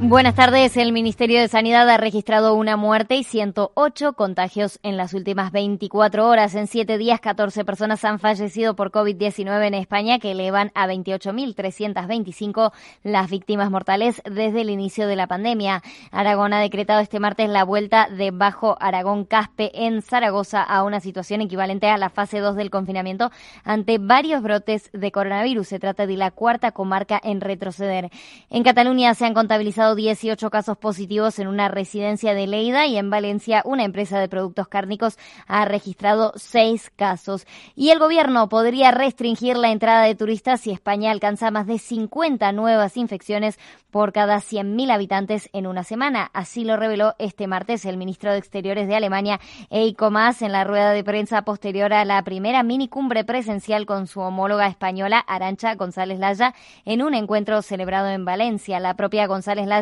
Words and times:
Buenas 0.00 0.36
tardes. 0.36 0.76
El 0.76 0.92
Ministerio 0.92 1.40
de 1.40 1.48
Sanidad 1.48 1.90
ha 1.90 1.96
registrado 1.96 2.54
una 2.54 2.76
muerte 2.76 3.16
y 3.16 3.24
108 3.24 4.12
contagios 4.12 4.78
en 4.84 4.96
las 4.96 5.12
últimas 5.12 5.50
24 5.50 6.24
horas. 6.28 6.54
En 6.54 6.68
siete 6.68 6.98
días, 6.98 7.18
14 7.18 7.64
personas 7.64 8.04
han 8.04 8.20
fallecido 8.20 8.76
por 8.76 8.92
COVID-19 8.92 9.66
en 9.66 9.74
España, 9.74 10.20
que 10.20 10.30
elevan 10.30 10.70
a 10.76 10.86
28.325 10.86 12.70
las 13.02 13.28
víctimas 13.28 13.72
mortales 13.72 14.22
desde 14.24 14.60
el 14.60 14.70
inicio 14.70 15.08
de 15.08 15.16
la 15.16 15.26
pandemia. 15.26 15.82
Aragón 16.12 16.52
ha 16.52 16.60
decretado 16.60 17.00
este 17.00 17.18
martes 17.18 17.48
la 17.48 17.64
vuelta 17.64 18.08
de 18.08 18.30
Bajo 18.30 18.76
Aragón 18.80 19.24
Caspe 19.24 19.72
en 19.84 20.02
Zaragoza 20.02 20.62
a 20.62 20.84
una 20.84 21.00
situación 21.00 21.40
equivalente 21.40 21.88
a 21.88 21.98
la 21.98 22.08
fase 22.08 22.38
2 22.38 22.54
del 22.54 22.70
confinamiento 22.70 23.32
ante 23.64 23.98
varios 23.98 24.42
brotes 24.44 24.90
de 24.92 25.10
coronavirus. 25.10 25.66
Se 25.66 25.80
trata 25.80 26.06
de 26.06 26.16
la 26.16 26.30
cuarta 26.30 26.70
comarca 26.70 27.20
en 27.20 27.40
retroceder. 27.40 28.10
En 28.48 28.62
Cataluña 28.62 29.12
se 29.14 29.26
han 29.26 29.34
contabilizado 29.34 29.87
18 29.94 30.50
casos 30.50 30.76
positivos 30.76 31.38
en 31.38 31.48
una 31.48 31.68
residencia 31.68 32.34
de 32.34 32.46
Leida 32.46 32.86
y 32.86 32.96
en 32.96 33.10
Valencia 33.10 33.62
una 33.64 33.84
empresa 33.84 34.18
de 34.18 34.28
productos 34.28 34.68
cárnicos 34.68 35.18
ha 35.46 35.64
registrado 35.64 36.32
seis 36.36 36.90
casos. 36.96 37.46
Y 37.74 37.90
el 37.90 37.98
gobierno 37.98 38.48
podría 38.48 38.90
restringir 38.90 39.56
la 39.56 39.70
entrada 39.70 40.04
de 40.04 40.14
turistas 40.14 40.60
si 40.60 40.70
España 40.70 41.10
alcanza 41.10 41.50
más 41.50 41.66
de 41.66 41.78
50 41.78 42.52
nuevas 42.52 42.96
infecciones 42.96 43.58
por 43.90 44.12
cada 44.12 44.36
100.000 44.36 44.92
habitantes 44.92 45.48
en 45.52 45.66
una 45.66 45.82
semana. 45.82 46.30
Así 46.34 46.64
lo 46.64 46.76
reveló 46.76 47.14
este 47.18 47.46
martes 47.46 47.84
el 47.84 47.96
ministro 47.96 48.32
de 48.32 48.38
Exteriores 48.38 48.88
de 48.88 48.96
Alemania, 48.96 49.40
Eiko 49.70 50.10
Maas, 50.10 50.42
en 50.42 50.52
la 50.52 50.64
rueda 50.64 50.92
de 50.92 51.04
prensa 51.04 51.42
posterior 51.42 51.92
a 51.92 52.04
la 52.04 52.22
primera 52.22 52.62
minicumbre 52.62 53.24
presencial 53.24 53.86
con 53.86 54.06
su 54.06 54.20
homóloga 54.20 54.66
española, 54.66 55.18
Arancha 55.18 55.74
González 55.74 56.18
Laya, 56.18 56.54
en 56.84 57.02
un 57.02 57.14
encuentro 57.14 57.62
celebrado 57.62 58.08
en 58.08 58.24
Valencia. 58.24 58.80
La 58.80 58.94
propia 58.94 59.26
González 59.26 59.66
Laya 59.66 59.77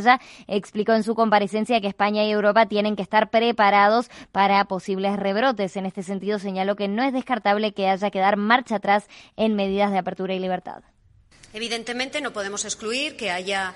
explicó 0.48 0.92
en 0.92 1.02
su 1.02 1.14
comparecencia 1.14 1.80
que 1.80 1.86
España 1.86 2.24
y 2.24 2.30
Europa 2.30 2.66
tienen 2.66 2.96
que 2.96 3.02
estar 3.02 3.30
preparados 3.30 4.10
para 4.32 4.64
posibles 4.64 5.16
rebrotes. 5.16 5.76
En 5.76 5.86
este 5.86 6.02
sentido, 6.02 6.38
señaló 6.38 6.76
que 6.76 6.88
no 6.88 7.02
es 7.02 7.12
descartable 7.12 7.72
que 7.72 7.88
haya 7.88 8.10
que 8.10 8.18
dar 8.18 8.36
marcha 8.36 8.76
atrás 8.76 9.06
en 9.36 9.54
medidas 9.54 9.92
de 9.92 9.98
apertura 9.98 10.34
y 10.34 10.38
libertad. 10.38 10.82
Evidentemente, 11.52 12.20
no 12.20 12.32
podemos 12.32 12.64
excluir 12.64 13.16
que 13.16 13.30
haya 13.30 13.74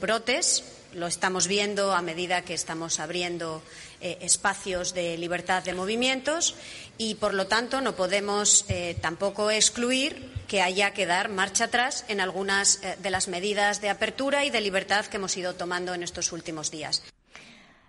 brotes. 0.00 0.76
Lo 0.92 1.06
estamos 1.06 1.46
viendo 1.46 1.94
a 1.94 2.02
medida 2.02 2.42
que 2.42 2.54
estamos 2.54 2.98
abriendo 2.98 3.62
espacios 4.00 4.92
de 4.92 5.16
libertad 5.18 5.62
de 5.62 5.72
movimientos 5.72 6.56
y, 6.98 7.14
por 7.14 7.32
lo 7.32 7.46
tanto, 7.46 7.80
no 7.80 7.94
podemos 7.94 8.66
tampoco 9.00 9.52
excluir 9.52 10.39
que 10.50 10.62
haya 10.62 10.90
que 10.90 11.06
dar 11.06 11.28
marcha 11.28 11.66
atrás 11.66 12.04
en 12.08 12.20
algunas 12.20 12.82
eh, 12.82 12.96
de 13.00 13.10
las 13.10 13.28
medidas 13.28 13.80
de 13.80 13.88
apertura 13.88 14.44
y 14.44 14.50
de 14.50 14.60
libertad 14.60 15.06
que 15.06 15.16
hemos 15.16 15.36
ido 15.36 15.54
tomando 15.54 15.94
en 15.94 16.02
estos 16.02 16.32
últimos 16.32 16.72
días. 16.72 17.04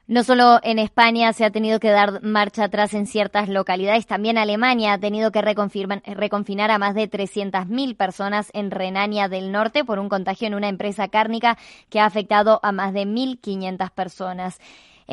No 0.06 0.24
solo 0.24 0.60
en 0.62 0.78
España 0.78 1.34
se 1.34 1.44
ha 1.44 1.50
tenido 1.50 1.80
que 1.80 1.90
dar 1.90 2.22
marcha 2.22 2.66
atrás 2.66 2.94
en 2.94 3.08
ciertas 3.08 3.50
localidades, 3.50 4.06
también 4.06 4.38
Alemania 4.38 4.94
ha 4.94 5.00
tenido 5.00 5.32
que 5.32 5.42
reconfinar 5.42 6.70
a 6.70 6.78
más 6.78 6.94
de 6.94 7.10
300.000 7.10 7.98
personas 7.98 8.52
en 8.54 8.70
Renania 8.70 9.28
del 9.28 9.52
Norte 9.52 9.84
por 9.84 9.98
un 9.98 10.10
contagio 10.10 10.46
en 10.48 10.54
una 10.54 10.70
empresa 10.70 11.08
cárnica 11.08 11.58
que 11.90 12.00
ha 12.00 12.06
afectado 12.06 12.60
a 12.62 12.72
más 12.72 12.94
de 12.94 13.08
1.500 13.08 13.90
personas. 13.90 14.60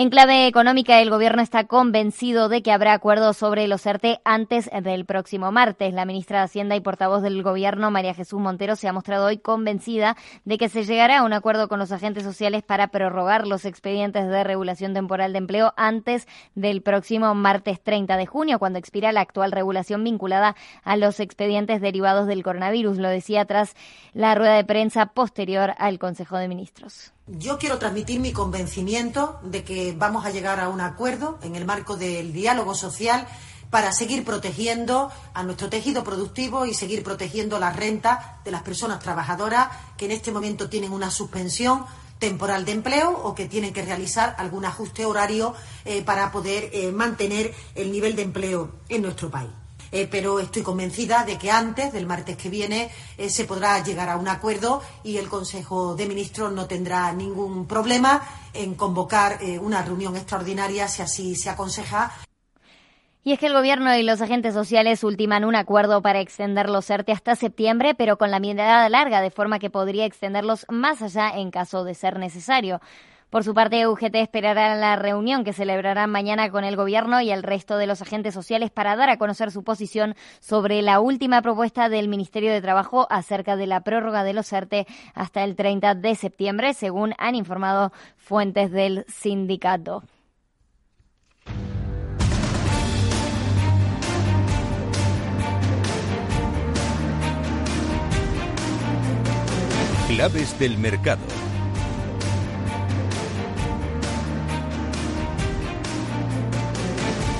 En 0.00 0.10
clave 0.10 0.46
económica, 0.46 1.00
el 1.00 1.10
Gobierno 1.10 1.42
está 1.42 1.64
convencido 1.64 2.48
de 2.48 2.62
que 2.62 2.70
habrá 2.70 2.92
acuerdo 2.92 3.32
sobre 3.32 3.66
los 3.66 3.84
ERTE 3.84 4.20
antes 4.24 4.70
del 4.70 5.04
próximo 5.04 5.50
martes. 5.50 5.92
La 5.92 6.04
ministra 6.04 6.38
de 6.38 6.44
Hacienda 6.44 6.76
y 6.76 6.80
portavoz 6.80 7.20
del 7.20 7.42
Gobierno, 7.42 7.90
María 7.90 8.14
Jesús 8.14 8.38
Montero, 8.38 8.76
se 8.76 8.86
ha 8.86 8.92
mostrado 8.92 9.26
hoy 9.26 9.38
convencida 9.38 10.16
de 10.44 10.56
que 10.56 10.68
se 10.68 10.84
llegará 10.84 11.18
a 11.18 11.24
un 11.24 11.32
acuerdo 11.32 11.66
con 11.66 11.80
los 11.80 11.90
agentes 11.90 12.22
sociales 12.22 12.62
para 12.62 12.92
prorrogar 12.92 13.48
los 13.48 13.64
expedientes 13.64 14.28
de 14.28 14.44
regulación 14.44 14.94
temporal 14.94 15.32
de 15.32 15.38
empleo 15.38 15.74
antes 15.76 16.28
del 16.54 16.80
próximo 16.80 17.34
martes 17.34 17.82
30 17.82 18.16
de 18.16 18.26
junio, 18.26 18.60
cuando 18.60 18.78
expira 18.78 19.10
la 19.10 19.22
actual 19.22 19.50
regulación 19.50 20.04
vinculada 20.04 20.54
a 20.84 20.96
los 20.96 21.18
expedientes 21.18 21.80
derivados 21.80 22.28
del 22.28 22.44
coronavirus. 22.44 22.98
Lo 22.98 23.08
decía 23.08 23.46
tras 23.46 23.74
la 24.12 24.36
rueda 24.36 24.54
de 24.54 24.64
prensa 24.64 25.06
posterior 25.06 25.74
al 25.76 25.98
Consejo 25.98 26.36
de 26.36 26.46
Ministros. 26.46 27.14
Yo 27.30 27.58
quiero 27.58 27.78
transmitir 27.78 28.20
mi 28.20 28.32
convencimiento 28.32 29.38
de 29.42 29.62
que 29.62 29.92
vamos 29.92 30.24
a 30.24 30.30
llegar 30.30 30.60
a 30.60 30.70
un 30.70 30.80
acuerdo 30.80 31.38
en 31.42 31.56
el 31.56 31.66
marco 31.66 31.98
del 31.98 32.32
diálogo 32.32 32.74
social 32.74 33.28
para 33.68 33.92
seguir 33.92 34.24
protegiendo 34.24 35.10
a 35.34 35.42
nuestro 35.42 35.68
tejido 35.68 36.02
productivo 36.04 36.64
y 36.64 36.72
seguir 36.72 37.02
protegiendo 37.02 37.58
la 37.58 37.70
renta 37.70 38.40
de 38.46 38.50
las 38.50 38.62
personas 38.62 39.00
trabajadoras 39.00 39.68
que 39.98 40.06
en 40.06 40.12
este 40.12 40.32
momento 40.32 40.70
tienen 40.70 40.90
una 40.90 41.10
suspensión 41.10 41.84
temporal 42.18 42.64
de 42.64 42.72
empleo 42.72 43.10
o 43.10 43.34
que 43.34 43.46
tienen 43.46 43.74
que 43.74 43.82
realizar 43.82 44.34
algún 44.38 44.64
ajuste 44.64 45.04
horario 45.04 45.54
eh, 45.84 46.02
para 46.02 46.32
poder 46.32 46.70
eh, 46.72 46.90
mantener 46.92 47.54
el 47.74 47.92
nivel 47.92 48.16
de 48.16 48.22
empleo 48.22 48.72
en 48.88 49.02
nuestro 49.02 49.30
país. 49.30 49.50
Eh, 49.92 50.08
pero 50.10 50.38
estoy 50.40 50.62
convencida 50.62 51.24
de 51.24 51.38
que 51.38 51.50
antes 51.50 51.92
del 51.92 52.06
martes 52.06 52.36
que 52.36 52.50
viene 52.50 52.90
eh, 53.16 53.30
se 53.30 53.44
podrá 53.44 53.82
llegar 53.82 54.08
a 54.08 54.16
un 54.16 54.28
acuerdo 54.28 54.82
y 55.02 55.16
el 55.16 55.28
Consejo 55.28 55.94
de 55.94 56.06
Ministros 56.06 56.52
no 56.52 56.66
tendrá 56.66 57.12
ningún 57.12 57.66
problema 57.66 58.22
en 58.52 58.74
convocar 58.74 59.38
eh, 59.40 59.58
una 59.58 59.82
reunión 59.82 60.16
extraordinaria 60.16 60.88
si 60.88 61.02
así 61.02 61.34
se 61.34 61.50
aconseja. 61.50 62.12
Y 63.24 63.32
es 63.32 63.38
que 63.38 63.46
el 63.46 63.52
gobierno 63.52 63.94
y 63.94 64.02
los 64.02 64.22
agentes 64.22 64.54
sociales 64.54 65.04
ultiman 65.04 65.44
un 65.44 65.54
acuerdo 65.54 66.00
para 66.00 66.20
extender 66.20 66.70
los 66.70 66.88
ERTE 66.88 67.12
hasta 67.12 67.36
septiembre, 67.36 67.94
pero 67.94 68.16
con 68.16 68.30
la 68.30 68.40
mirada 68.40 68.88
larga, 68.88 69.20
de 69.20 69.30
forma 69.30 69.58
que 69.58 69.68
podría 69.68 70.06
extenderlos 70.06 70.64
más 70.70 71.02
allá 71.02 71.30
en 71.34 71.50
caso 71.50 71.84
de 71.84 71.94
ser 71.94 72.18
necesario. 72.18 72.80
Por 73.30 73.44
su 73.44 73.52
parte, 73.52 73.86
UGT 73.86 74.14
esperará 74.14 74.74
la 74.74 74.96
reunión 74.96 75.44
que 75.44 75.52
celebrará 75.52 76.06
mañana 76.06 76.50
con 76.50 76.64
el 76.64 76.76
Gobierno 76.76 77.20
y 77.20 77.30
el 77.30 77.42
resto 77.42 77.76
de 77.76 77.86
los 77.86 78.00
agentes 78.00 78.32
sociales 78.32 78.70
para 78.70 78.96
dar 78.96 79.10
a 79.10 79.18
conocer 79.18 79.50
su 79.50 79.62
posición 79.62 80.14
sobre 80.40 80.80
la 80.80 81.00
última 81.00 81.42
propuesta 81.42 81.90
del 81.90 82.08
Ministerio 82.08 82.50
de 82.50 82.62
Trabajo 82.62 83.06
acerca 83.10 83.56
de 83.56 83.66
la 83.66 83.82
prórroga 83.82 84.24
de 84.24 84.32
los 84.32 84.50
ERTE 84.50 84.86
hasta 85.14 85.44
el 85.44 85.56
30 85.56 85.94
de 85.96 86.14
septiembre, 86.14 86.72
según 86.72 87.12
han 87.18 87.34
informado 87.34 87.92
fuentes 88.16 88.70
del 88.72 89.04
sindicato. 89.08 90.04
Claves 100.08 100.58
del 100.58 100.78
mercado. 100.78 101.47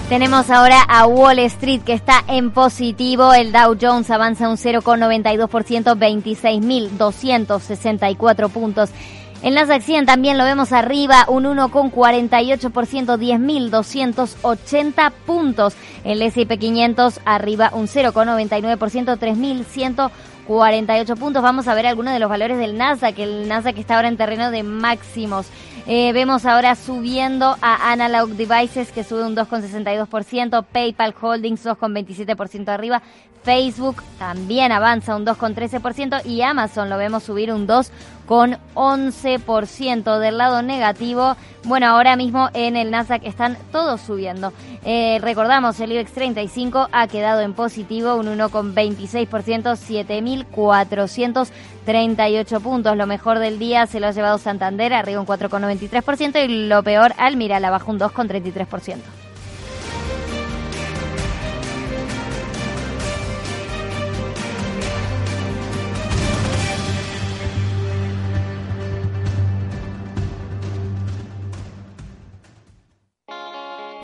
Tenemos 0.08 0.48
ahora 0.48 0.80
a 0.88 1.06
Wall 1.06 1.38
Street 1.40 1.82
que 1.82 1.92
está 1.92 2.24
en 2.28 2.50
positivo. 2.50 3.34
El 3.34 3.52
Dow 3.52 3.76
Jones 3.78 4.10
avanza 4.10 4.48
un 4.48 4.56
0,92%, 4.56 5.98
26.264 5.98 8.48
puntos. 8.48 8.88
En 9.42 9.54
las 9.54 9.68
100 9.84 10.06
también 10.06 10.38
lo 10.38 10.44
vemos 10.44 10.72
arriba, 10.72 11.26
un 11.28 11.44
1,48%, 11.44 13.18
10.280 13.18 15.12
puntos. 15.26 15.74
El 16.04 16.22
S&P 16.22 16.56
500 16.56 17.20
arriba 17.26 17.70
un 17.74 17.86
0,99%, 17.86 20.10
3.148 20.48 21.18
puntos. 21.18 21.42
Vamos 21.42 21.68
a 21.68 21.74
ver 21.74 21.86
algunos 21.86 22.14
de 22.14 22.18
los 22.18 22.30
valores 22.30 22.56
del 22.56 22.78
Nasdaq, 22.78 23.18
el 23.18 23.46
Nasdaq 23.46 23.76
está 23.76 23.96
ahora 23.96 24.08
en 24.08 24.16
terreno 24.16 24.50
de 24.50 24.62
máximos. 24.62 25.48
Eh, 25.90 26.12
vemos 26.12 26.44
ahora 26.44 26.74
subiendo 26.74 27.56
a 27.62 27.90
Analog 27.90 28.28
Devices 28.32 28.92
que 28.92 29.04
sube 29.04 29.24
un 29.24 29.34
2,62%, 29.34 30.62
PayPal 30.70 31.14
Holdings 31.18 31.64
2,27% 31.64 32.68
arriba, 32.68 33.00
Facebook 33.42 34.02
también 34.18 34.70
avanza 34.70 35.16
un 35.16 35.24
2,13% 35.24 36.26
y 36.26 36.42
Amazon 36.42 36.90
lo 36.90 36.98
vemos 36.98 37.22
subir 37.22 37.50
un 37.54 37.66
2,11% 38.28 40.18
del 40.18 40.38
lado 40.38 40.62
negativo. 40.62 41.36
Bueno, 41.64 41.86
ahora 41.86 42.16
mismo 42.16 42.50
en 42.54 42.76
el 42.76 42.90
Nasdaq 42.90 43.24
están 43.24 43.56
todos 43.72 44.00
subiendo. 44.02 44.52
Eh, 44.84 45.18
recordamos, 45.20 45.80
el 45.80 45.90
IBEX 45.92 46.12
35 46.12 46.88
ha 46.92 47.08
quedado 47.08 47.40
en 47.40 47.54
positivo 47.54 48.16
un 48.16 48.26
1,26%, 48.26 49.76
7.438 49.76 52.60
puntos. 52.60 52.94
Lo 52.96 53.06
mejor 53.06 53.38
del 53.38 53.58
día 53.58 53.86
se 53.86 54.00
lo 54.00 54.08
ha 54.08 54.12
llevado 54.12 54.36
Santander, 54.38 54.92
arriba 54.92 55.20
un 55.20 55.26
4,93% 55.26 56.44
y 56.44 56.68
lo 56.68 56.82
peor, 56.82 57.14
Almiral 57.18 57.64
abajo 57.64 57.90
un 57.90 57.98
2,33%. 57.98 59.27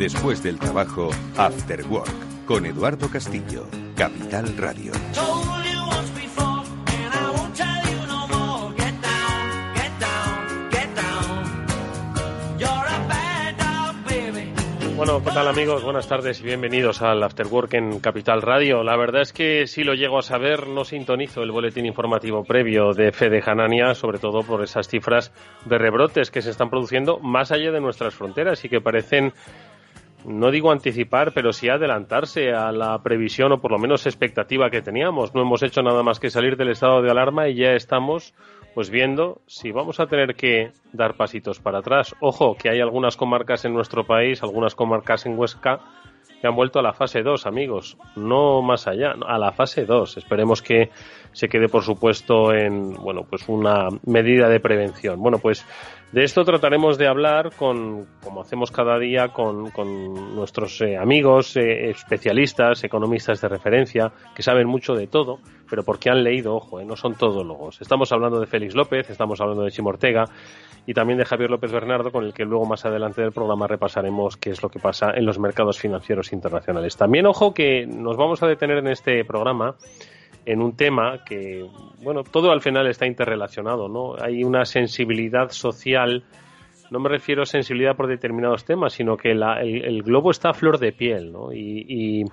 Después 0.00 0.42
del 0.42 0.58
trabajo, 0.58 1.10
After 1.36 1.86
Work, 1.86 2.46
con 2.46 2.64
Eduardo 2.64 3.10
Castillo, 3.10 3.66
Capital 3.94 4.56
Radio. 4.56 4.92
Bueno, 14.96 15.22
¿qué 15.22 15.30
tal 15.32 15.48
amigos? 15.48 15.82
Buenas 15.82 16.08
tardes 16.08 16.40
y 16.40 16.44
bienvenidos 16.44 17.02
al 17.02 17.22
After 17.22 17.46
Work 17.46 17.74
en 17.74 18.00
Capital 18.00 18.40
Radio. 18.40 18.82
La 18.82 18.96
verdad 18.96 19.20
es 19.20 19.34
que 19.34 19.66
si 19.66 19.84
lo 19.84 19.92
llego 19.94 20.18
a 20.18 20.22
saber, 20.22 20.66
no 20.66 20.84
sintonizo 20.84 21.42
el 21.42 21.52
boletín 21.52 21.84
informativo 21.84 22.44
previo 22.44 22.92
de 22.92 23.12
Fede 23.12 23.42
Hanania, 23.44 23.94
sobre 23.94 24.18
todo 24.18 24.42
por 24.44 24.62
esas 24.62 24.88
cifras 24.88 25.30
de 25.66 25.76
rebrotes 25.76 26.30
que 26.30 26.40
se 26.40 26.50
están 26.50 26.70
produciendo 26.70 27.18
más 27.18 27.50
allá 27.50 27.70
de 27.70 27.80
nuestras 27.80 28.14
fronteras 28.14 28.64
y 28.64 28.68
que 28.70 28.80
parecen 28.80 29.32
no 30.24 30.50
digo 30.50 30.70
anticipar, 30.70 31.32
pero 31.34 31.52
sí 31.52 31.68
adelantarse 31.68 32.52
a 32.52 32.72
la 32.72 33.02
previsión 33.02 33.52
o 33.52 33.60
por 33.60 33.72
lo 33.72 33.78
menos 33.78 34.06
expectativa 34.06 34.70
que 34.70 34.82
teníamos. 34.82 35.34
No 35.34 35.42
hemos 35.42 35.62
hecho 35.62 35.82
nada 35.82 36.02
más 36.02 36.20
que 36.20 36.30
salir 36.30 36.56
del 36.56 36.70
estado 36.70 37.02
de 37.02 37.10
alarma 37.10 37.48
y 37.48 37.56
ya 37.56 37.72
estamos 37.72 38.34
pues 38.74 38.90
viendo 38.90 39.40
si 39.46 39.72
vamos 39.72 39.98
a 39.98 40.06
tener 40.06 40.34
que 40.34 40.70
dar 40.92 41.14
pasitos 41.16 41.58
para 41.58 41.78
atrás. 41.78 42.14
Ojo, 42.20 42.56
que 42.56 42.70
hay 42.70 42.80
algunas 42.80 43.16
comarcas 43.16 43.64
en 43.64 43.74
nuestro 43.74 44.04
país, 44.04 44.42
algunas 44.42 44.74
comarcas 44.74 45.26
en 45.26 45.38
Huesca 45.38 45.80
que 46.40 46.46
han 46.46 46.56
vuelto 46.56 46.78
a 46.78 46.82
la 46.82 46.94
fase 46.94 47.22
2, 47.22 47.46
amigos, 47.46 47.98
no 48.16 48.62
más 48.62 48.86
allá, 48.86 49.14
a 49.26 49.38
la 49.38 49.52
fase 49.52 49.84
2. 49.84 50.16
Esperemos 50.16 50.62
que 50.62 50.90
se 51.32 51.48
quede, 51.48 51.68
por 51.68 51.82
supuesto, 51.82 52.52
en, 52.52 52.94
bueno, 52.94 53.22
pues 53.28 53.48
una 53.48 53.88
medida 54.06 54.48
de 54.48 54.60
prevención. 54.60 55.20
Bueno, 55.20 55.38
pues 55.38 55.64
de 56.12 56.24
esto 56.24 56.44
trataremos 56.44 56.98
de 56.98 57.06
hablar 57.06 57.52
con, 57.56 58.06
como 58.22 58.40
hacemos 58.40 58.72
cada 58.72 58.98
día, 58.98 59.28
con, 59.28 59.70
con 59.70 60.34
nuestros 60.34 60.80
eh, 60.80 60.96
amigos, 60.96 61.56
eh, 61.56 61.90
especialistas, 61.90 62.82
economistas 62.82 63.40
de 63.40 63.48
referencia, 63.48 64.10
que 64.34 64.42
saben 64.42 64.66
mucho 64.66 64.94
de 64.94 65.06
todo, 65.06 65.38
pero 65.68 65.84
porque 65.84 66.10
han 66.10 66.24
leído, 66.24 66.56
ojo, 66.56 66.80
eh, 66.80 66.84
no 66.84 66.96
son 66.96 67.14
todólogos. 67.14 67.80
Estamos 67.80 68.10
hablando 68.10 68.40
de 68.40 68.46
Félix 68.46 68.74
López, 68.74 69.08
estamos 69.08 69.40
hablando 69.40 69.62
de 69.62 69.70
Chimo 69.70 69.90
Ortega 69.90 70.24
y 70.84 70.94
también 70.94 71.16
de 71.16 71.24
Javier 71.24 71.48
López 71.48 71.70
Bernardo, 71.70 72.10
con 72.10 72.24
el 72.24 72.34
que 72.34 72.44
luego 72.44 72.66
más 72.66 72.84
adelante 72.84 73.22
del 73.22 73.30
programa 73.30 73.68
repasaremos 73.68 74.36
qué 74.36 74.50
es 74.50 74.64
lo 74.64 74.68
que 74.68 74.80
pasa 74.80 75.12
en 75.14 75.24
los 75.24 75.38
mercados 75.38 75.78
financieros 75.78 76.32
internacionales. 76.32 76.96
También, 76.96 77.26
ojo, 77.26 77.54
que 77.54 77.86
nos 77.86 78.16
vamos 78.16 78.42
a 78.42 78.48
detener 78.48 78.78
en 78.78 78.88
este 78.88 79.24
programa 79.24 79.76
en 80.46 80.62
un 80.62 80.76
tema 80.76 81.24
que, 81.24 81.64
bueno, 82.02 82.22
todo 82.22 82.50
al 82.50 82.60
final 82.60 82.86
está 82.86 83.06
interrelacionado, 83.06 83.88
¿no? 83.88 84.14
Hay 84.20 84.44
una 84.44 84.64
sensibilidad 84.64 85.50
social, 85.50 86.24
no 86.90 86.98
me 86.98 87.08
refiero 87.08 87.42
a 87.42 87.46
sensibilidad 87.46 87.96
por 87.96 88.08
determinados 88.08 88.64
temas, 88.64 88.94
sino 88.94 89.16
que 89.16 89.30
el, 89.30 90.02
globo 90.02 90.30
está 90.30 90.50
a 90.50 90.54
flor 90.54 90.78
de 90.78 90.92
piel, 90.92 91.30
¿no? 91.30 91.52
Y, 91.52 92.24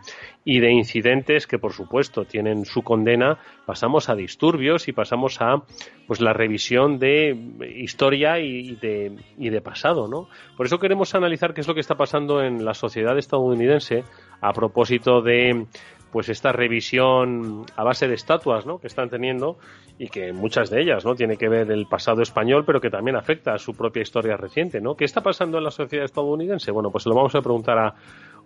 y, 0.43 0.59
de 0.59 0.71
incidentes 0.71 1.45
que, 1.45 1.59
por 1.59 1.73
supuesto, 1.73 2.25
tienen 2.25 2.65
su 2.65 2.81
condena, 2.81 3.37
pasamos 3.65 4.09
a 4.09 4.15
disturbios 4.15 4.87
y 4.87 4.93
pasamos 4.93 5.41
a, 5.41 5.61
pues, 6.07 6.21
la 6.21 6.33
revisión 6.33 6.97
de 6.97 7.37
historia 7.75 8.39
y 8.39 8.75
de, 8.77 9.11
y 9.37 9.49
de 9.49 9.61
pasado, 9.61 10.07
¿no? 10.07 10.27
Por 10.55 10.65
eso 10.65 10.79
queremos 10.79 11.13
analizar 11.13 11.53
qué 11.53 11.61
es 11.61 11.67
lo 11.67 11.75
que 11.75 11.81
está 11.81 11.95
pasando 11.95 12.41
en 12.41 12.65
la 12.65 12.73
sociedad 12.73 13.17
estadounidense 13.17 14.05
a 14.41 14.53
propósito 14.53 15.21
de 15.21 15.67
pues 16.11 16.29
esta 16.29 16.51
revisión 16.51 17.65
a 17.75 17.83
base 17.83 18.07
de 18.07 18.15
estatuas 18.15 18.65
¿no? 18.65 18.79
que 18.79 18.87
están 18.87 19.09
teniendo 19.09 19.57
y 19.97 20.07
que 20.07 20.33
muchas 20.33 20.69
de 20.69 20.81
ellas 20.81 21.05
no 21.05 21.15
tiene 21.15 21.37
que 21.37 21.49
ver 21.49 21.71
el 21.71 21.85
pasado 21.87 22.21
español 22.21 22.63
pero 22.65 22.79
que 22.79 22.89
también 22.89 23.15
afecta 23.15 23.53
a 23.53 23.57
su 23.57 23.73
propia 23.73 24.01
historia 24.01 24.37
reciente 24.37 24.79
¿no? 24.81 24.95
¿qué 24.95 25.05
está 25.05 25.21
pasando 25.21 25.57
en 25.57 25.63
la 25.63 25.71
sociedad 25.71 26.05
estadounidense? 26.05 26.71
bueno 26.71 26.91
pues 26.91 27.05
lo 27.05 27.15
vamos 27.15 27.35
a 27.35 27.41
preguntar 27.41 27.77
a 27.77 27.95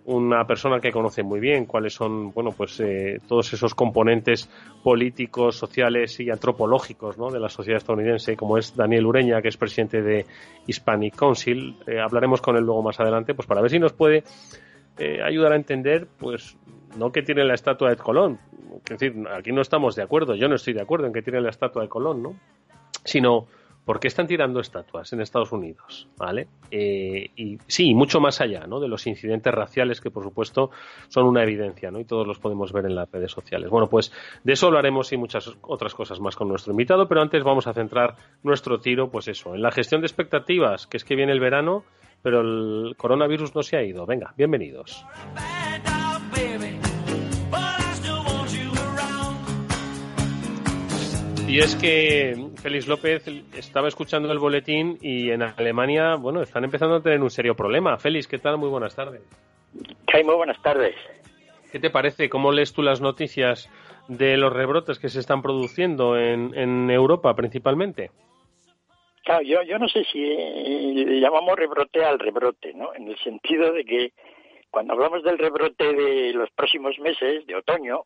una 0.04 0.44
persona 0.44 0.80
que 0.80 0.90
conoce 0.90 1.22
muy 1.22 1.38
bien 1.38 1.66
cuáles 1.66 1.94
son 1.94 2.32
bueno 2.32 2.50
pues 2.50 2.80
eh, 2.80 3.20
todos 3.28 3.52
esos 3.52 3.74
componentes 3.74 4.50
políticos 4.82 5.56
sociales 5.56 6.18
y 6.18 6.28
antropológicos 6.28 7.18
¿no? 7.18 7.30
de 7.30 7.38
la 7.38 7.48
sociedad 7.48 7.78
estadounidense 7.78 8.36
como 8.36 8.58
es 8.58 8.74
Daniel 8.74 9.06
Ureña 9.06 9.40
que 9.40 9.48
es 9.48 9.56
presidente 9.56 10.02
de 10.02 10.26
Hispanic 10.66 11.14
Council 11.14 11.76
eh, 11.86 12.00
hablaremos 12.00 12.40
con 12.40 12.56
él 12.56 12.64
luego 12.64 12.82
más 12.82 12.98
adelante 12.98 13.34
pues 13.34 13.46
para 13.46 13.60
ver 13.60 13.70
si 13.70 13.78
nos 13.78 13.92
puede 13.92 14.24
eh, 14.98 15.22
ayudar 15.22 15.52
a 15.52 15.56
entender 15.56 16.08
pues 16.18 16.56
no 16.96 17.12
que 17.12 17.22
tiene 17.22 17.44
la 17.44 17.54
estatua 17.54 17.90
de 17.90 17.96
Colón, 17.96 18.38
es 18.84 18.98
decir, 18.98 19.26
aquí 19.28 19.52
no 19.52 19.60
estamos 19.60 19.94
de 19.94 20.02
acuerdo, 20.02 20.34
yo 20.34 20.48
no 20.48 20.54
estoy 20.54 20.74
de 20.74 20.82
acuerdo 20.82 21.06
en 21.06 21.12
que 21.12 21.22
tiene 21.22 21.40
la 21.40 21.50
estatua 21.50 21.82
de 21.82 21.88
Colón, 21.88 22.22
¿no? 22.22 22.34
Sino, 23.04 23.46
¿por 23.84 24.00
qué 24.00 24.08
están 24.08 24.26
tirando 24.26 24.60
estatuas 24.60 25.12
en 25.12 25.20
Estados 25.20 25.52
Unidos? 25.52 26.08
¿Vale? 26.16 26.48
Eh, 26.70 27.30
y 27.36 27.58
sí, 27.66 27.94
mucho 27.94 28.20
más 28.20 28.40
allá, 28.40 28.66
¿no? 28.66 28.80
De 28.80 28.88
los 28.88 29.06
incidentes 29.06 29.52
raciales 29.52 30.00
que, 30.00 30.10
por 30.10 30.22
supuesto, 30.22 30.70
son 31.08 31.26
una 31.26 31.42
evidencia, 31.42 31.90
¿no? 31.90 32.00
Y 32.00 32.04
todos 32.04 32.26
los 32.26 32.38
podemos 32.38 32.72
ver 32.72 32.86
en 32.86 32.94
las 32.94 33.10
redes 33.10 33.30
sociales. 33.30 33.70
Bueno, 33.70 33.88
pues 33.88 34.12
de 34.44 34.52
eso 34.52 34.66
hablaremos 34.66 35.12
y 35.12 35.16
muchas 35.16 35.50
otras 35.62 35.94
cosas 35.94 36.20
más 36.20 36.36
con 36.36 36.48
nuestro 36.48 36.72
invitado, 36.72 37.08
pero 37.08 37.22
antes 37.22 37.42
vamos 37.42 37.66
a 37.66 37.72
centrar 37.72 38.16
nuestro 38.42 38.80
tiro, 38.80 39.10
pues 39.10 39.28
eso, 39.28 39.54
en 39.54 39.62
la 39.62 39.72
gestión 39.72 40.00
de 40.00 40.06
expectativas, 40.06 40.86
que 40.86 40.96
es 40.96 41.04
que 41.04 41.16
viene 41.16 41.32
el 41.32 41.40
verano, 41.40 41.84
pero 42.22 42.40
el 42.40 42.94
coronavirus 42.96 43.54
no 43.54 43.62
se 43.62 43.76
ha 43.76 43.82
ido. 43.82 44.06
Venga, 44.06 44.32
bienvenidos. 44.36 45.04
Y 51.52 51.58
es 51.58 51.76
que 51.76 52.34
Félix 52.62 52.88
López 52.88 53.28
estaba 53.54 53.86
escuchando 53.86 54.32
el 54.32 54.38
boletín 54.38 54.96
y 55.02 55.28
en 55.32 55.42
Alemania, 55.42 56.14
bueno, 56.14 56.40
están 56.40 56.64
empezando 56.64 56.96
a 56.96 57.02
tener 57.02 57.20
un 57.20 57.28
serio 57.28 57.54
problema. 57.54 57.98
Félix, 57.98 58.26
¿qué 58.26 58.38
tal? 58.38 58.56
Muy 58.56 58.70
buenas 58.70 58.96
tardes. 58.96 59.20
hay 60.06 60.24
muy 60.24 60.34
buenas 60.34 60.62
tardes. 60.62 60.94
¿Qué 61.70 61.78
te 61.78 61.90
parece? 61.90 62.30
¿Cómo 62.30 62.52
lees 62.52 62.72
tú 62.72 62.80
las 62.80 63.02
noticias 63.02 63.68
de 64.08 64.38
los 64.38 64.50
rebrotes 64.50 64.98
que 64.98 65.10
se 65.10 65.20
están 65.20 65.42
produciendo 65.42 66.16
en, 66.16 66.54
en 66.54 66.90
Europa 66.90 67.36
principalmente? 67.36 68.10
Claro, 69.22 69.42
yo, 69.42 69.62
yo 69.62 69.78
no 69.78 69.88
sé 69.88 70.04
si 70.10 70.20
le 70.24 71.20
llamamos 71.20 71.54
rebrote 71.54 72.02
al 72.02 72.18
rebrote, 72.18 72.72
¿no? 72.72 72.94
En 72.94 73.08
el 73.08 73.18
sentido 73.18 73.74
de 73.74 73.84
que 73.84 74.12
cuando 74.70 74.94
hablamos 74.94 75.22
del 75.22 75.36
rebrote 75.36 75.92
de 75.92 76.32
los 76.32 76.50
próximos 76.52 76.98
meses, 76.98 77.46
de 77.46 77.56
otoño, 77.56 78.04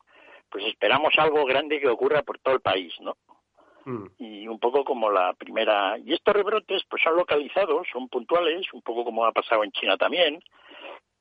pues 0.49 0.65
esperamos 0.65 1.13
algo 1.17 1.45
grande 1.45 1.79
que 1.79 1.87
ocurra 1.87 2.23
por 2.23 2.39
todo 2.39 2.55
el 2.55 2.61
país, 2.61 2.93
¿no? 2.99 3.15
Mm. 3.87 4.07
y 4.17 4.47
un 4.49 4.59
poco 4.59 4.83
como 4.83 5.09
la 5.09 5.33
primera. 5.33 5.97
Y 5.97 6.13
estos 6.13 6.33
rebrotes 6.33 6.83
pues 6.89 7.01
son 7.01 7.15
localizados, 7.15 7.87
son 7.89 8.09
puntuales, 8.09 8.67
un 8.73 8.81
poco 8.81 9.05
como 9.05 9.23
ha 9.23 9.31
pasado 9.31 9.63
en 9.63 9.71
China 9.71 9.95
también, 9.95 10.41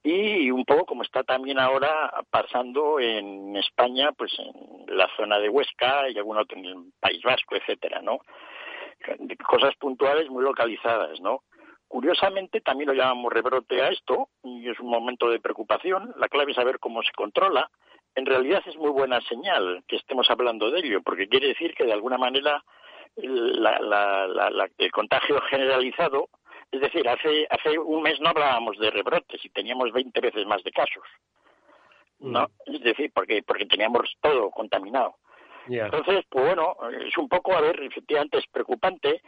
y 0.02 0.50
un 0.50 0.64
poco 0.64 0.84
como 0.84 1.04
está 1.04 1.22
también 1.22 1.60
ahora 1.60 2.12
pasando 2.28 2.98
en 2.98 3.54
España, 3.56 4.10
pues 4.18 4.32
en 4.40 4.96
la 4.96 5.08
zona 5.16 5.38
de 5.38 5.48
Huesca 5.48 6.10
y 6.10 6.18
algún 6.18 6.38
otro 6.38 6.58
en 6.58 6.64
el 6.64 6.76
País 6.98 7.22
Vasco, 7.22 7.54
etcétera, 7.54 8.02
¿no? 8.02 8.18
Cosas 9.46 9.76
puntuales 9.76 10.28
muy 10.28 10.42
localizadas, 10.42 11.20
¿no? 11.20 11.44
Curiosamente, 11.86 12.60
también 12.62 12.88
lo 12.88 12.94
llamamos 12.94 13.32
rebrote 13.32 13.80
a 13.80 13.90
esto, 13.90 14.28
y 14.42 14.68
es 14.68 14.80
un 14.80 14.90
momento 14.90 15.30
de 15.30 15.38
preocupación. 15.38 16.12
La 16.16 16.28
clave 16.28 16.50
es 16.50 16.56
saber 16.56 16.80
cómo 16.80 17.00
se 17.04 17.12
controla. 17.12 17.70
En 18.16 18.26
realidad 18.26 18.62
es 18.66 18.76
muy 18.76 18.90
buena 18.90 19.20
señal 19.22 19.84
que 19.86 19.96
estemos 19.96 20.28
hablando 20.30 20.70
de 20.70 20.80
ello, 20.80 21.02
porque 21.02 21.28
quiere 21.28 21.48
decir 21.48 21.74
que 21.74 21.84
de 21.84 21.92
alguna 21.92 22.18
manera 22.18 22.64
el 23.16 24.90
contagio 24.92 25.40
generalizado 25.42 26.28
es 26.70 26.80
decir, 26.80 27.08
hace, 27.08 27.46
hace 27.50 27.78
un 27.78 28.02
mes 28.02 28.20
no 28.20 28.30
hablábamos 28.30 28.78
de 28.78 28.90
rebrotes 28.90 29.44
y 29.44 29.50
teníamos 29.50 29.92
20 29.92 30.20
veces 30.20 30.46
más 30.46 30.62
de 30.64 30.72
casos. 30.72 31.04
¿No? 32.18 32.48
Mm. 32.66 32.74
Es 32.74 32.80
decir, 32.82 33.10
porque, 33.14 33.42
porque 33.42 33.66
teníamos 33.66 34.16
todo 34.20 34.50
contaminado. 34.50 35.16
Entonces, 35.68 36.24
pues 36.28 36.44
bueno, 36.44 36.76
es 37.04 37.16
un 37.18 37.28
poco, 37.28 37.52
a 37.52 37.60
ver, 37.60 37.82
efectivamente 37.82 38.38
es 38.38 38.46
preocupante. 38.46 39.20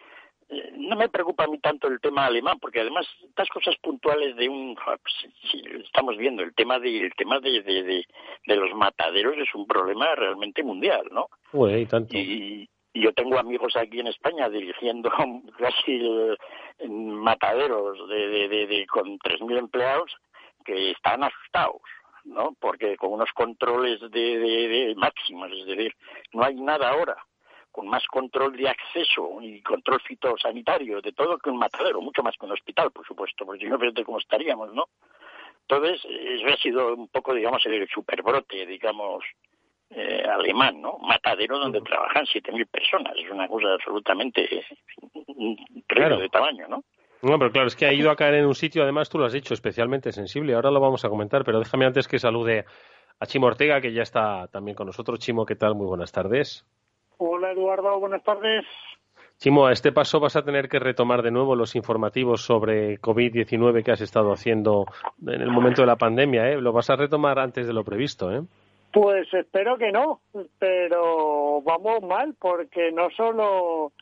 No 0.76 0.97
me 0.97 1.11
preocupa 1.11 1.45
a 1.45 1.49
mí 1.49 1.59
tanto 1.59 1.88
el 1.88 2.00
tema 2.00 2.25
alemán, 2.25 2.59
porque 2.59 2.81
además 2.81 3.07
estas 3.23 3.49
cosas 3.50 3.76
puntuales 3.83 4.35
de 4.37 4.49
un, 4.49 4.75
pues, 4.75 5.33
si 5.50 5.62
estamos 5.85 6.17
viendo 6.17 6.43
el 6.43 6.55
tema 6.55 6.78
de 6.78 7.05
el 7.05 7.12
tema 7.14 7.38
de, 7.40 7.62
de, 7.62 8.05
de, 8.47 8.57
los 8.57 8.75
mataderos 8.75 9.37
es 9.37 9.55
un 9.55 9.67
problema 9.67 10.14
realmente 10.14 10.62
mundial, 10.62 11.07
¿no? 11.11 11.28
Uy, 11.52 11.85
tanto. 11.87 12.17
Y, 12.17 12.69
yo 12.95 13.12
tengo 13.12 13.38
amigos 13.38 13.76
aquí 13.76 14.00
en 14.00 14.09
España 14.09 14.49
dirigiendo 14.49 15.11
casi 15.59 16.00
mataderos 16.88 18.09
de, 18.09 18.49
de, 18.49 18.67
de, 18.67 18.87
con 18.87 19.19
3.000 19.19 19.59
empleados 19.59 20.17
que 20.64 20.93
están 20.93 21.23
asustados, 21.23 21.83
¿no? 22.25 22.57
Porque 22.59 22.97
con 22.97 23.12
unos 23.12 23.31
controles 23.33 24.00
de, 24.00 24.38
de, 24.38 24.95
máximos, 24.97 25.52
es 25.52 25.67
decir, 25.67 25.95
no 26.33 26.45
hay 26.45 26.55
nada 26.55 26.90
ahora 26.90 27.17
con 27.78 27.87
más 27.87 28.04
control 28.08 28.56
de 28.56 28.68
acceso 28.68 29.38
y 29.40 29.62
control 29.62 30.00
fitosanitario 30.00 31.00
de 31.00 31.12
todo 31.12 31.38
que 31.38 31.49
un 31.49 31.58
matadero, 31.58 32.00
mucho 32.00 32.25
más 32.25 32.35
que 32.37 32.44
un 32.44 32.50
hospital, 32.50 32.90
por 32.90 33.06
supuesto, 33.06 33.47
porque 33.47 33.66
si 33.66 33.70
no, 33.70 33.78
fíjate 33.78 34.02
cómo 34.02 34.18
estaríamos, 34.18 34.75
¿no? 34.75 34.87
Entonces, 35.61 36.04
eso 36.04 36.47
ha 36.49 36.56
sido 36.56 36.97
un 36.97 37.06
poco, 37.06 37.32
digamos, 37.32 37.64
el 37.66 37.87
superbrote, 37.88 38.66
digamos, 38.66 39.23
eh, 39.90 40.25
alemán, 40.28 40.82
¿no? 40.82 40.99
Matadero 40.99 41.56
donde 41.56 41.80
trabajan 41.82 42.26
7.000 42.26 42.66
personas. 42.66 43.14
Es 43.16 43.30
una 43.30 43.47
cosa 43.47 43.75
absolutamente 43.75 44.66
claro. 45.87 46.18
de 46.18 46.28
tamaño, 46.30 46.66
¿no? 46.66 46.82
No, 47.23 47.38
pero 47.38 47.52
claro, 47.52 47.68
es 47.68 47.76
que 47.76 47.87
ha 47.87 47.92
ido 47.92 48.11
a 48.11 48.16
caer 48.16 48.35
en 48.35 48.47
un 48.47 48.56
sitio, 48.56 48.82
además 48.82 49.08
tú 49.08 49.18
lo 49.18 49.26
has 49.26 49.32
dicho, 49.32 49.54
especialmente 49.54 50.11
sensible. 50.11 50.54
Ahora 50.54 50.73
lo 50.73 50.80
vamos 50.80 51.04
a 51.04 51.08
comentar, 51.08 51.44
pero 51.44 51.61
déjame 51.61 51.87
antes 51.87 52.08
que 52.08 52.18
salude 52.18 52.64
a 53.20 53.26
Chimo 53.26 53.47
Ortega, 53.47 53.80
que 53.80 53.92
ya 53.92 54.02
está 54.02 54.49
también 54.49 54.75
con 54.75 54.87
nosotros. 54.88 55.20
Chimo, 55.20 55.47
¿qué 55.47 55.54
tal? 55.54 55.76
Muy 55.76 55.87
buenas 55.87 56.11
tardes. 56.11 56.66
Hola, 57.18 57.50
Eduardo, 57.50 57.98
buenas 57.98 58.22
tardes. 58.22 58.64
Chimo, 59.38 59.66
a 59.66 59.72
este 59.72 59.90
paso 59.90 60.20
vas 60.20 60.37
a 60.37 60.44
tener 60.44 60.68
que 60.68 60.78
retomar 60.78 61.22
de 61.22 61.32
nuevo 61.32 61.56
los 61.56 61.75
informativos 61.75 62.42
sobre 62.42 63.00
COVID-19 63.00 63.84
que 63.84 63.90
has 63.90 64.00
estado 64.00 64.32
haciendo 64.32 64.84
en 65.26 65.40
el 65.40 65.50
momento 65.50 65.82
de 65.82 65.87
la 65.87 65.96
pandemia, 65.96 66.48
¿eh? 66.48 66.60
Lo 66.60 66.72
vas 66.72 66.90
a 66.90 66.96
retomar 66.96 67.40
antes 67.40 67.66
de 67.66 67.72
lo 67.72 67.82
previsto, 67.82 68.32
¿eh? 68.32 68.42
Pues 68.92 69.32
espero 69.34 69.76
que 69.76 69.90
no, 69.90 70.20
pero 70.60 71.60
vamos 71.62 72.02
mal 72.02 72.34
porque 72.38 72.92
no 72.92 73.10
solo 73.10 73.92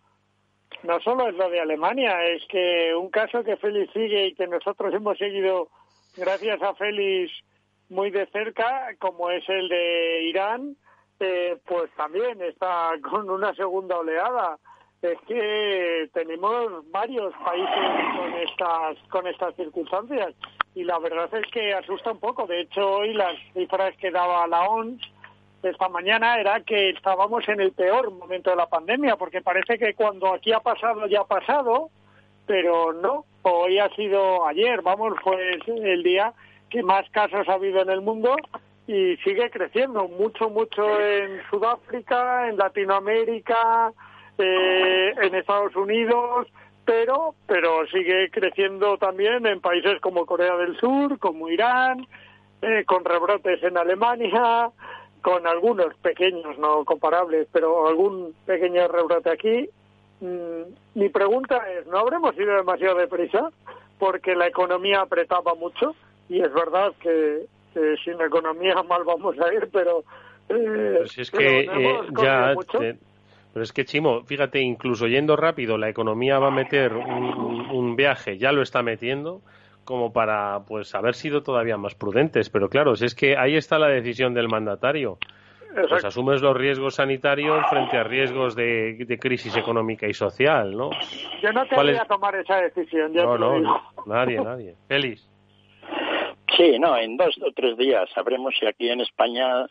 no 0.83 1.01
solo 1.01 1.29
es 1.29 1.35
lo 1.35 1.49
de 1.49 1.61
Alemania, 1.61 2.23
es 2.27 2.43
que 2.49 2.95
un 2.95 3.09
caso 3.09 3.43
que 3.43 3.57
Félix 3.57 3.93
sigue 3.93 4.27
y 4.29 4.35
que 4.35 4.47
nosotros 4.47 4.93
hemos 4.95 5.17
seguido 5.17 5.69
gracias 6.17 6.63
a 6.63 6.75
Félix 6.75 7.33
muy 7.89 8.11
de 8.11 8.27
cerca, 8.27 8.95
como 8.99 9.31
es 9.31 9.49
el 9.49 9.69
de 9.69 10.23
Irán, 10.25 10.77
eh, 11.21 11.59
pues 11.67 11.91
también 11.97 12.41
está 12.43 12.93
con 13.09 13.31
una 13.31 13.55
segunda 13.55 13.99
oleada. 13.99 14.59
Es 15.03 15.19
que 15.29 16.11
tenemos 16.15 16.91
varios 16.91 17.33
países 17.45 18.17
con 18.17 18.35
estas 18.35 18.99
con 19.11 19.27
estas 19.27 19.55
circunstancias 19.55 20.35
y 20.75 20.85
la 20.85 20.99
verdad 20.99 21.29
es 21.35 21.47
que 21.53 21.75
asusta 21.75 22.13
un 22.13 22.21
poco. 22.21 22.47
De 22.47 22.61
hecho, 22.61 22.97
hoy 22.97 23.13
las 23.13 23.37
cifras 23.53 23.95
que 23.99 24.11
daba 24.11 24.47
la 24.47 24.63
ONS 24.63 25.01
esta 25.63 25.89
mañana 25.89 26.39
era 26.39 26.61
que 26.61 26.91
estábamos 26.91 27.49
en 27.49 27.61
el 27.61 27.73
peor 27.73 28.13
momento 28.13 28.51
de 28.51 28.57
la 28.57 28.67
pandemia, 28.69 29.17
porque 29.17 29.41
parece 29.41 29.79
que 29.79 29.95
cuando 29.95 30.33
aquí 30.33 30.53
ha 30.53 30.61
pasado 30.61 31.07
ya 31.07 31.21
ha 31.21 31.27
pasado, 31.27 31.91
pero 32.47 32.93
no. 32.93 33.25
Hoy 33.43 33.79
ha 33.79 33.89
sido 33.95 34.47
ayer, 34.47 34.83
vamos, 34.83 35.15
fue 35.23 35.59
el 35.67 36.03
día 36.03 36.33
que 36.69 36.83
más 36.83 37.09
casos 37.11 37.49
ha 37.49 37.55
habido 37.55 37.81
en 37.83 37.91
el 37.91 38.01
mundo 38.01 38.37
y 38.87 39.17
sigue 39.19 39.51
creciendo 39.51 40.07
mucho, 40.09 40.49
mucho 40.49 41.01
en 41.01 41.41
Sudáfrica, 41.51 42.49
en 42.49 42.57
Latinoamérica, 42.57 43.93
eh, 44.39 45.13
en 45.21 45.35
Estados 45.35 45.75
Unidos, 45.75 46.47
pero, 46.85 47.35
pero 47.47 47.87
sigue 47.89 48.31
creciendo 48.31 48.97
también 48.97 49.45
en 49.47 49.61
países 49.61 50.01
como 50.01 50.25
Corea 50.25 50.57
del 50.57 50.79
Sur, 50.79 51.19
como 51.19 51.49
Irán, 51.49 52.07
eh, 52.63 52.85
con 52.87 53.05
rebrotes 53.05 53.63
en 53.65 53.77
Alemania, 53.77 54.71
con 55.21 55.47
algunos 55.49 55.95
pequeños, 55.97 56.57
no 56.59 56.85
comparables, 56.85 57.49
pero 57.51 57.89
algún 57.89 58.35
pequeño 58.47 58.87
rebrote 58.87 59.31
aquí. 59.31 59.69
Mm, 60.21 60.63
mi 60.95 61.09
pregunta 61.09 61.61
es, 61.73 61.87
¿no 61.89 61.99
habremos 61.99 62.37
ido 62.39 62.55
demasiado 62.55 62.97
deprisa? 62.97 63.51
Porque 63.99 64.37
la 64.37 64.47
economía 64.47 65.01
apretaba 65.01 65.55
mucho 65.57 65.97
y 66.29 66.41
es 66.41 66.53
verdad 66.53 66.93
que, 67.01 67.47
sin 68.05 68.21
economía 68.21 68.75
mal 68.89 69.03
vamos 69.05 69.37
a 69.39 69.53
ir, 69.53 69.69
pero... 69.73 70.05
Eh, 70.49 70.95
pues 70.99 71.19
es 71.19 71.31
que 71.31 71.61
eh, 71.61 72.01
ya... 72.23 72.55
Pero 73.57 73.65
es 73.65 73.73
que, 73.73 73.87
Chimo, 73.87 74.23
fíjate, 74.23 74.61
incluso 74.61 75.07
yendo 75.07 75.35
rápido, 75.35 75.79
la 75.79 75.89
economía 75.89 76.39
va 76.39 76.49
a 76.49 76.51
meter 76.51 76.93
un, 76.93 77.97
viaje, 77.97 78.37
ya 78.37 78.53
lo 78.53 78.61
está 78.61 78.83
metiendo, 78.83 79.41
como 79.87 80.13
para 80.13 80.61
pues 80.67 80.95
haber 80.95 81.15
sido 81.15 81.43
todavía 81.43 81.79
más 81.79 81.95
prudentes. 81.95 82.51
Pero 82.51 82.69
claro, 82.69 82.97
si 82.97 83.07
es 83.07 83.15
que 83.15 83.35
ahí 83.39 83.57
está 83.57 83.79
la 83.79 83.89
decisión 83.89 84.35
del 84.35 84.49
mandatario. 84.49 85.17
Pues 85.89 86.05
asumes 86.05 86.43
los 86.43 86.55
riesgos 86.55 86.97
sanitarios 86.97 87.65
frente 87.71 87.97
a 87.97 88.05
riesgos 88.05 88.55
de, 88.55 89.19
crisis 89.19 89.57
económica 89.57 90.07
y 90.07 90.13
social, 90.13 90.77
¿no? 90.77 90.91
Yo 91.43 91.51
no 91.51 91.67
te 91.67 91.77
voy 91.77 91.97
a 91.97 92.05
tomar 92.05 92.35
esa 92.35 92.57
decisión, 92.61 93.15
no, 93.15 93.39
no, 93.39 93.81
nadie, 94.05 94.39
nadie. 94.45 94.75
Feliz. 94.87 95.27
Sí, 96.57 96.79
no, 96.79 96.97
en 96.97 97.17
dos 97.17 97.37
o 97.43 97.53
tres 97.53 97.77
días 97.77 98.09
sabremos 98.15 98.55
si 98.59 98.67
aquí 98.67 98.89
en 98.89 99.01
España 99.01 99.67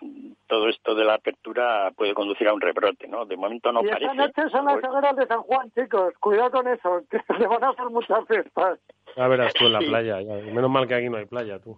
todo 0.47 0.69
esto 0.69 0.93
de 0.93 1.03
la 1.03 1.15
apertura 1.15 1.91
puede 1.95 2.13
conducir 2.13 2.47
a 2.47 2.53
un 2.53 2.61
rebrote, 2.61 3.07
¿no? 3.07 3.25
De 3.25 3.35
momento 3.37 3.71
no 3.71 3.83
y 3.83 3.87
parece. 3.87 4.05
Esta 4.05 4.13
noche 4.13 4.49
son 4.51 4.65
las 4.65 4.83
hogueras 4.83 5.15
de 5.15 5.27
San 5.27 5.41
Juan, 5.41 5.71
chicos. 5.71 6.13
Cuidado 6.19 6.51
con 6.51 6.67
eso, 6.67 7.01
que 7.09 7.19
se 7.39 7.47
van 7.47 7.63
a 7.63 7.69
hacer 7.69 7.85
muchas 7.85 8.27
fiestas. 8.27 8.79
Ya 9.15 9.27
verás 9.27 9.53
tú 9.53 9.65
en 9.65 9.73
la 9.73 9.79
playa. 9.79 10.17
Menos 10.17 10.69
mal 10.69 10.87
que 10.87 10.95
aquí 10.95 11.09
no 11.09 11.17
hay 11.17 11.25
playa, 11.25 11.59
tú. 11.59 11.77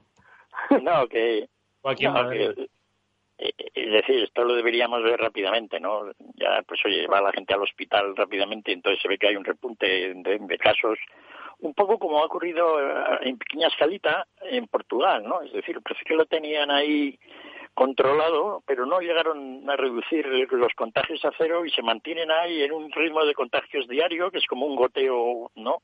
No, 0.81 1.07
que... 1.07 1.47
aquí 1.83 2.05
eh, 2.05 3.51
es 3.75 3.91
decir, 3.91 4.23
esto 4.23 4.43
lo 4.43 4.55
deberíamos 4.55 5.03
ver 5.03 5.19
rápidamente, 5.19 5.79
¿no? 5.79 6.11
Ya, 6.35 6.63
pues 6.67 6.83
oye, 6.85 7.05
va 7.05 7.21
la 7.21 7.31
gente 7.31 7.53
al 7.53 7.61
hospital 7.61 8.15
rápidamente, 8.15 8.71
entonces 8.71 8.99
se 8.99 9.07
ve 9.07 9.19
que 9.19 9.27
hay 9.27 9.35
un 9.35 9.45
repunte 9.45 9.85
de 10.15 10.57
casos 10.57 10.97
un 11.59 11.73
poco 11.73 11.97
como 11.97 12.19
ha 12.19 12.25
ocurrido 12.25 12.79
eh, 12.79 13.19
en 13.21 13.37
pequeña 13.37 13.67
escalita 13.67 14.27
en 14.41 14.67
Portugal, 14.67 15.23
¿no? 15.23 15.41
Es 15.41 15.53
decir, 15.53 15.81
parece 15.81 16.05
que 16.05 16.15
lo 16.15 16.25
tenían 16.25 16.71
ahí 16.71 17.17
controlado, 17.73 18.63
pero 18.65 18.85
no 18.85 18.99
llegaron 18.99 19.69
a 19.69 19.75
reducir 19.75 20.25
los 20.25 20.73
contagios 20.73 21.23
a 21.25 21.31
cero 21.37 21.63
y 21.63 21.69
se 21.69 21.83
mantienen 21.83 22.31
ahí 22.31 22.63
en 22.63 22.71
un 22.71 22.91
ritmo 22.91 23.23
de 23.23 23.35
contagios 23.35 23.87
diario 23.87 24.31
que 24.31 24.39
es 24.39 24.47
como 24.47 24.65
un 24.65 24.75
goteo, 24.75 25.51
¿no? 25.55 25.83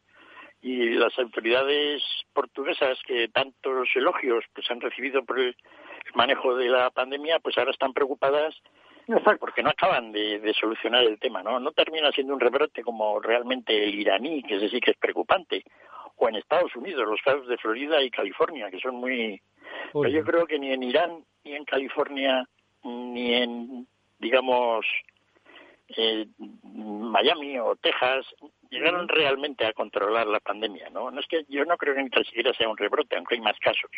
Y 0.62 0.92
las 0.92 1.18
autoridades 1.20 2.02
portuguesas 2.34 2.98
que 3.06 3.28
tantos 3.28 3.90
elogios 3.96 4.44
pues 4.56 4.70
han 4.72 4.82
recibido 4.82 5.24
por 5.24 5.40
el 5.40 5.56
manejo 6.16 6.56
de 6.56 6.70
la 6.70 6.90
pandemia, 6.90 7.40
pues 7.40 7.58
ahora 7.58 7.72
están 7.72 7.94
preocupadas 7.94 8.56
porque 9.40 9.64
no 9.64 9.70
acaban 9.70 10.12
de, 10.12 10.54
solucionar 10.60 11.04
el 11.04 11.20
tema, 11.20 11.44
¿no? 11.44 11.60
No 11.60 11.72
termina 11.72 12.12
siendo 12.12 12.34
un 12.34 12.40
rebrote 12.40 12.84
como 12.84 13.20
realmente 13.20 13.84
el 13.84 13.96
iraní, 13.96 14.44
que 14.44 14.56
ese 14.56 14.70
sí 14.70 14.80
que 14.80 14.92
es 14.92 14.98
preocupante, 14.98 15.64
o 16.16 16.30
en 16.30 16.36
Estados 16.36 16.76
Unidos, 16.76 17.08
los 17.08 17.22
casos 17.22 17.48
de 17.48 17.58
Florida 17.58 18.02
y 18.02 18.10
California, 18.10 18.70
que 18.70 18.80
son 18.80 18.96
muy... 18.96 19.42
Pero 19.92 20.08
yo 20.08 20.24
creo 20.24 20.46
que 20.46 20.60
ni 20.60 20.72
en 20.72 20.84
Irán, 20.84 21.24
ni 21.44 21.56
en 21.56 21.66
California, 21.66 22.48
ni 22.84 23.34
en, 23.34 23.88
digamos, 24.20 24.86
eh, 25.98 26.28
Miami 26.64 27.60
o 27.60 27.76
Texas, 27.76 28.26
llegaron 28.70 29.08
realmente 29.08 29.66
a 29.66 29.74
controlar 29.74 30.28
la 30.28 30.40
pandemia, 30.40 30.90
¿no? 30.90 31.12
No 31.12 31.20
es 31.20 31.28
que 31.28 31.46
yo 31.50 31.66
no 31.66 31.78
creo 31.78 31.96
que 31.96 32.04
ni 32.04 32.26
siquiera 32.26 32.54
sea 32.54 32.70
un 32.70 32.78
rebrote, 32.78 33.16
aunque 33.16 33.36
hay 33.36 33.42
más 33.42 33.60
casos. 33.60 33.90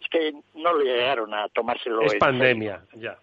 Es 0.00 0.08
que 0.08 0.32
no 0.54 0.74
le 0.74 0.84
llegaron 0.84 1.32
a 1.34 1.48
tomárselo. 1.48 2.02
Es 2.02 2.14
pandemia, 2.16 2.82
ya. 2.94 3.18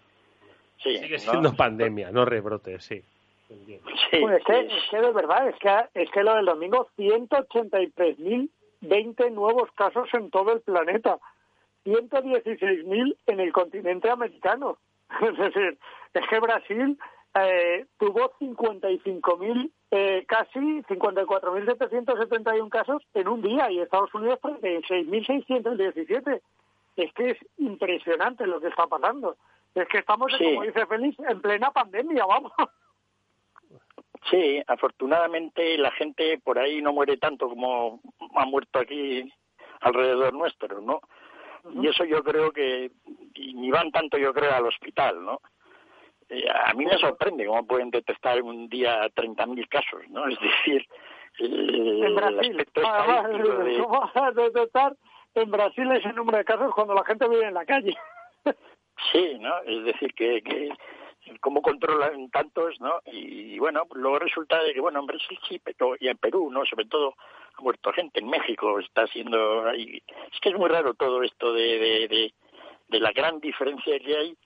Sigue 0.84 1.18
siendo 1.18 1.54
pandemia, 1.54 2.10
no 2.10 2.24
rebrote, 2.24 2.80
sí. 2.80 3.02
pues 3.48 4.38
es, 4.38 4.44
que, 4.44 4.60
es 4.60 4.84
que 4.90 5.00
de 5.00 5.12
verdad, 5.12 5.48
es 5.48 5.56
que, 5.56 5.70
es 5.94 6.10
que 6.10 6.22
lo 6.22 6.34
del 6.34 6.46
domingo, 6.46 6.88
183.020 6.98 9.32
nuevos 9.32 9.70
casos 9.72 10.08
en 10.12 10.30
todo 10.30 10.52
el 10.52 10.60
planeta. 10.60 11.18
116.000 11.84 13.16
en 13.26 13.40
el 13.40 13.52
continente 13.52 14.08
americano. 14.10 14.78
Es 15.20 15.36
decir, 15.36 15.76
es 16.14 16.26
que 16.28 16.40
Brasil 16.40 16.98
eh, 17.34 17.84
tuvo 17.98 18.32
55.000, 18.40 19.70
eh, 19.90 20.24
casi 20.26 20.82
54.771 20.82 22.68
casos 22.68 23.02
en 23.12 23.28
un 23.28 23.42
día 23.42 23.70
y 23.70 23.80
Estados 23.80 24.14
Unidos 24.14 24.38
36.617. 24.42 26.40
Es 26.96 27.12
que 27.12 27.30
es 27.30 27.36
impresionante 27.58 28.46
lo 28.46 28.60
que 28.60 28.68
está 28.68 28.86
pasando. 28.86 29.36
Es 29.74 29.88
que 29.88 29.98
estamos, 29.98 30.32
como 30.36 30.62
dice 30.62 30.86
Félix, 30.86 31.18
en 31.18 31.40
plena 31.40 31.70
pandemia, 31.70 32.24
vamos. 32.26 32.52
Sí, 34.30 34.62
afortunadamente 34.66 35.76
la 35.76 35.90
gente 35.92 36.40
por 36.42 36.58
ahí 36.58 36.80
no 36.80 36.94
muere 36.94 37.18
tanto 37.18 37.46
como 37.46 38.00
ha 38.36 38.46
muerto 38.46 38.78
aquí 38.78 39.30
alrededor 39.82 40.32
nuestro, 40.32 40.80
¿no? 40.80 41.00
Y 41.82 41.88
eso 41.88 42.04
yo 42.04 42.24
creo 42.24 42.50
que 42.50 42.90
ni 43.36 43.70
van 43.70 43.90
tanto, 43.90 44.16
yo 44.16 44.32
creo, 44.32 44.54
al 44.54 44.66
hospital, 44.66 45.22
¿no? 45.22 45.40
Eh, 46.30 46.44
a 46.48 46.72
mí 46.72 46.86
me 46.86 46.96
sorprende 46.96 47.46
cómo 47.46 47.66
pueden 47.66 47.90
detectar 47.90 48.38
en 48.38 48.44
un 48.44 48.68
día 48.68 49.02
30.000 49.10 49.68
casos, 49.68 50.00
¿no? 50.08 50.26
Es 50.28 50.38
decir, 50.40 50.86
en 51.38 52.14
Brasil, 52.14 52.66
¿cómo 52.74 54.10
a 54.14 54.30
detectar 54.30 54.96
en 55.34 55.50
Brasil 55.50 55.90
ese 55.92 56.12
número 56.12 56.38
de 56.38 56.44
casos 56.44 56.74
cuando 56.74 56.94
la 56.94 57.04
gente 57.04 57.28
vive 57.28 57.46
en 57.46 57.54
la 57.54 57.66
calle? 57.66 57.94
Sí, 59.12 59.38
¿no? 59.38 59.58
Es 59.62 59.84
decir, 59.84 60.12
que, 60.14 60.42
que 60.42 60.70
cómo 61.40 61.62
controlan 61.62 62.30
tantos, 62.30 62.80
¿no? 62.80 63.00
Y, 63.06 63.58
bueno, 63.58 63.86
luego 63.94 64.18
resulta 64.18 64.62
de 64.62 64.74
que, 64.74 64.80
bueno, 64.80 65.00
en 65.00 65.06
Brasil 65.06 65.38
sí, 65.48 65.60
pero, 65.62 65.96
y 65.98 66.08
en 66.08 66.18
Perú, 66.18 66.50
¿no? 66.50 66.64
Sobre 66.66 66.86
todo 66.86 67.14
ha 67.56 67.62
muerto 67.62 67.92
gente, 67.92 68.20
en 68.20 68.28
México 68.28 68.78
está 68.78 69.06
siendo... 69.06 69.70
Es 69.70 70.40
que 70.40 70.50
es 70.50 70.56
muy 70.56 70.68
raro 70.68 70.94
todo 70.94 71.22
esto 71.22 71.52
de, 71.52 71.78
de, 71.78 72.08
de, 72.08 72.34
de 72.88 73.00
la 73.00 73.12
gran 73.12 73.40
diferencia 73.40 73.98
que 74.00 74.16
hay 74.16 74.36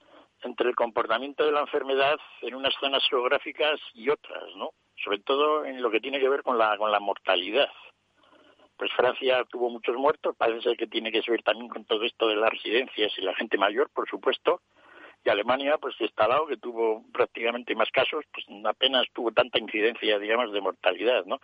entre 0.43 0.69
el 0.69 0.75
comportamiento 0.75 1.45
de 1.45 1.51
la 1.51 1.61
enfermedad 1.61 2.17
en 2.41 2.55
unas 2.55 2.73
zonas 2.79 3.03
geográficas 3.09 3.79
y 3.93 4.09
otras, 4.09 4.55
¿no? 4.55 4.71
Sobre 5.03 5.19
todo 5.19 5.65
en 5.65 5.81
lo 5.81 5.89
que 5.91 5.99
tiene 5.99 6.19
que 6.19 6.29
ver 6.29 6.43
con 6.43 6.57
la, 6.57 6.77
con 6.77 6.91
la 6.91 6.99
mortalidad. 6.99 7.69
Pues 8.79 8.91
Francia 8.93 9.43
tuvo 9.51 9.69
muchos 9.69 9.95
muertos, 9.95 10.35
parece 10.37 10.75
que 10.75 10.87
tiene 10.87 11.11
que 11.11 11.21
ver 11.27 11.43
también 11.43 11.69
con 11.69 11.85
todo 11.85 12.03
esto 12.05 12.27
de 12.27 12.37
las 12.37 12.49
residencias 12.49 13.11
y 13.17 13.21
la 13.21 13.35
gente 13.35 13.57
mayor, 13.57 13.89
por 13.93 14.09
supuesto, 14.09 14.61
y 15.23 15.29
Alemania 15.29 15.77
pues 15.77 15.95
está 15.99 16.25
al 16.25 16.29
lado 16.29 16.47
que 16.47 16.57
tuvo 16.57 17.03
prácticamente 17.11 17.75
más 17.75 17.89
casos 17.91 18.23
pues 18.33 18.45
apenas 18.65 19.05
tuvo 19.13 19.31
tanta 19.31 19.59
incidencia 19.59 20.17
digamos 20.17 20.53
de 20.53 20.61
mortalidad 20.61 21.25
no 21.25 21.39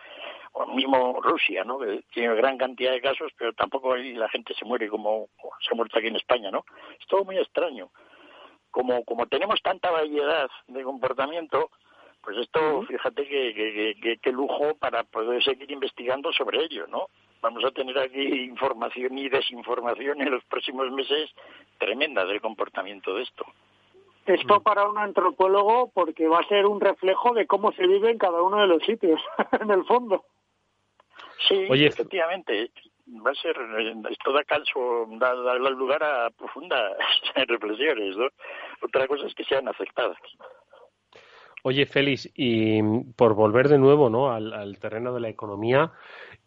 o 0.52 0.66
mismo 0.74 1.20
Rusia 1.20 1.64
no 1.64 1.78
que 1.78 2.02
tiene 2.12 2.34
gran 2.34 2.56
cantidad 2.56 2.92
de 2.92 3.02
casos 3.02 3.32
pero 3.36 3.52
tampoco 3.52 3.92
ahí 3.92 4.14
la 4.14 4.28
gente 4.30 4.54
se 4.54 4.64
muere 4.64 4.88
como 4.88 5.28
se 5.60 5.72
ha 5.72 5.76
muerto 5.76 5.98
aquí 5.98 6.08
en 6.08 6.16
España 6.16 6.50
no 6.50 6.64
es 6.98 7.06
todo 7.06 7.24
muy 7.24 7.38
extraño. 7.38 7.90
Como 8.70 9.04
como 9.04 9.26
tenemos 9.26 9.60
tanta 9.62 9.90
variedad 9.90 10.48
de 10.68 10.82
comportamiento 10.82 11.70
pues 12.22 12.38
esto 12.38 12.82
fíjate 12.82 13.26
que, 13.28 13.94
que, 14.00 14.18
que, 14.18 14.32
lujo 14.32 14.74
para 14.76 15.04
poder 15.04 15.42
seguir 15.44 15.70
investigando 15.70 16.32
sobre 16.32 16.64
ello 16.64 16.86
no 16.86 17.08
vamos 17.40 17.64
a 17.64 17.70
tener 17.70 17.98
aquí 17.98 18.44
información 18.44 19.18
y 19.18 19.28
desinformación 19.28 20.20
en 20.20 20.30
los 20.30 20.44
próximos 20.44 20.90
meses 20.90 21.30
tremenda 21.78 22.24
del 22.24 22.40
comportamiento 22.40 23.14
de 23.14 23.22
esto. 23.22 23.44
Esto 24.26 24.60
para 24.60 24.88
un 24.88 24.98
antropólogo 24.98 25.90
porque 25.94 26.26
va 26.26 26.40
a 26.40 26.48
ser 26.48 26.66
un 26.66 26.80
reflejo 26.80 27.32
de 27.32 27.46
cómo 27.46 27.70
se 27.72 27.86
vive 27.86 28.10
en 28.10 28.18
cada 28.18 28.42
uno 28.42 28.60
de 28.60 28.66
los 28.66 28.82
sitios, 28.82 29.20
en 29.60 29.70
el 29.70 29.84
fondo. 29.84 30.24
Sí, 31.48 31.66
efectivamente. 31.70 32.70
Va 33.24 33.30
a 33.30 33.34
ser, 33.36 33.56
esto 34.10 34.32
da 34.32 34.42
calzo, 34.42 35.06
da, 35.12 35.54
lugar 35.70 36.02
a 36.02 36.30
profundas 36.30 36.92
reflexiones, 37.46 38.16
¿no? 38.16 38.26
Otra 38.82 39.06
cosa 39.06 39.28
es 39.28 39.34
que 39.34 39.44
sean 39.44 39.68
aceptadas. 39.68 40.18
Oye, 41.62 41.86
Félix, 41.86 42.28
y 42.34 42.82
por 43.16 43.34
volver 43.34 43.68
de 43.68 43.78
nuevo 43.78 44.10
¿no? 44.10 44.32
al 44.32 44.78
terreno 44.80 45.12
de 45.14 45.20
la 45.20 45.28
economía, 45.28 45.92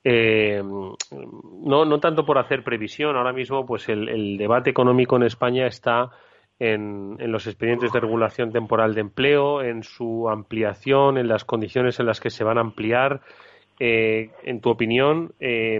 eh, 0.04 0.62
no, 0.64 1.86
no 1.86 2.00
tanto 2.00 2.26
por 2.26 2.38
hacer 2.38 2.64
previsión, 2.64 3.16
ahora 3.18 3.34
mismo 3.34 3.66
pues 3.66 3.90
el, 3.90 4.38
debate 4.38 4.70
económico 4.70 5.18
en 5.18 5.24
España 5.24 5.68
está 5.68 6.12
en, 6.58 7.18
los 7.32 7.48
expedientes 7.48 7.92
de 7.92 8.00
regulación 8.00 8.52
temporal 8.52 8.94
de 8.94 9.02
empleo, 9.02 9.62
en 9.62 9.84
su 9.84 10.30
ampliación, 10.30 11.18
en 11.18 11.28
las 11.28 11.44
condiciones 11.44 12.00
en 12.00 12.06
las 12.06 12.20
que 12.20 12.30
se 12.30 12.44
van 12.44 12.58
a 12.58 12.62
ampliar. 12.62 13.22
Eh, 13.82 14.32
en 14.44 14.60
tu 14.60 14.70
opinión, 14.70 15.32
eh, 15.40 15.80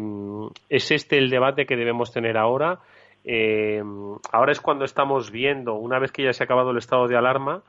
¿es 0.70 0.92
este 0.92 1.18
el 1.18 1.30
debate 1.30 1.66
que 1.66 1.76
debemos 1.76 2.14
tener 2.14 2.38
ahora? 2.38 2.80
Eh, 3.26 3.84
ahora 4.32 4.52
es 4.54 4.62
cuando 4.62 4.86
estamos 4.86 5.32
viendo, 5.32 5.76
una 5.76 6.00
vez 6.00 6.12
que 6.12 6.24
ya 6.24 6.32
se 6.32 6.44
ha 6.44 6.46
acabado 6.46 6.72
el 6.72 6.78
estado 6.78 7.08
de 7.08 7.18
alarma, 7.18 7.62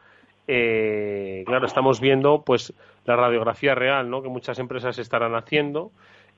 claro, 1.46 1.64
estamos 1.64 2.00
viendo 2.00 2.42
pues 2.44 2.74
la 3.04 3.14
radiografía 3.14 3.76
real, 3.76 4.10
¿no? 4.10 4.20
Que 4.20 4.28
muchas 4.28 4.58
empresas 4.58 4.98
estarán 4.98 5.36
haciendo 5.36 5.92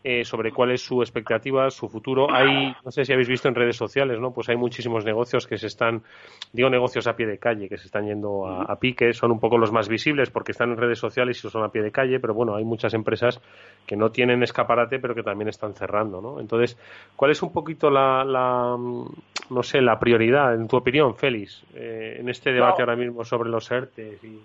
eh, 0.04 0.24
sobre 0.24 0.52
cuál 0.52 0.72
es 0.72 0.82
su 0.82 1.00
expectativa, 1.00 1.70
su 1.70 1.88
futuro. 1.88 2.26
Hay, 2.32 2.74
no 2.84 2.90
sé 2.90 3.04
si 3.04 3.12
habéis 3.12 3.28
visto 3.28 3.48
en 3.48 3.54
redes 3.54 3.76
sociales, 3.76 4.18
¿no? 4.18 4.32
Pues 4.32 4.48
hay 4.48 4.56
muchísimos 4.56 5.04
negocios 5.04 5.46
que 5.46 5.58
se 5.58 5.68
están, 5.68 6.02
digo 6.52 6.68
negocios 6.68 7.06
a 7.06 7.14
pie 7.14 7.26
de 7.26 7.38
calle, 7.38 7.68
que 7.68 7.78
se 7.78 7.86
están 7.86 8.06
yendo 8.06 8.46
a, 8.46 8.74
pique, 8.80 9.12
son 9.12 9.30
un 9.30 9.38
poco 9.38 9.58
los 9.58 9.70
más 9.70 9.88
visibles 9.88 10.30
porque 10.30 10.52
están 10.52 10.70
en 10.70 10.76
redes 10.76 10.98
sociales 10.98 11.42
y 11.44 11.48
son 11.48 11.62
a 11.62 11.68
pie 11.68 11.82
de 11.82 11.92
calle, 11.92 12.18
pero 12.18 12.34
bueno, 12.34 12.56
hay 12.56 12.64
muchas 12.64 12.94
empresas 12.94 13.40
que 13.86 13.96
no 13.96 14.10
tienen 14.10 14.42
escaparate, 14.42 14.98
pero 14.98 15.14
que 15.14 15.22
también 15.22 15.48
están 15.48 15.74
cerrando, 15.74 16.20
¿no? 16.20 16.40
Entonces, 16.40 16.76
¿cuál 17.14 17.30
es 17.30 17.42
un 17.42 17.52
poquito 17.52 17.90
la, 17.90 18.24
la 18.24 18.76
no 18.76 19.62
sé, 19.62 19.80
la 19.80 19.98
prioridad, 19.98 20.54
en 20.54 20.66
tu 20.66 20.76
opinión, 20.76 21.14
Félix, 21.14 21.62
eh, 21.74 22.16
en 22.18 22.28
este 22.28 22.52
debate 22.52 22.82
ahora 22.82 22.96
mismo 22.96 23.24
sobre 23.24 23.50
los 23.50 23.70
ERTES 23.70 24.24
y 24.24 24.40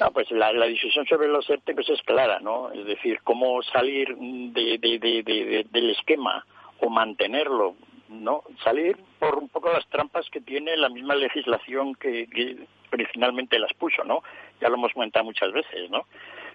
no, 0.00 0.10
pues 0.10 0.30
la, 0.30 0.52
la 0.52 0.66
discusión 0.66 1.06
sobre 1.06 1.28
los 1.28 1.46
pues 1.46 1.88
es 1.88 2.02
clara, 2.02 2.38
¿no? 2.40 2.70
Es 2.72 2.84
decir, 2.86 3.20
cómo 3.24 3.62
salir 3.62 4.16
de, 4.16 4.78
de, 4.78 4.98
de, 4.98 5.66
del 5.70 5.90
esquema 5.90 6.44
o 6.80 6.90
mantenerlo, 6.90 7.76
¿no? 8.08 8.42
Salir 8.62 8.96
por 9.18 9.36
un 9.36 9.48
poco 9.48 9.72
las 9.72 9.86
trampas 9.88 10.28
que 10.30 10.40
tiene 10.40 10.76
la 10.76 10.88
misma 10.88 11.14
legislación 11.14 11.94
que, 11.94 12.26
que 12.26 12.66
originalmente 12.92 13.58
las 13.58 13.72
puso, 13.74 14.04
¿no? 14.04 14.22
Ya 14.60 14.68
lo 14.68 14.76
hemos 14.76 14.92
comentado 14.92 15.24
muchas 15.24 15.52
veces, 15.52 15.90
¿no? 15.90 16.06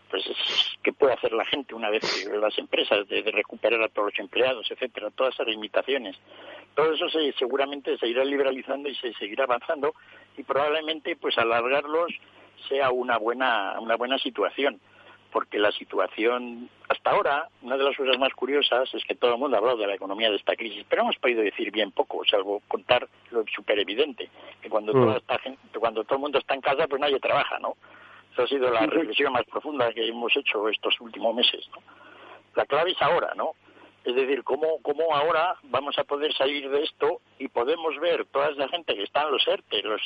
Pues 0.09 0.23
qué 0.83 0.91
puede 0.91 1.13
hacer 1.13 1.31
la 1.31 1.45
gente 1.45 1.73
una 1.73 1.89
vez 1.89 2.01
que 2.01 2.37
las 2.37 2.57
empresas 2.57 3.07
de, 3.07 3.21
recuperar 3.31 3.81
a 3.81 3.87
todos 3.87 4.11
los 4.11 4.19
empleados, 4.19 4.69
etcétera, 4.69 5.09
todas 5.09 5.33
esas 5.33 5.47
limitaciones. 5.47 6.17
Todo 6.75 6.93
eso 6.93 7.09
se, 7.09 7.31
seguramente 7.33 7.97
se 7.97 8.07
irá 8.07 8.25
liberalizando 8.25 8.89
y 8.89 8.95
se 8.95 9.13
seguirá 9.13 9.45
avanzando 9.45 9.93
y 10.37 10.43
probablemente 10.43 11.15
pues 11.15 11.37
alargarlos 11.37 12.11
sea 12.67 12.91
una 12.91 13.17
buena, 13.17 13.79
una 13.79 13.95
buena 13.95 14.17
situación. 14.17 14.79
Porque 15.31 15.57
la 15.59 15.71
situación, 15.71 16.69
hasta 16.89 17.11
ahora, 17.11 17.47
una 17.61 17.77
de 17.77 17.85
las 17.85 17.95
cosas 17.95 18.19
más 18.19 18.33
curiosas 18.33 18.93
es 18.93 19.01
que 19.05 19.15
todo 19.15 19.35
el 19.35 19.39
mundo 19.39 19.55
ha 19.55 19.59
hablado 19.59 19.77
de 19.77 19.87
la 19.87 19.95
economía 19.95 20.29
de 20.29 20.35
esta 20.35 20.57
crisis, 20.57 20.85
pero 20.89 21.03
hemos 21.03 21.15
podido 21.19 21.41
decir 21.41 21.71
bien 21.71 21.91
poco, 21.91 22.21
salvo 22.25 22.61
contar 22.67 23.07
lo 23.29 23.45
súper 23.47 23.79
evidente, 23.79 24.29
que 24.61 24.69
cuando, 24.69 24.93
mm. 24.93 25.05
toda 25.05 25.17
esta 25.17 25.39
gente, 25.39 25.79
cuando 25.79 26.03
todo 26.03 26.15
el 26.15 26.21
mundo 26.23 26.37
está 26.37 26.53
en 26.53 26.59
casa, 26.59 26.85
pues 26.89 26.99
nadie 26.99 27.17
trabaja, 27.21 27.59
¿no? 27.59 27.77
Esa 28.33 28.43
ha 28.43 28.47
sido 28.47 28.69
la 28.71 28.85
reflexión 28.85 29.31
más 29.31 29.45
profunda 29.45 29.93
que 29.93 30.05
hemos 30.05 30.35
hecho 30.35 30.67
estos 30.67 30.99
últimos 30.99 31.33
meses, 31.33 31.65
¿no? 31.69 31.81
La 32.55 32.65
clave 32.65 32.91
es 32.91 33.01
ahora, 33.01 33.33
¿no? 33.33 33.53
Es 34.03 34.15
decir, 34.15 34.43
¿cómo, 34.43 34.81
cómo 34.81 35.15
ahora 35.15 35.55
vamos 35.63 35.97
a 35.97 36.03
poder 36.03 36.33
salir 36.33 36.69
de 36.69 36.83
esto 36.83 37.21
y 37.37 37.47
podemos 37.47 37.97
ver 37.99 38.25
toda 38.25 38.49
esa 38.49 38.67
gente 38.67 38.95
que 38.95 39.03
está 39.03 39.23
en 39.23 39.31
los 39.31 39.47
ERTE, 39.47 39.83
los, 39.83 40.01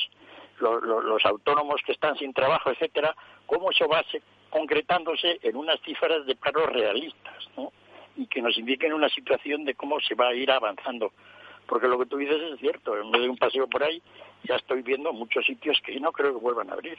los, 0.60 1.24
autónomos 1.24 1.80
que 1.84 1.92
están 1.92 2.16
sin 2.16 2.32
trabajo, 2.32 2.70
etcétera, 2.70 3.14
cómo 3.46 3.70
eso 3.70 3.88
va 3.88 4.04
concretándose 4.50 5.38
en 5.42 5.56
unas 5.56 5.80
cifras 5.80 6.24
de 6.26 6.36
paro 6.36 6.66
realistas, 6.66 7.48
¿no? 7.56 7.72
Y 8.16 8.26
que 8.26 8.40
nos 8.40 8.56
indiquen 8.56 8.92
una 8.92 9.08
situación 9.08 9.64
de 9.64 9.74
cómo 9.74 10.00
se 10.00 10.14
va 10.14 10.28
a 10.28 10.34
ir 10.34 10.50
avanzando. 10.50 11.12
Porque 11.66 11.88
lo 11.88 11.98
que 11.98 12.06
tú 12.06 12.16
dices 12.16 12.40
es 12.40 12.60
cierto, 12.60 12.96
en 12.96 13.10
vez 13.10 13.22
de 13.22 13.28
un 13.28 13.36
paseo 13.36 13.66
por 13.66 13.82
ahí, 13.82 14.00
ya 14.44 14.54
estoy 14.54 14.82
viendo 14.82 15.12
muchos 15.12 15.44
sitios 15.44 15.78
que 15.84 15.98
no 16.00 16.12
creo 16.12 16.32
que 16.32 16.40
vuelvan 16.40 16.70
a 16.70 16.74
abrir. 16.74 16.98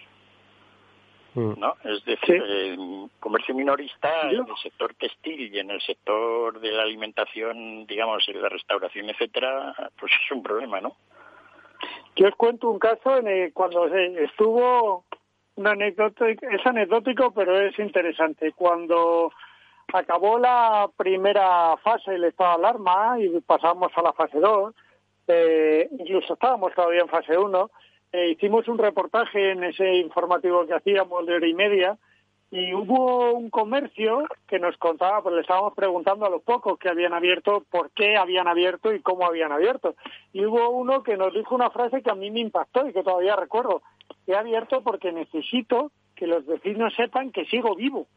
Mm. 1.37 1.53
¿no? 1.59 1.75
Es 1.83 2.03
decir, 2.03 2.41
el 2.41 3.09
comercio 3.19 3.53
minorista 3.53 4.29
en 4.29 4.39
el 4.39 4.57
sector 4.61 4.93
textil 4.95 5.53
y 5.53 5.59
en 5.59 5.71
el 5.71 5.81
sector 5.81 6.59
de 6.59 6.71
la 6.71 6.83
alimentación, 6.83 7.85
digamos, 7.85 8.27
en 8.27 8.41
la 8.41 8.49
restauración, 8.49 9.09
etcétera, 9.09 9.73
pues 9.99 10.11
es 10.13 10.31
un 10.31 10.41
problema, 10.41 10.81
¿no? 10.81 10.95
Yo 12.17 12.27
os 12.27 12.35
cuento 12.35 12.69
un 12.69 12.79
caso 12.79 13.17
en 13.17 13.27
el, 13.27 13.53
cuando 13.53 13.85
estuvo 13.85 15.05
una 15.55 15.71
anécdota, 15.71 16.27
es 16.27 16.65
anecdótico 16.65 17.31
pero 17.31 17.59
es 17.61 17.77
interesante. 17.77 18.53
Cuando 18.53 19.31
acabó 19.93 20.39
la 20.39 20.89
primera 20.97 21.77
fase 21.77 22.11
del 22.11 22.23
estado 22.23 22.57
de 22.57 22.65
alarma 22.65 23.19
y 23.19 23.39
pasamos 23.41 23.91
a 23.95 24.01
la 24.01 24.13
fase 24.13 24.39
2, 24.39 24.73
eh, 25.27 25.87
incluso 25.91 26.33
estábamos 26.33 26.73
todavía 26.73 27.01
en 27.01 27.07
fase 27.07 27.37
1, 27.37 27.69
eh, 28.13 28.29
hicimos 28.29 28.67
un 28.67 28.79
reportaje 28.79 29.51
en 29.51 29.63
ese 29.65 29.97
informativo 29.97 30.65
que 30.65 30.73
hacíamos 30.73 31.23
de 31.27 31.35
hora 31.35 31.47
y 31.47 31.53
media 31.53 31.97
y 32.49 32.73
hubo 32.73 33.33
un 33.33 33.49
comercio 33.49 34.25
que 34.47 34.59
nos 34.59 34.77
contaba, 34.77 35.21
pues 35.21 35.35
le 35.35 35.41
estábamos 35.41 35.73
preguntando 35.73 36.25
a 36.25 36.29
los 36.29 36.41
pocos 36.41 36.79
que 36.79 36.87
habían 36.89 37.13
abierto, 37.13 37.65
por 37.69 37.91
qué 37.91 38.15
habían 38.15 38.47
abierto 38.47 38.93
y 38.93 39.01
cómo 39.01 39.25
habían 39.25 39.51
abierto. 39.51 39.95
Y 40.31 40.45
hubo 40.45 40.69
uno 40.69 41.03
que 41.03 41.17
nos 41.17 41.33
dijo 41.33 41.55
una 41.55 41.69
frase 41.71 42.01
que 42.01 42.11
a 42.11 42.15
mí 42.15 42.31
me 42.31 42.39
impactó 42.39 42.87
y 42.87 42.93
que 42.93 43.03
todavía 43.03 43.35
recuerdo. 43.35 43.81
He 44.27 44.35
abierto 44.35 44.81
porque 44.81 45.11
necesito 45.11 45.91
que 46.15 46.25
los 46.25 46.45
vecinos 46.45 46.93
sepan 46.95 47.31
que 47.31 47.45
sigo 47.45 47.75
vivo. 47.75 48.07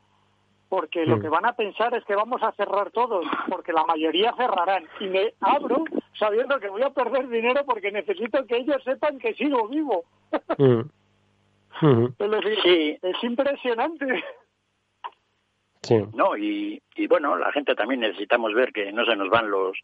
Porque 0.68 1.04
lo 1.04 1.16
mm. 1.16 1.22
que 1.22 1.28
van 1.28 1.46
a 1.46 1.56
pensar 1.56 1.92
es 1.94 2.04
que 2.04 2.14
vamos 2.14 2.40
a 2.44 2.52
cerrar 2.52 2.92
todos, 2.92 3.26
porque 3.48 3.72
la 3.72 3.84
mayoría 3.84 4.32
cerrarán. 4.36 4.84
Y 5.00 5.08
me 5.08 5.34
abro 5.40 5.84
sabiendo 6.16 6.60
que 6.60 6.68
voy 6.68 6.82
a 6.82 6.90
perder 6.90 7.28
dinero 7.28 7.64
porque 7.66 7.90
necesito 7.90 8.46
que 8.46 8.58
ellos 8.58 8.80
sepan 8.84 9.18
que 9.18 9.34
sigo 9.34 9.66
vivo. 9.66 10.04
Mm. 11.80 12.06
sí. 12.62 12.98
es 13.00 13.24
impresionante. 13.24 14.24
Sí. 15.83 15.96
No, 16.12 16.37
y, 16.37 16.83
y 16.94 17.06
bueno, 17.06 17.37
la 17.38 17.50
gente 17.52 17.74
también 17.74 18.00
necesitamos 18.00 18.52
ver 18.52 18.70
que 18.72 18.92
no 18.92 19.04
se 19.06 19.16
nos 19.16 19.30
van 19.30 19.50
los 19.50 19.78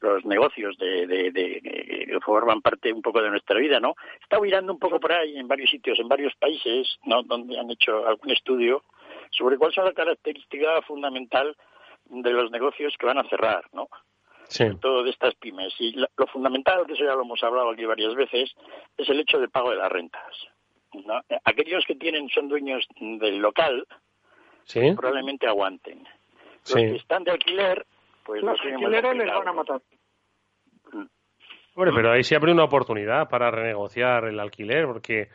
los 0.00 0.24
negocios 0.24 0.76
de, 0.78 1.06
de, 1.06 1.30
de, 1.30 1.60
que 1.60 2.18
forman 2.24 2.62
parte 2.62 2.92
un 2.92 3.02
poco 3.02 3.20
de 3.22 3.30
nuestra 3.30 3.58
vida, 3.58 3.80
¿no? 3.80 3.94
Estaba 4.22 4.42
mirando 4.42 4.72
un 4.72 4.78
poco 4.78 4.98
por 4.98 5.12
ahí 5.12 5.36
en 5.36 5.46
varios 5.46 5.70
sitios, 5.70 5.98
en 5.98 6.08
varios 6.08 6.34
países, 6.36 6.98
¿no? 7.04 7.22
Donde 7.22 7.58
han 7.58 7.70
hecho 7.70 8.06
algún 8.06 8.30
estudio 8.30 8.82
sobre 9.30 9.58
cuál 9.58 9.72
son 9.72 9.84
la 9.84 9.92
característica 9.92 10.80
fundamental 10.82 11.54
de 12.06 12.32
los 12.32 12.50
negocios 12.50 12.94
que 12.98 13.06
van 13.06 13.18
a 13.18 13.28
cerrar, 13.28 13.64
¿no? 13.72 13.88
Sí. 14.48 14.64
todo 14.80 15.04
de 15.04 15.10
estas 15.10 15.34
pymes. 15.36 15.72
Y 15.78 15.92
lo 15.92 16.26
fundamental, 16.32 16.84
que 16.84 16.94
eso 16.94 17.04
ya 17.04 17.14
lo 17.14 17.22
hemos 17.22 17.42
hablado 17.44 17.70
aquí 17.70 17.84
varias 17.84 18.14
veces, 18.16 18.52
es 18.96 19.08
el 19.08 19.20
hecho 19.20 19.38
del 19.38 19.50
pago 19.50 19.70
de 19.70 19.76
las 19.76 19.92
rentas. 19.92 20.34
Aquellos 21.44 21.84
que 21.86 21.94
tienen 21.94 22.28
son 22.28 22.48
dueños 22.48 22.86
del 22.98 23.38
local 23.38 23.86
probablemente 24.96 25.46
aguanten. 25.46 26.04
Los 26.66 26.74
que 26.74 26.96
están 26.96 27.24
de 27.24 27.32
alquiler, 27.32 27.86
pues 28.24 28.42
los 28.42 28.58
alquileres 28.60 29.16
les 29.16 29.26
van 29.26 29.48
a 29.48 29.52
matar. 29.52 29.80
Bueno, 31.74 31.92
pero 31.94 32.12
ahí 32.12 32.24
se 32.24 32.36
abre 32.36 32.52
una 32.52 32.64
oportunidad 32.64 33.28
para 33.28 33.50
renegociar 33.50 34.24
el 34.24 34.38
alquiler, 34.38 34.86
porque 34.86 35.28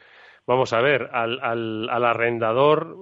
vamos 0.45 0.73
a 0.73 0.81
ver, 0.81 1.09
al, 1.11 1.39
al, 1.41 1.89
al 1.89 2.05
arrendador 2.05 2.95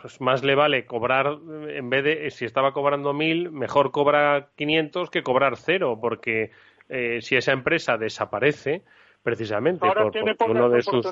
pues 0.00 0.20
más 0.20 0.42
le 0.42 0.54
vale 0.54 0.86
cobrar, 0.86 1.38
en 1.68 1.90
vez 1.90 2.04
de, 2.04 2.30
si 2.30 2.44
estaba 2.44 2.72
cobrando 2.72 3.12
mil, 3.12 3.50
mejor 3.50 3.92
cobra 3.92 4.48
500 4.56 5.10
que 5.10 5.22
cobrar 5.22 5.56
cero, 5.56 5.98
porque 6.00 6.50
eh, 6.88 7.20
si 7.20 7.36
esa 7.36 7.52
empresa 7.52 7.96
desaparece, 7.96 8.82
precisamente 9.22 9.86
por, 9.86 10.10
tiene 10.10 10.34
uno 10.48 10.70
de 10.70 10.82
sus 10.82 11.06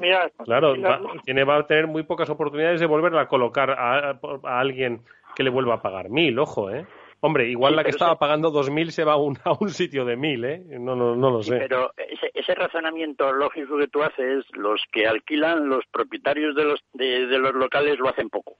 claro 0.44 0.80
va, 0.80 1.00
tiene 1.24 1.44
va 1.44 1.58
a 1.58 1.66
tener 1.66 1.86
muy 1.86 2.02
pocas 2.04 2.30
oportunidades 2.30 2.80
de 2.80 2.86
volverla 2.86 3.22
a 3.22 3.28
colocar 3.28 3.70
a, 3.70 4.18
alguien 4.44 5.02
que 5.36 5.42
le 5.42 5.50
vuelva 5.50 5.74
a 5.74 5.82
pagar 5.82 6.08
mil 6.08 6.38
ojo 6.38 6.70
eh 6.70 6.86
hombre 7.20 7.48
igual 7.48 7.76
la 7.76 7.84
que 7.84 7.90
estaba 7.90 8.18
pagando 8.18 8.50
dos 8.50 8.70
mil 8.70 8.92
se 8.92 9.04
va 9.04 9.12
a 9.14 9.16
un, 9.16 9.36
a 9.44 9.52
un 9.60 9.70
sitio 9.70 10.04
de 10.04 10.16
mil 10.16 10.44
eh 10.44 10.62
no 10.78 10.96
no 10.96 11.16
no 11.16 11.30
lo 11.30 11.42
sé. 11.42 11.58
pero 11.58 11.92
ese, 11.96 12.30
ese, 12.32 12.54
razonamiento 12.54 13.30
lógico 13.32 13.76
que 13.76 13.88
tú 13.88 14.02
haces 14.02 14.44
los 14.52 14.82
que 14.90 15.06
alquilan 15.06 15.68
los 15.68 15.84
propietarios 15.90 16.54
de 16.54 16.64
los 16.64 16.80
de, 16.94 17.26
de 17.26 17.38
los 17.38 17.54
locales 17.54 17.98
lo 17.98 18.08
hacen 18.08 18.30
poco. 18.30 18.56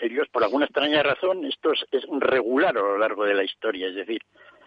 Ellos 0.00 0.26
por 0.32 0.42
alguna 0.42 0.64
extraña 0.64 1.04
razón 1.04 1.44
esto 1.44 1.72
es, 1.72 1.86
es 1.92 2.04
regular 2.18 2.76
a 2.76 2.80
lo 2.80 2.98
largo 2.98 3.24
de 3.24 3.34
la 3.34 3.44
historia 3.44 3.86
es 3.86 3.94
decir 3.94 4.20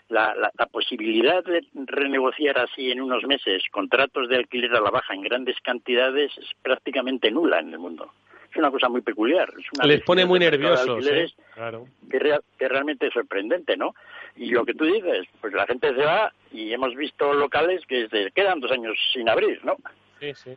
la, 0.09 0.33
la, 0.35 0.51
la, 0.57 0.65
posibilidad 0.67 1.43
de 1.43 1.65
renegociar 1.73 2.57
así 2.59 2.91
en 2.91 3.01
unos 3.01 3.23
meses 3.25 3.63
contratos 3.71 4.29
de 4.29 4.37
alquiler 4.37 4.75
a 4.75 4.81
la 4.81 4.89
baja 4.89 5.13
en 5.13 5.21
grandes 5.21 5.57
cantidades 5.61 6.31
es 6.37 6.47
prácticamente 6.61 7.31
nula 7.31 7.59
en 7.59 7.73
el 7.73 7.79
mundo. 7.79 8.11
Es 8.49 8.55
una 8.57 8.71
cosa 8.71 8.89
muy 8.89 9.01
peculiar. 9.01 9.49
Es 9.49 9.65
una 9.75 9.85
Les 9.85 10.01
pone 10.03 10.25
muy 10.25 10.39
nerviosos. 10.39 11.05
¿eh? 11.07 11.27
Claro. 11.53 11.85
Que, 12.09 12.39
que, 12.57 12.67
realmente 12.67 13.07
es 13.07 13.13
sorprendente, 13.13 13.75
¿no? 13.75 13.93
Y 14.35 14.51
lo 14.51 14.65
que 14.65 14.73
tú 14.73 14.85
dices, 14.85 15.27
pues 15.41 15.53
la 15.53 15.65
gente 15.65 15.89
se 15.89 16.03
va 16.03 16.31
y 16.51 16.71
hemos 16.71 16.95
visto 16.95 17.33
locales 17.33 17.85
que 17.85 18.07
se 18.07 18.31
quedan 18.31 18.59
dos 18.59 18.71
años 18.71 18.97
sin 19.13 19.27
abrir, 19.29 19.63
¿no? 19.65 19.75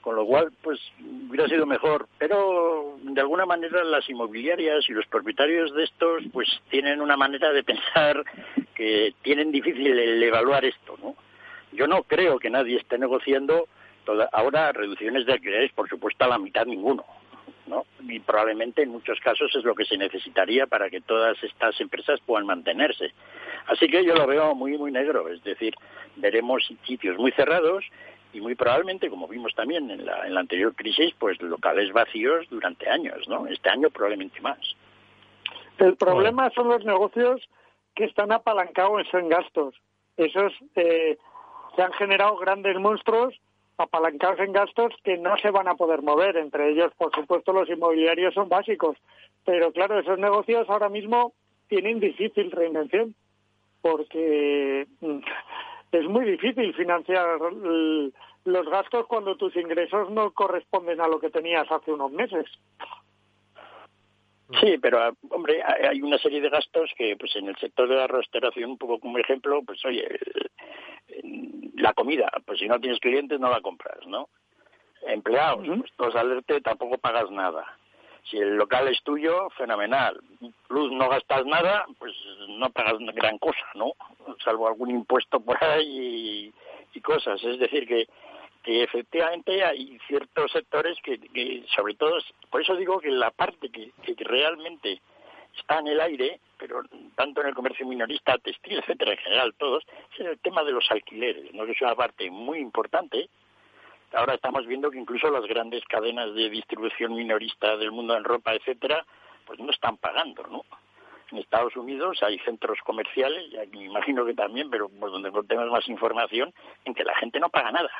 Con 0.00 0.16
lo 0.16 0.24
cual, 0.26 0.52
pues 0.62 0.80
hubiera 1.28 1.48
sido 1.48 1.66
mejor. 1.66 2.08
Pero 2.18 2.96
de 3.02 3.20
alguna 3.20 3.46
manera 3.46 3.84
las 3.84 4.08
inmobiliarias 4.08 4.88
y 4.88 4.92
los 4.92 5.06
propietarios 5.06 5.74
de 5.74 5.84
estos, 5.84 6.22
pues 6.32 6.48
tienen 6.70 7.00
una 7.00 7.16
manera 7.16 7.52
de 7.52 7.62
pensar 7.64 8.24
que 8.74 9.14
tienen 9.22 9.52
difícil 9.52 9.98
el 9.98 10.22
evaluar 10.22 10.64
esto, 10.64 10.96
¿no? 11.02 11.16
Yo 11.72 11.86
no 11.86 12.02
creo 12.02 12.38
que 12.38 12.50
nadie 12.50 12.78
esté 12.78 12.98
negociando 12.98 13.68
toda, 14.04 14.28
ahora 14.32 14.72
reducciones 14.72 15.26
de 15.26 15.34
alquileres, 15.34 15.72
por 15.72 15.88
supuesto, 15.88 16.24
a 16.24 16.28
la 16.28 16.38
mitad 16.38 16.66
ninguno. 16.66 17.04
¿no? 17.66 17.86
Y 18.08 18.18
probablemente 18.18 18.82
en 18.82 18.88
muchos 18.88 19.20
casos 19.20 19.54
es 19.54 19.62
lo 19.62 19.76
que 19.76 19.84
se 19.84 19.96
necesitaría 19.96 20.66
para 20.66 20.90
que 20.90 21.00
todas 21.00 21.40
estas 21.44 21.80
empresas 21.80 22.18
puedan 22.26 22.44
mantenerse. 22.44 23.12
Así 23.66 23.86
que 23.86 24.04
yo 24.04 24.16
lo 24.16 24.26
veo 24.26 24.56
muy, 24.56 24.76
muy 24.76 24.90
negro. 24.90 25.28
Es 25.28 25.42
decir, 25.44 25.74
veremos 26.16 26.66
sitios 26.84 27.16
muy 27.16 27.30
cerrados 27.30 27.84
y 28.32 28.40
muy 28.40 28.54
probablemente, 28.54 29.10
como 29.10 29.26
vimos 29.28 29.54
también 29.54 29.90
en 29.90 30.04
la, 30.06 30.26
en 30.26 30.34
la 30.34 30.40
anterior 30.40 30.74
crisis, 30.74 31.14
pues 31.18 31.40
locales 31.42 31.92
vacíos 31.92 32.46
durante 32.50 32.88
años, 32.88 33.28
¿no? 33.28 33.46
Este 33.46 33.68
año 33.68 33.90
probablemente 33.90 34.40
más. 34.40 34.58
El 35.78 35.96
problema 35.96 36.50
son 36.50 36.68
los 36.68 36.84
negocios 36.84 37.48
que 37.94 38.04
están 38.04 38.32
apalancados 38.32 39.06
en 39.14 39.28
gastos. 39.28 39.74
Esos 40.16 40.52
eh, 40.76 41.16
se 41.74 41.82
han 41.82 41.92
generado 41.92 42.36
grandes 42.36 42.78
monstruos 42.78 43.34
apalancados 43.78 44.40
en 44.40 44.52
gastos 44.52 44.92
que 45.02 45.16
no 45.16 45.36
se 45.38 45.50
van 45.50 45.68
a 45.68 45.74
poder 45.74 46.02
mover. 46.02 46.36
Entre 46.36 46.70
ellos, 46.70 46.92
por 46.98 47.14
supuesto, 47.14 47.52
los 47.52 47.68
inmobiliarios 47.68 48.34
son 48.34 48.48
básicos. 48.48 48.96
Pero 49.44 49.72
claro, 49.72 49.98
esos 49.98 50.18
negocios 50.18 50.68
ahora 50.68 50.90
mismo 50.90 51.32
tienen 51.68 51.98
difícil 51.98 52.50
reinvención 52.50 53.14
porque 53.80 54.86
mm, 55.00 55.20
es 55.92 56.06
muy 56.06 56.24
difícil 56.24 56.74
financiar 56.74 57.38
los 58.44 58.70
gastos 58.70 59.06
cuando 59.06 59.36
tus 59.36 59.54
ingresos 59.56 60.10
no 60.10 60.30
corresponden 60.32 61.00
a 61.00 61.08
lo 61.08 61.20
que 61.20 61.30
tenías 61.30 61.70
hace 61.70 61.92
unos 61.92 62.12
meses. 62.12 62.46
Sí, 64.60 64.78
pero 64.82 65.16
hombre, 65.30 65.62
hay 65.62 66.02
una 66.02 66.18
serie 66.18 66.40
de 66.40 66.48
gastos 66.48 66.90
que, 66.96 67.16
pues, 67.16 67.36
en 67.36 67.48
el 67.48 67.56
sector 67.56 67.88
de 67.88 67.94
la 67.94 68.08
restauración, 68.08 68.70
un 68.70 68.78
poco 68.78 68.98
como 68.98 69.18
ejemplo, 69.18 69.62
pues, 69.64 69.84
oye, 69.84 70.08
la 71.76 71.92
comida, 71.92 72.30
pues 72.44 72.58
si 72.58 72.66
no 72.66 72.80
tienes 72.80 72.98
clientes 72.98 73.38
no 73.38 73.48
la 73.48 73.60
compras, 73.60 74.04
¿no? 74.06 74.28
Empleados, 75.06 75.66
pues 75.66 75.92
todos 75.96 76.16
alerte 76.16 76.60
tampoco 76.60 76.98
pagas 76.98 77.30
nada. 77.30 77.64
Si 78.24 78.36
el 78.38 78.56
local 78.56 78.88
es 78.88 79.02
tuyo, 79.02 79.50
fenomenal. 79.50 80.20
Luz 80.68 80.92
no 80.92 81.08
gastas 81.08 81.44
nada, 81.46 81.86
pues 81.98 82.14
no 82.48 82.70
pagas 82.70 82.98
gran 83.14 83.38
cosa, 83.38 83.66
¿no? 83.74 83.92
Salvo 84.44 84.68
algún 84.68 84.90
impuesto 84.90 85.40
por 85.40 85.62
ahí 85.62 86.52
y, 86.94 87.00
cosas. 87.00 87.42
Es 87.42 87.58
decir, 87.58 87.88
que, 87.88 88.06
que 88.62 88.82
efectivamente 88.82 89.64
hay 89.64 89.98
ciertos 90.06 90.52
sectores 90.52 90.98
que, 91.02 91.18
que, 91.18 91.64
sobre 91.74 91.94
todo, 91.94 92.18
por 92.50 92.60
eso 92.60 92.76
digo 92.76 93.00
que 93.00 93.10
la 93.10 93.30
parte 93.30 93.70
que, 93.70 93.90
que 94.02 94.14
realmente 94.22 95.00
está 95.58 95.78
en 95.78 95.88
el 95.88 96.00
aire, 96.00 96.40
pero 96.58 96.82
tanto 97.16 97.40
en 97.40 97.48
el 97.48 97.54
comercio 97.54 97.86
minorista, 97.86 98.36
textil, 98.38 98.78
etcétera, 98.78 99.12
en 99.12 99.18
general 99.18 99.54
todos, 99.54 99.84
es 100.18 100.26
el 100.26 100.38
tema 100.40 100.62
de 100.62 100.72
los 100.72 100.90
alquileres, 100.90 101.52
¿no? 101.54 101.64
que 101.64 101.72
es 101.72 101.80
una 101.80 101.94
parte 101.94 102.30
muy 102.30 102.58
importante 102.58 103.28
Ahora 104.12 104.34
estamos 104.34 104.66
viendo 104.66 104.90
que 104.90 104.98
incluso 104.98 105.30
las 105.30 105.44
grandes 105.46 105.84
cadenas 105.84 106.34
de 106.34 106.50
distribución 106.50 107.14
minorista 107.14 107.76
del 107.76 107.92
mundo 107.92 108.16
en 108.16 108.24
ropa, 108.24 108.54
etcétera, 108.54 109.04
pues 109.46 109.60
no 109.60 109.70
están 109.70 109.96
pagando, 109.98 110.42
¿no? 110.48 110.64
En 111.30 111.38
Estados 111.38 111.76
Unidos 111.76 112.20
hay 112.22 112.38
centros 112.40 112.78
comerciales, 112.84 113.52
y 113.52 113.76
me 113.76 113.84
imagino 113.84 114.24
que 114.26 114.34
también, 114.34 114.68
pero 114.68 114.88
por 114.88 115.12
donde 115.12 115.30
tenemos 115.46 115.70
más 115.70 115.88
información, 115.88 116.52
en 116.84 116.94
que 116.94 117.04
la 117.04 117.14
gente 117.16 117.38
no 117.38 117.50
paga 117.50 117.70
nada. 117.70 117.90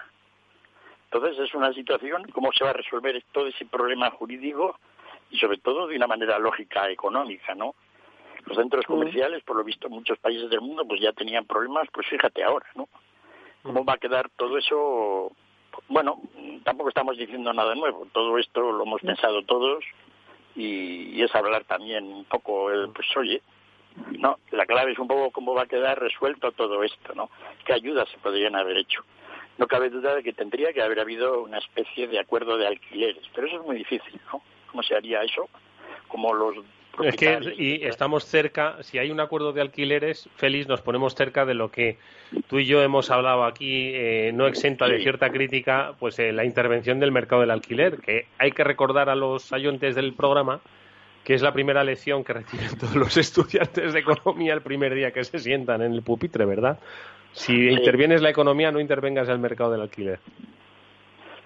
Entonces 1.05 1.38
es 1.38 1.55
una 1.55 1.73
situación, 1.73 2.25
¿cómo 2.33 2.51
se 2.53 2.64
va 2.64 2.70
a 2.70 2.75
resolver 2.75 3.23
todo 3.31 3.46
ese 3.46 3.66
problema 3.66 4.11
jurídico 4.11 4.79
y 5.31 5.38
sobre 5.38 5.59
todo 5.59 5.87
de 5.87 5.96
una 5.96 6.09
manera 6.09 6.40
lógica 6.40 6.90
económica, 6.90 7.55
¿no? 7.55 7.77
Los 8.46 8.57
centros 8.57 8.85
comerciales, 8.85 9.44
por 9.44 9.57
lo 9.57 9.62
visto 9.62 9.87
en 9.87 9.92
muchos 9.92 10.18
países 10.18 10.51
del 10.51 10.61
mundo, 10.61 10.85
pues 10.87 11.01
ya 11.01 11.12
tenían 11.12 11.46
problemas, 11.46 11.88
pues 11.92 12.09
fíjate 12.09 12.42
ahora, 12.42 12.66
¿no? 12.75 12.88
¿Cómo 13.62 13.85
va 13.85 13.94
a 13.94 13.99
quedar 13.99 14.29
todo 14.31 14.59
eso 14.59 15.31
bueno, 15.88 16.20
tampoco 16.64 16.88
estamos 16.88 17.16
diciendo 17.16 17.52
nada 17.52 17.74
nuevo. 17.74 18.06
Todo 18.12 18.38
esto 18.38 18.72
lo 18.72 18.85
hemos 18.85 19.00
pensado 19.00 19.42
todos 19.42 19.85
y, 20.56 21.22
es 21.22 21.35
hablar 21.35 21.64
también 21.64 22.04
un 22.06 22.24
poco, 22.24 22.70
el, 22.70 22.90
pues 22.90 23.06
oye, 23.16 23.42
no, 24.18 24.38
la 24.50 24.66
clave 24.66 24.92
es 24.92 24.98
un 24.98 25.09
poco 25.09 25.30
cómo 25.30 25.54
va 25.54 25.62
a 25.62 25.66
quedar 25.66 25.98
resuelto 26.00 26.52
todo 26.52 26.83
esto, 26.85 27.14
¿no? 27.14 27.30
¿Qué 27.64 27.72
ayudas 27.72 28.09
se 28.09 28.18
podrían 28.18 28.56
haber 28.56 28.76
hecho? 28.78 29.04
No 29.59 29.66
cabe 29.66 29.90
duda 29.90 30.14
de 30.14 30.22
que 30.22 30.33
tendría 30.33 30.72
que 30.72 30.83
haber 30.83 31.00
habido 31.00 31.42
una 31.42 31.59
especie 31.59 32.06
de 32.09 32.18
acuerdo 32.18 32.56
de 32.56 32.66
alquileres, 32.66 33.22
pero 33.35 33.46
eso 33.46 33.56
es 33.56 33.62
muy 33.62 33.76
difícil, 33.76 34.18
¿no? 34.33 34.42
¿Cómo 34.70 34.83
se 34.83 34.94
haría 34.94 35.22
eso? 35.22 35.48
Como 36.09 36.33
los 36.33 36.56
es 37.02 37.16
que 37.16 37.38
y 37.56 37.84
estamos 37.84 38.24
cerca, 38.24 38.76
si 38.82 38.98
hay 38.98 39.10
un 39.10 39.20
acuerdo 39.20 39.52
de 39.52 39.60
alquileres, 39.60 40.28
Félix, 40.36 40.68
nos 40.68 40.80
ponemos 40.80 41.14
cerca 41.14 41.44
de 41.44 41.54
lo 41.54 41.70
que 41.70 41.98
tú 42.48 42.58
y 42.58 42.66
yo 42.66 42.82
hemos 42.82 43.10
hablado 43.10 43.44
aquí, 43.44 43.92
eh, 43.94 44.32
no 44.34 44.46
exenta 44.46 44.86
de 44.86 45.02
cierta 45.02 45.30
crítica, 45.30 45.94
pues 45.98 46.18
eh, 46.18 46.32
la 46.32 46.44
intervención 46.44 47.00
del 47.00 47.12
mercado 47.12 47.42
del 47.42 47.50
alquiler, 47.50 47.98
que 47.98 48.26
hay 48.38 48.52
que 48.52 48.64
recordar 48.64 49.08
a 49.08 49.14
los 49.14 49.52
ayontes 49.52 49.94
del 49.94 50.14
programa 50.14 50.60
que 51.24 51.34
es 51.34 51.42
la 51.42 51.52
primera 51.52 51.84
lección 51.84 52.24
que 52.24 52.32
reciben 52.32 52.68
todos 52.80 52.96
los 52.96 53.16
estudiantes 53.16 53.92
de 53.92 54.00
economía 54.00 54.54
el 54.54 54.62
primer 54.62 54.94
día 54.94 55.10
que 55.10 55.22
se 55.24 55.38
sientan 55.38 55.82
en 55.82 55.92
el 55.92 56.02
pupitre, 56.02 56.44
¿verdad? 56.44 56.78
Si 57.32 57.68
intervienes 57.68 58.22
la 58.22 58.30
economía, 58.30 58.72
no 58.72 58.80
intervengas 58.80 59.28
el 59.28 59.38
mercado 59.38 59.72
del 59.72 59.82
alquiler. 59.82 60.18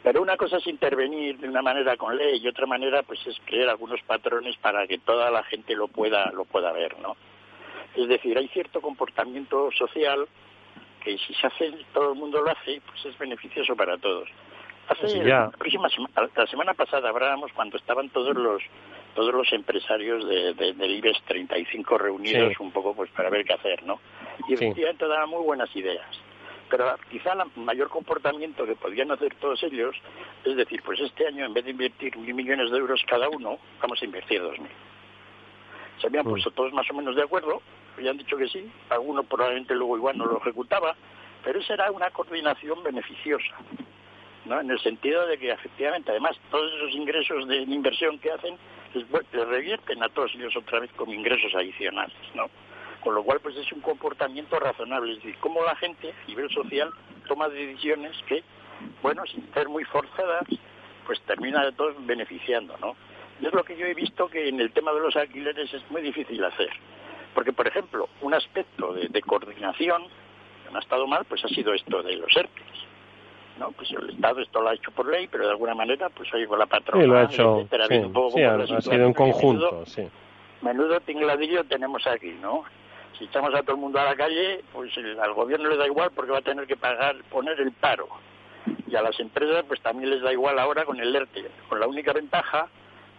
Pero 0.05 0.21
una 0.21 0.37
cosa 0.37 0.59
es 0.59 0.67
intervenir 0.67 1.39
de 1.39 1.49
una 1.49 1.63
manera 1.63 1.97
con 1.97 2.15
ley 2.15 2.39
y 2.39 2.47
otra 2.47 2.67
manera 2.67 3.03
pues 3.03 3.27
es 3.27 3.41
crear 3.47 3.71
algunos 3.71 4.03
patrones 4.03 4.55
para 4.59 4.87
que 4.87 4.99
toda 4.99 5.31
la 5.31 5.43
gente 5.45 5.75
lo 5.75 5.89
pueda 5.89 6.31
lo 6.31 6.45
pueda 6.45 6.71
ver, 6.73 7.01
¿no? 7.01 7.17
Es 7.97 8.07
decir, 8.07 8.37
hay 8.37 8.47
cierto 8.49 8.83
comportamiento 8.83 9.71
social 9.73 10.29
que 11.03 11.17
si 11.17 11.33
se 11.33 11.47
hace, 11.47 11.73
todo 11.95 12.13
el 12.13 12.19
mundo 12.19 12.43
lo 12.43 12.51
hace, 12.51 12.83
pues 12.87 13.07
es 13.07 13.17
beneficioso 13.17 13.75
para 13.75 13.97
todos. 13.97 14.29
Hace 14.89 15.25
la, 15.25 15.51
próxima 15.51 15.89
la 16.37 16.47
semana 16.49 16.75
pasada 16.75 17.09
hablábamos 17.09 17.51
cuando 17.55 17.79
estaban 17.79 18.11
todos 18.11 18.37
los 18.37 18.63
todos 19.15 19.33
los 19.33 19.51
empresarios 19.55 20.29
de, 20.29 20.53
de, 20.53 20.75
del 20.75 20.91
IBEX 20.97 21.23
35 21.23 21.97
reunidos 21.97 22.53
un 22.61 22.73
poco 22.73 22.95
pues 22.95 23.11
para 23.13 23.31
ver 23.31 23.47
qué 23.47 23.55
hacer, 23.55 23.83
¿no? 23.85 24.01
Y 24.49 24.53
efectivamente 24.53 25.09
daban 25.09 25.31
muy 25.31 25.43
buenas 25.43 25.75
ideas. 25.75 26.05
Pero 26.77 26.97
quizá 27.09 27.35
el 27.35 27.63
mayor 27.63 27.89
comportamiento 27.89 28.67
que 28.67 28.75
podían 28.75 29.09
hacer 29.13 29.33
todos 29.37 29.63
ellos 29.63 29.95
es 30.45 30.57
decir, 30.57 30.83
pues 30.83 30.99
este 30.99 31.25
año 31.25 31.47
en 31.47 31.55
vez 31.55 31.65
de 31.65 31.71
invertir 31.71 32.17
mil 32.17 32.35
millones 32.35 32.69
de 32.73 32.79
euros 32.79 33.01
cada 33.07 33.29
uno, 33.29 33.59
vamos 33.81 34.03
a 34.03 34.05
invertir 34.05 34.43
dos 34.43 34.59
mil. 34.59 34.73
Se 36.01 36.09
habían 36.09 36.25
puesto 36.25 36.51
todos 36.51 36.73
más 36.73 36.91
o 36.91 36.95
menos 36.95 37.15
de 37.15 37.23
acuerdo, 37.23 37.63
habían 37.97 38.19
dicho 38.19 38.37
que 38.37 38.49
sí, 38.49 38.69
alguno 38.91 39.23
probablemente 39.23 39.73
luego 39.77 39.97
igual 39.99 40.19
no 40.19 40.27
lo 40.27 40.39
ejecutaba, 40.39 40.97
pero 41.45 41.61
esa 41.61 41.75
era 41.75 41.93
una 41.93 42.11
coordinación 42.11 42.83
beneficiosa. 42.83 43.55
¿no? 44.45 44.61
en 44.61 44.69
el 44.69 44.81
sentido 44.81 45.29
de 45.29 45.39
que 45.39 45.53
efectivamente 45.53 46.11
además 46.11 46.37
todos 46.51 46.73
esos 46.75 46.91
ingresos 46.91 47.47
de 47.47 47.59
inversión 47.59 48.19
que 48.19 48.33
hacen 48.33 48.59
les, 48.95 49.09
revierten 49.31 50.03
a 50.03 50.09
todos 50.09 50.35
ellos 50.35 50.57
otra 50.57 50.81
vez 50.81 50.91
como 50.97 51.15
ingresos 51.15 51.55
adicionales, 51.55 52.17
¿no? 52.35 52.51
Con 53.05 53.15
lo 53.15 53.23
cual, 53.23 53.39
pues 53.41 53.57
es 53.57 53.71
un 53.71 53.81
comportamiento 53.81 54.59
razonable, 54.59 55.13
es 55.13 55.19
decir, 55.19 55.37
cómo 55.39 55.63
la 55.63 55.77
gente 55.77 56.11
a 56.11 56.27
nivel 56.27 56.51
social 56.51 56.91
toma 57.29 57.49
decisiones 57.51 58.17
que, 58.27 58.43
bueno, 59.03 59.23
sin 59.27 59.47
ser 59.53 59.69
muy 59.69 59.85
forzadas, 59.85 60.45
pues 61.07 61.21
termina 61.23 61.65
de 61.65 61.73
todos 61.73 61.95
beneficiando, 62.07 62.77
¿no? 62.79 62.97
Y 63.41 63.47
es 63.47 63.53
lo 63.53 63.63
que 63.63 63.77
yo 63.77 63.85
he 63.85 63.95
visto 63.95 64.29
que 64.29 64.49
en 64.49 64.59
el 64.59 64.73
tema 64.73 64.93
de 64.93 65.01
los 65.01 65.15
alquileres 65.17 65.73
es 65.75 65.91
muy 65.91 66.01
difícil 66.01 66.43
hacer. 66.43 66.71
Porque, 67.35 67.53
por 67.53 67.67
ejemplo, 67.67 68.09
un 68.23 68.33
aspecto 68.33 68.95
de, 68.95 69.09
de 69.09 69.21
coordinación 69.21 70.05
que 70.65 70.71
no 70.73 70.79
ha 70.79 70.83
estado 70.83 71.07
mal, 71.07 71.27
pues 71.27 71.45
ha 71.45 71.49
sido 71.49 71.75
esto 71.75 72.03
de 72.03 72.17
los 72.17 72.35
ERTES. 72.35 72.85
¿no? 73.59 73.71
Pues 73.73 73.91
el 73.93 74.11
Estado 74.11 74.41
esto 74.41 74.61
lo 74.61 74.69
ha 74.69 74.75
hecho 74.75 74.91
por 74.91 75.09
ley, 75.09 75.29
pero 75.31 75.45
de 75.45 75.51
alguna 75.51 75.75
manera, 75.75 76.09
pues 76.09 76.33
oye, 76.35 76.47
con 76.47 76.59
la 76.59 76.67
patrona, 76.67 77.03
sí, 77.03 77.09
lo 77.09 77.17
ha 77.17 77.25
hecho, 77.25 77.57
un 77.57 78.13
poco 78.13 78.39
ha, 78.39 78.67
sido 78.81 79.07
en 79.07 79.13
conjunto, 79.13 79.67
menudo, 79.67 79.87
sí. 79.87 80.03
Menudo 80.63 81.01
tingladillo 81.01 81.65
tenemos 81.65 82.07
aquí, 82.07 82.37
¿no? 82.41 82.65
Si 83.19 83.25
echamos 83.25 83.55
a 83.55 83.63
todo 83.63 83.77
el 83.77 83.81
mundo 83.81 84.01
a 84.01 84.05
la 84.05 84.17
calle, 84.17 84.65
pues 84.73 84.93
al 84.99 85.35
gobierno 85.35 85.69
le 85.69 85.77
da 85.77 85.87
igual 85.87 86.11
porque 86.15 86.33
va 86.33 86.39
a 86.39 86.43
tener 86.43 86.67
que 86.67 86.77
pagar, 86.77 87.17
poner 87.31 87.61
el 87.61 87.73
paro. 87.73 88.09
Y 88.87 88.97
a 88.97 89.03
las 89.03 89.19
empresas, 89.21 89.65
pues 89.67 89.81
también 89.81 90.11
les 90.11 90.23
da 90.23 90.33
igual 90.33 90.59
ahora 90.59 90.85
con 90.85 90.99
el 91.01 91.15
ERTE, 91.15 91.51
con 91.69 91.81
la 91.81 91.87
única 91.87 92.13
ventaja 92.13 92.69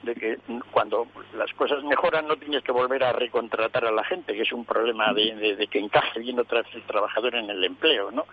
de 0.04 0.16
que 0.16 0.38
cuando 0.72 1.08
las 1.36 1.52
cosas 1.54 1.84
mejoran 1.84 2.28
no 2.28 2.36
tienes 2.36 2.64
que 2.64 2.72
volver 2.72 3.04
a 3.04 3.14
recontratar 3.14 3.86
a 3.86 3.92
la 3.92 4.04
gente, 4.04 4.34
que 4.34 4.44
es 4.44 4.52
un 4.52 4.66
problema 4.66 5.14
de, 5.14 5.68
que 5.70 5.80
encaje 5.80 6.20
bien 6.20 6.40
otra 6.40 6.62
vez 6.62 6.76
el 6.76 6.84
trabajador 6.84 7.36
en 7.36 7.50
el 7.50 7.64
empleo, 7.64 8.12
¿no? 8.12 8.26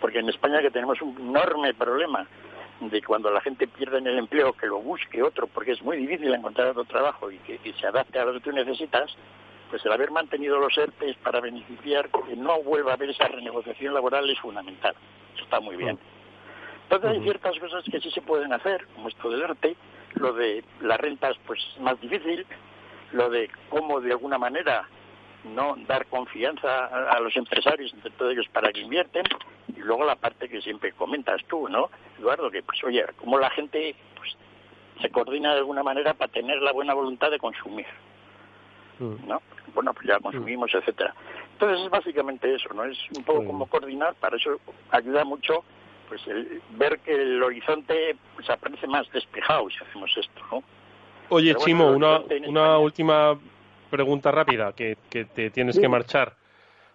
porque 0.00 0.18
en 0.18 0.28
España 0.28 0.60
que 0.60 0.70
tenemos 0.70 1.00
un 1.02 1.16
enorme 1.18 1.74
problema 1.74 2.26
de 2.80 3.02
cuando 3.02 3.30
la 3.30 3.40
gente 3.40 3.66
pierde 3.66 3.98
en 3.98 4.06
el 4.06 4.18
empleo 4.18 4.52
que 4.52 4.66
lo 4.66 4.78
busque 4.78 5.22
otro, 5.22 5.46
porque 5.48 5.72
es 5.72 5.82
muy 5.82 5.96
difícil 5.96 6.32
encontrar 6.32 6.68
otro 6.68 6.84
trabajo 6.84 7.30
y 7.30 7.38
que, 7.38 7.58
se 7.72 7.86
adapte 7.86 8.18
a 8.18 8.24
lo 8.24 8.34
que 8.34 8.40
tú 8.40 8.52
necesitas, 8.52 9.14
pues 9.70 9.84
el 9.84 9.92
haber 9.92 10.10
mantenido 10.10 10.58
los 10.58 10.76
ERTES 10.76 11.16
para 11.18 11.40
beneficiar 11.40 12.08
que 12.10 12.36
no 12.36 12.62
vuelva 12.62 12.92
a 12.92 12.94
haber 12.94 13.10
esa 13.10 13.28
renegociación 13.28 13.94
laboral 13.94 14.28
es 14.28 14.38
fundamental. 14.38 14.94
Eso 15.34 15.44
está 15.44 15.60
muy 15.60 15.76
bien. 15.76 15.98
Entonces 16.84 17.10
hay 17.10 17.22
ciertas 17.22 17.58
cosas 17.58 17.84
que 17.84 18.00
sí 18.00 18.10
se 18.10 18.22
pueden 18.22 18.52
hacer, 18.52 18.86
como 18.94 19.08
esto 19.08 19.30
del 19.30 19.42
ERTE, 19.42 19.76
lo 20.14 20.32
de 20.32 20.64
las 20.80 20.98
rentas 20.98 21.36
pues 21.46 21.60
es 21.74 21.80
más 21.80 22.00
difícil, 22.00 22.46
lo 23.12 23.28
de 23.28 23.50
cómo 23.68 24.00
de 24.00 24.12
alguna 24.12 24.38
manera 24.38 24.88
no 25.44 25.76
dar 25.86 26.06
confianza 26.06 26.86
a, 26.86 27.20
los 27.20 27.36
empresarios, 27.36 27.92
entre 27.94 28.10
todos 28.12 28.32
ellos, 28.32 28.46
para 28.52 28.72
que 28.72 28.80
invierten, 28.80 29.24
y 29.68 29.80
luego 29.80 30.04
la 30.04 30.16
parte 30.16 30.48
que 30.48 30.60
siempre 30.60 30.92
comentas 30.92 31.42
tú, 31.48 31.68
¿no, 31.68 31.90
Eduardo? 32.18 32.50
Que, 32.50 32.62
pues, 32.62 32.82
oye, 32.84 33.04
cómo 33.16 33.38
la 33.38 33.50
gente 33.50 33.94
pues, 34.16 34.36
se 35.00 35.10
coordina 35.10 35.52
de 35.52 35.58
alguna 35.58 35.82
manera 35.82 36.14
para 36.14 36.32
tener 36.32 36.60
la 36.60 36.72
buena 36.72 36.94
voluntad 36.94 37.30
de 37.30 37.38
consumir. 37.38 37.86
¿No? 39.00 39.40
Bueno, 39.74 39.92
pues 39.94 40.06
ya 40.06 40.18
consumimos, 40.18 40.74
etcétera. 40.74 41.14
Entonces 41.52 41.84
es 41.84 41.90
básicamente 41.90 42.54
eso, 42.54 42.72
¿no? 42.74 42.84
Es 42.84 42.98
un 43.16 43.24
poco 43.24 43.44
como 43.44 43.66
coordinar, 43.66 44.14
para 44.14 44.36
eso 44.36 44.58
ayuda 44.90 45.24
mucho 45.24 45.64
pues 46.08 46.26
el, 46.26 46.62
ver 46.70 46.98
que 47.00 47.12
el 47.12 47.42
horizonte 47.42 48.16
pues 48.34 48.48
aparece 48.48 48.86
más 48.86 49.10
despejado 49.12 49.68
si 49.70 49.76
hacemos 49.84 50.10
esto, 50.16 50.40
¿no? 50.50 50.62
Oye, 51.30 51.54
Chimo, 51.56 51.90
una, 51.90 52.22
una 52.46 52.78
última 52.78 53.38
pregunta 53.90 54.30
rápida, 54.30 54.72
que, 54.72 54.96
que 55.10 55.26
te 55.26 55.50
tienes 55.50 55.78
que 55.78 55.88
marchar. 55.88 56.36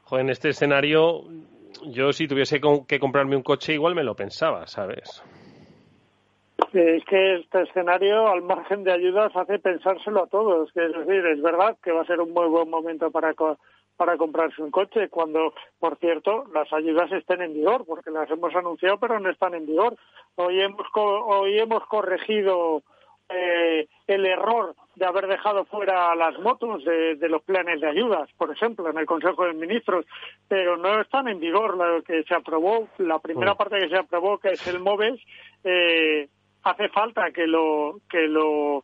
Joder, 0.05 0.25
en 0.25 0.31
este 0.31 0.49
escenario, 0.49 1.25
yo 1.85 2.11
si 2.13 2.27
tuviese 2.27 2.59
que 2.87 2.99
comprarme 2.99 3.35
un 3.35 3.43
coche, 3.43 3.73
igual 3.73 3.93
me 3.93 4.03
lo 4.03 4.15
pensaba, 4.15 4.65
¿sabes? 4.65 5.23
Es 6.73 7.05
que 7.05 7.35
este 7.35 7.61
escenario, 7.61 8.27
al 8.27 8.41
margen 8.41 8.83
de 8.83 8.91
ayudas, 8.91 9.31
hace 9.35 9.59
pensárselo 9.59 10.23
a 10.23 10.27
todos. 10.27 10.69
Es 10.75 10.91
decir, 10.91 11.23
es 11.27 11.41
verdad 11.41 11.77
que 11.83 11.91
va 11.91 12.01
a 12.01 12.05
ser 12.05 12.19
un 12.19 12.33
muy 12.33 12.47
buen 12.47 12.67
momento 12.67 13.11
para, 13.11 13.35
para 13.95 14.17
comprarse 14.17 14.59
un 14.63 14.71
coche, 14.71 15.07
cuando, 15.09 15.53
por 15.77 15.97
cierto, 15.97 16.45
las 16.51 16.73
ayudas 16.73 17.11
estén 17.11 17.43
en 17.43 17.53
vigor, 17.53 17.85
porque 17.85 18.09
las 18.09 18.29
hemos 18.31 18.55
anunciado, 18.55 18.97
pero 18.97 19.19
no 19.19 19.29
están 19.29 19.53
en 19.53 19.67
vigor. 19.67 19.95
Hoy 20.35 20.61
hemos, 20.61 20.87
hoy 20.95 21.59
hemos 21.59 21.85
corregido 21.85 22.81
eh, 23.29 23.87
el 24.07 24.25
error 24.25 24.75
de 24.95 25.05
haber 25.05 25.27
dejado 25.27 25.65
fuera 25.65 26.15
las 26.15 26.37
motos 26.39 26.83
de, 26.85 27.17
los 27.29 27.41
planes 27.43 27.81
de 27.81 27.87
ayudas, 27.89 28.29
por 28.37 28.51
ejemplo, 28.51 28.89
en 28.89 28.97
el 28.97 29.05
Consejo 29.05 29.45
de 29.45 29.53
Ministros, 29.53 30.05
pero 30.47 30.77
no 30.77 31.01
están 31.01 31.27
en 31.27 31.39
vigor 31.39 31.77
lo 31.77 32.03
que 32.03 32.23
se 32.23 32.35
aprobó, 32.35 32.87
la 32.97 33.19
primera 33.19 33.53
mm. 33.53 33.57
parte 33.57 33.79
que 33.79 33.89
se 33.89 33.97
aprobó, 33.97 34.37
que 34.37 34.49
es 34.49 34.67
el 34.67 34.79
MOVES, 34.79 35.19
eh, 35.63 36.27
hace 36.63 36.89
falta 36.89 37.31
que 37.31 37.47
lo, 37.47 37.99
que 38.09 38.27
lo 38.27 38.83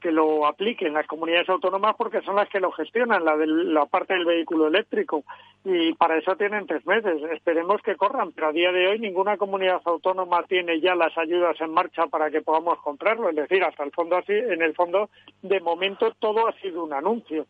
que 0.00 0.12
lo 0.12 0.46
apliquen 0.46 0.92
las 0.92 1.06
comunidades 1.06 1.48
autónomas 1.48 1.96
porque 1.96 2.20
son 2.20 2.36
las 2.36 2.48
que 2.48 2.60
lo 2.60 2.70
gestionan, 2.70 3.24
la, 3.24 3.36
de, 3.36 3.46
la 3.46 3.86
parte 3.86 4.14
del 4.14 4.24
vehículo 4.24 4.68
eléctrico. 4.68 5.24
Y 5.64 5.94
para 5.94 6.18
eso 6.18 6.36
tienen 6.36 6.66
tres 6.66 6.86
meses. 6.86 7.22
Esperemos 7.32 7.80
que 7.82 7.96
corran, 7.96 8.32
pero 8.32 8.48
a 8.48 8.52
día 8.52 8.70
de 8.72 8.88
hoy 8.88 8.98
ninguna 8.98 9.36
comunidad 9.36 9.80
autónoma 9.84 10.42
tiene 10.44 10.80
ya 10.80 10.94
las 10.94 11.16
ayudas 11.16 11.60
en 11.60 11.72
marcha 11.72 12.06
para 12.06 12.30
que 12.30 12.42
podamos 12.42 12.78
comprarlo. 12.82 13.30
Es 13.30 13.36
decir, 13.36 13.64
hasta 13.64 13.82
el 13.84 13.90
fondo, 13.90 14.16
así, 14.16 14.32
en 14.32 14.62
el 14.62 14.74
fondo, 14.74 15.08
de 15.42 15.60
momento 15.60 16.12
todo 16.18 16.46
ha 16.46 16.52
sido 16.60 16.84
un 16.84 16.92
anuncio. 16.92 17.46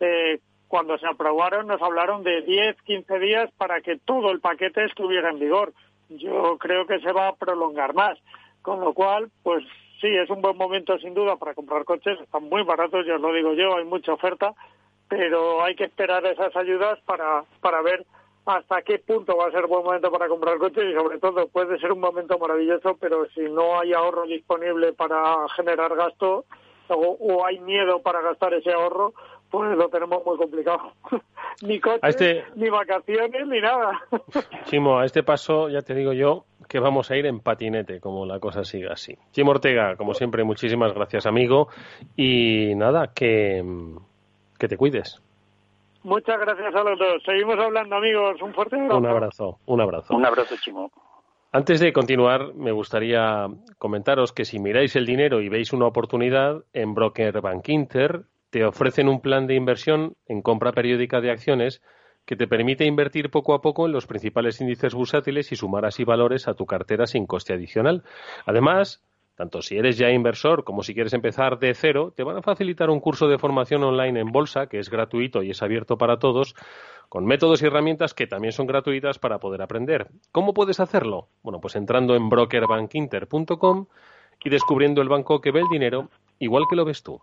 Eh, 0.00 0.38
cuando 0.68 0.98
se 0.98 1.06
aprobaron 1.06 1.66
nos 1.66 1.82
hablaron 1.82 2.22
de 2.22 2.42
10, 2.42 2.82
15 2.82 3.18
días 3.18 3.50
para 3.56 3.80
que 3.80 3.96
todo 3.96 4.30
el 4.30 4.40
paquete 4.40 4.84
estuviera 4.84 5.30
en 5.30 5.40
vigor. 5.40 5.72
Yo 6.10 6.56
creo 6.58 6.86
que 6.86 7.00
se 7.00 7.12
va 7.12 7.28
a 7.28 7.36
prolongar 7.36 7.94
más. 7.94 8.18
Con 8.68 8.82
lo 8.82 8.92
cual, 8.92 9.30
pues 9.42 9.64
sí, 9.98 10.08
es 10.08 10.28
un 10.28 10.42
buen 10.42 10.58
momento 10.58 10.98
sin 10.98 11.14
duda 11.14 11.36
para 11.36 11.54
comprar 11.54 11.86
coches, 11.86 12.20
están 12.20 12.44
muy 12.50 12.62
baratos, 12.64 13.06
ya 13.06 13.14
os 13.14 13.20
lo 13.22 13.32
digo 13.32 13.54
yo, 13.54 13.74
hay 13.74 13.86
mucha 13.86 14.12
oferta, 14.12 14.52
pero 15.08 15.64
hay 15.64 15.74
que 15.74 15.84
esperar 15.84 16.26
esas 16.26 16.54
ayudas 16.54 17.00
para, 17.06 17.44
para 17.62 17.80
ver 17.80 18.04
hasta 18.44 18.82
qué 18.82 18.98
punto 18.98 19.38
va 19.38 19.46
a 19.46 19.52
ser 19.52 19.68
buen 19.68 19.84
momento 19.84 20.12
para 20.12 20.28
comprar 20.28 20.58
coches 20.58 20.84
y 20.84 20.92
sobre 20.92 21.18
todo 21.18 21.48
puede 21.48 21.78
ser 21.78 21.92
un 21.92 22.00
momento 22.00 22.38
maravilloso, 22.38 22.98
pero 23.00 23.24
si 23.30 23.40
no 23.40 23.80
hay 23.80 23.94
ahorro 23.94 24.24
disponible 24.24 24.92
para 24.92 25.48
generar 25.56 25.96
gasto 25.96 26.44
o, 26.88 27.46
hay 27.46 27.60
miedo 27.60 28.02
para 28.02 28.20
gastar 28.20 28.52
ese 28.52 28.70
ahorro, 28.70 29.14
pues 29.50 29.76
lo 29.76 29.88
tenemos 29.88 30.24
muy 30.24 30.36
complicado. 30.36 30.92
ni 31.62 31.80
coches, 31.80 32.00
este 32.02 32.44
ni 32.56 32.68
vacaciones, 32.68 33.46
ni 33.46 33.60
nada. 33.60 34.00
Chimo, 34.64 34.98
a 34.98 35.04
este 35.04 35.22
paso 35.22 35.68
ya 35.68 35.82
te 35.82 35.94
digo 35.94 36.12
yo 36.12 36.44
que 36.68 36.80
vamos 36.80 37.10
a 37.10 37.16
ir 37.16 37.26
en 37.26 37.40
patinete, 37.40 38.00
como 38.00 38.26
la 38.26 38.40
cosa 38.40 38.64
siga 38.64 38.92
así. 38.92 39.16
Chimo 39.32 39.52
Ortega, 39.52 39.96
como 39.96 40.14
siempre, 40.14 40.44
muchísimas 40.44 40.92
gracias, 40.92 41.26
amigo. 41.26 41.68
Y 42.16 42.74
nada, 42.76 43.12
que, 43.14 43.64
que 44.58 44.68
te 44.68 44.76
cuides. 44.76 45.22
Muchas 46.02 46.38
gracias 46.38 46.74
a 46.74 46.84
los 46.84 46.98
dos. 46.98 47.22
Seguimos 47.24 47.58
hablando, 47.58 47.96
amigos. 47.96 48.40
Un 48.42 48.52
fuerte 48.52 48.76
abrazo. 48.76 48.98
Un 48.98 49.06
abrazo, 49.06 49.58
un 49.66 49.80
abrazo. 49.80 50.16
Un 50.16 50.26
abrazo, 50.26 50.54
Chimo. 50.60 50.90
Antes 51.50 51.80
de 51.80 51.94
continuar, 51.94 52.54
me 52.54 52.72
gustaría 52.72 53.46
comentaros 53.78 54.32
que 54.32 54.44
si 54.44 54.58
miráis 54.58 54.94
el 54.96 55.06
dinero 55.06 55.40
y 55.40 55.48
veis 55.48 55.72
una 55.72 55.86
oportunidad, 55.86 56.62
en 56.74 56.94
Broker 56.94 57.40
Bank 57.40 57.68
Inter 57.70 58.24
te 58.50 58.64
ofrecen 58.64 59.08
un 59.08 59.20
plan 59.20 59.46
de 59.46 59.54
inversión 59.54 60.14
en 60.26 60.42
compra 60.42 60.72
periódica 60.72 61.20
de 61.20 61.30
acciones 61.30 61.82
que 62.24 62.36
te 62.36 62.46
permite 62.46 62.84
invertir 62.84 63.30
poco 63.30 63.54
a 63.54 63.62
poco 63.62 63.86
en 63.86 63.92
los 63.92 64.06
principales 64.06 64.60
índices 64.60 64.94
bursátiles 64.94 65.50
y 65.50 65.56
sumar 65.56 65.86
así 65.86 66.04
valores 66.04 66.46
a 66.46 66.54
tu 66.54 66.66
cartera 66.66 67.06
sin 67.06 67.26
coste 67.26 67.54
adicional. 67.54 68.04
Además, 68.44 69.02
tanto 69.34 69.62
si 69.62 69.78
eres 69.78 69.96
ya 69.96 70.10
inversor 70.10 70.64
como 70.64 70.82
si 70.82 70.94
quieres 70.94 71.14
empezar 71.14 71.58
de 71.58 71.72
cero, 71.72 72.12
te 72.14 72.24
van 72.24 72.36
a 72.36 72.42
facilitar 72.42 72.90
un 72.90 73.00
curso 73.00 73.28
de 73.28 73.38
formación 73.38 73.82
online 73.84 74.20
en 74.20 74.32
bolsa 74.32 74.66
que 74.66 74.78
es 74.78 74.90
gratuito 74.90 75.42
y 75.42 75.50
es 75.50 75.62
abierto 75.62 75.96
para 75.96 76.18
todos, 76.18 76.54
con 77.08 77.24
métodos 77.24 77.62
y 77.62 77.66
herramientas 77.66 78.14
que 78.14 78.26
también 78.26 78.52
son 78.52 78.66
gratuitas 78.66 79.18
para 79.18 79.38
poder 79.38 79.62
aprender. 79.62 80.08
¿Cómo 80.32 80.52
puedes 80.52 80.80
hacerlo? 80.80 81.28
Bueno, 81.42 81.60
pues 81.60 81.76
entrando 81.76 82.14
en 82.14 82.28
brokerbankinter.com 82.28 83.86
y 84.44 84.50
descubriendo 84.50 85.02
el 85.02 85.08
banco 85.08 85.40
que 85.40 85.50
ve 85.50 85.60
el 85.60 85.68
dinero 85.70 86.10
igual 86.38 86.64
que 86.68 86.76
lo 86.76 86.84
ves 86.84 87.02
tú. 87.02 87.20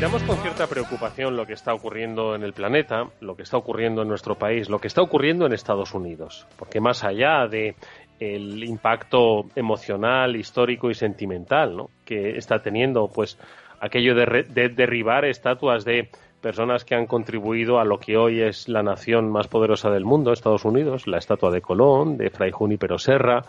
Miramos 0.00 0.22
con 0.22 0.38
cierta 0.38 0.66
preocupación 0.66 1.36
lo 1.36 1.44
que 1.44 1.52
está 1.52 1.74
ocurriendo 1.74 2.34
en 2.34 2.42
el 2.42 2.54
planeta, 2.54 3.10
lo 3.20 3.36
que 3.36 3.42
está 3.42 3.58
ocurriendo 3.58 4.00
en 4.00 4.08
nuestro 4.08 4.34
país, 4.34 4.70
lo 4.70 4.78
que 4.78 4.86
está 4.88 5.02
ocurriendo 5.02 5.44
en 5.44 5.52
Estados 5.52 5.92
Unidos, 5.92 6.46
porque 6.56 6.80
más 6.80 7.04
allá 7.04 7.46
de 7.46 7.74
el 8.18 8.64
impacto 8.64 9.50
emocional, 9.54 10.36
histórico 10.36 10.90
y 10.90 10.94
sentimental 10.94 11.76
¿no? 11.76 11.90
que 12.06 12.38
está 12.38 12.62
teniendo, 12.62 13.08
pues 13.08 13.38
aquello 13.78 14.14
de, 14.14 14.44
de 14.48 14.70
derribar 14.70 15.26
estatuas 15.26 15.84
de 15.84 16.08
personas 16.40 16.84
que 16.84 16.94
han 16.94 17.06
contribuido 17.06 17.78
a 17.78 17.84
lo 17.84 17.98
que 17.98 18.16
hoy 18.16 18.40
es 18.40 18.68
la 18.68 18.82
nación 18.82 19.30
más 19.30 19.48
poderosa 19.48 19.90
del 19.90 20.04
mundo, 20.04 20.32
Estados 20.32 20.64
Unidos, 20.64 21.06
la 21.06 21.18
estatua 21.18 21.50
de 21.50 21.60
Colón, 21.60 22.16
de 22.16 22.30
Fray 22.30 22.50
Junípero 22.50 22.98
Serra, 22.98 23.42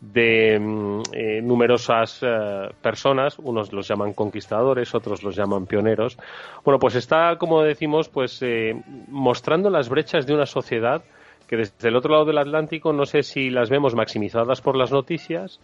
de 0.00 0.58
mm, 0.60 1.02
eh, 1.12 1.40
numerosas 1.42 2.20
eh, 2.22 2.68
personas, 2.82 3.38
unos 3.38 3.72
los 3.72 3.88
llaman 3.88 4.12
conquistadores, 4.12 4.94
otros 4.94 5.22
los 5.22 5.34
llaman 5.34 5.66
pioneros. 5.66 6.18
Bueno, 6.64 6.78
pues 6.78 6.94
está, 6.94 7.36
como 7.36 7.62
decimos, 7.62 8.08
pues 8.08 8.40
eh, 8.42 8.74
mostrando 9.08 9.70
las 9.70 9.88
brechas 9.88 10.26
de 10.26 10.34
una 10.34 10.46
sociedad 10.46 11.02
que 11.46 11.56
desde 11.56 11.88
el 11.88 11.96
otro 11.96 12.12
lado 12.12 12.24
del 12.24 12.38
Atlántico 12.38 12.92
no 12.92 13.04
sé 13.06 13.22
si 13.22 13.50
las 13.50 13.70
vemos 13.70 13.94
maximizadas 13.94 14.60
por 14.60 14.76
las 14.76 14.90
noticias, 14.90 15.60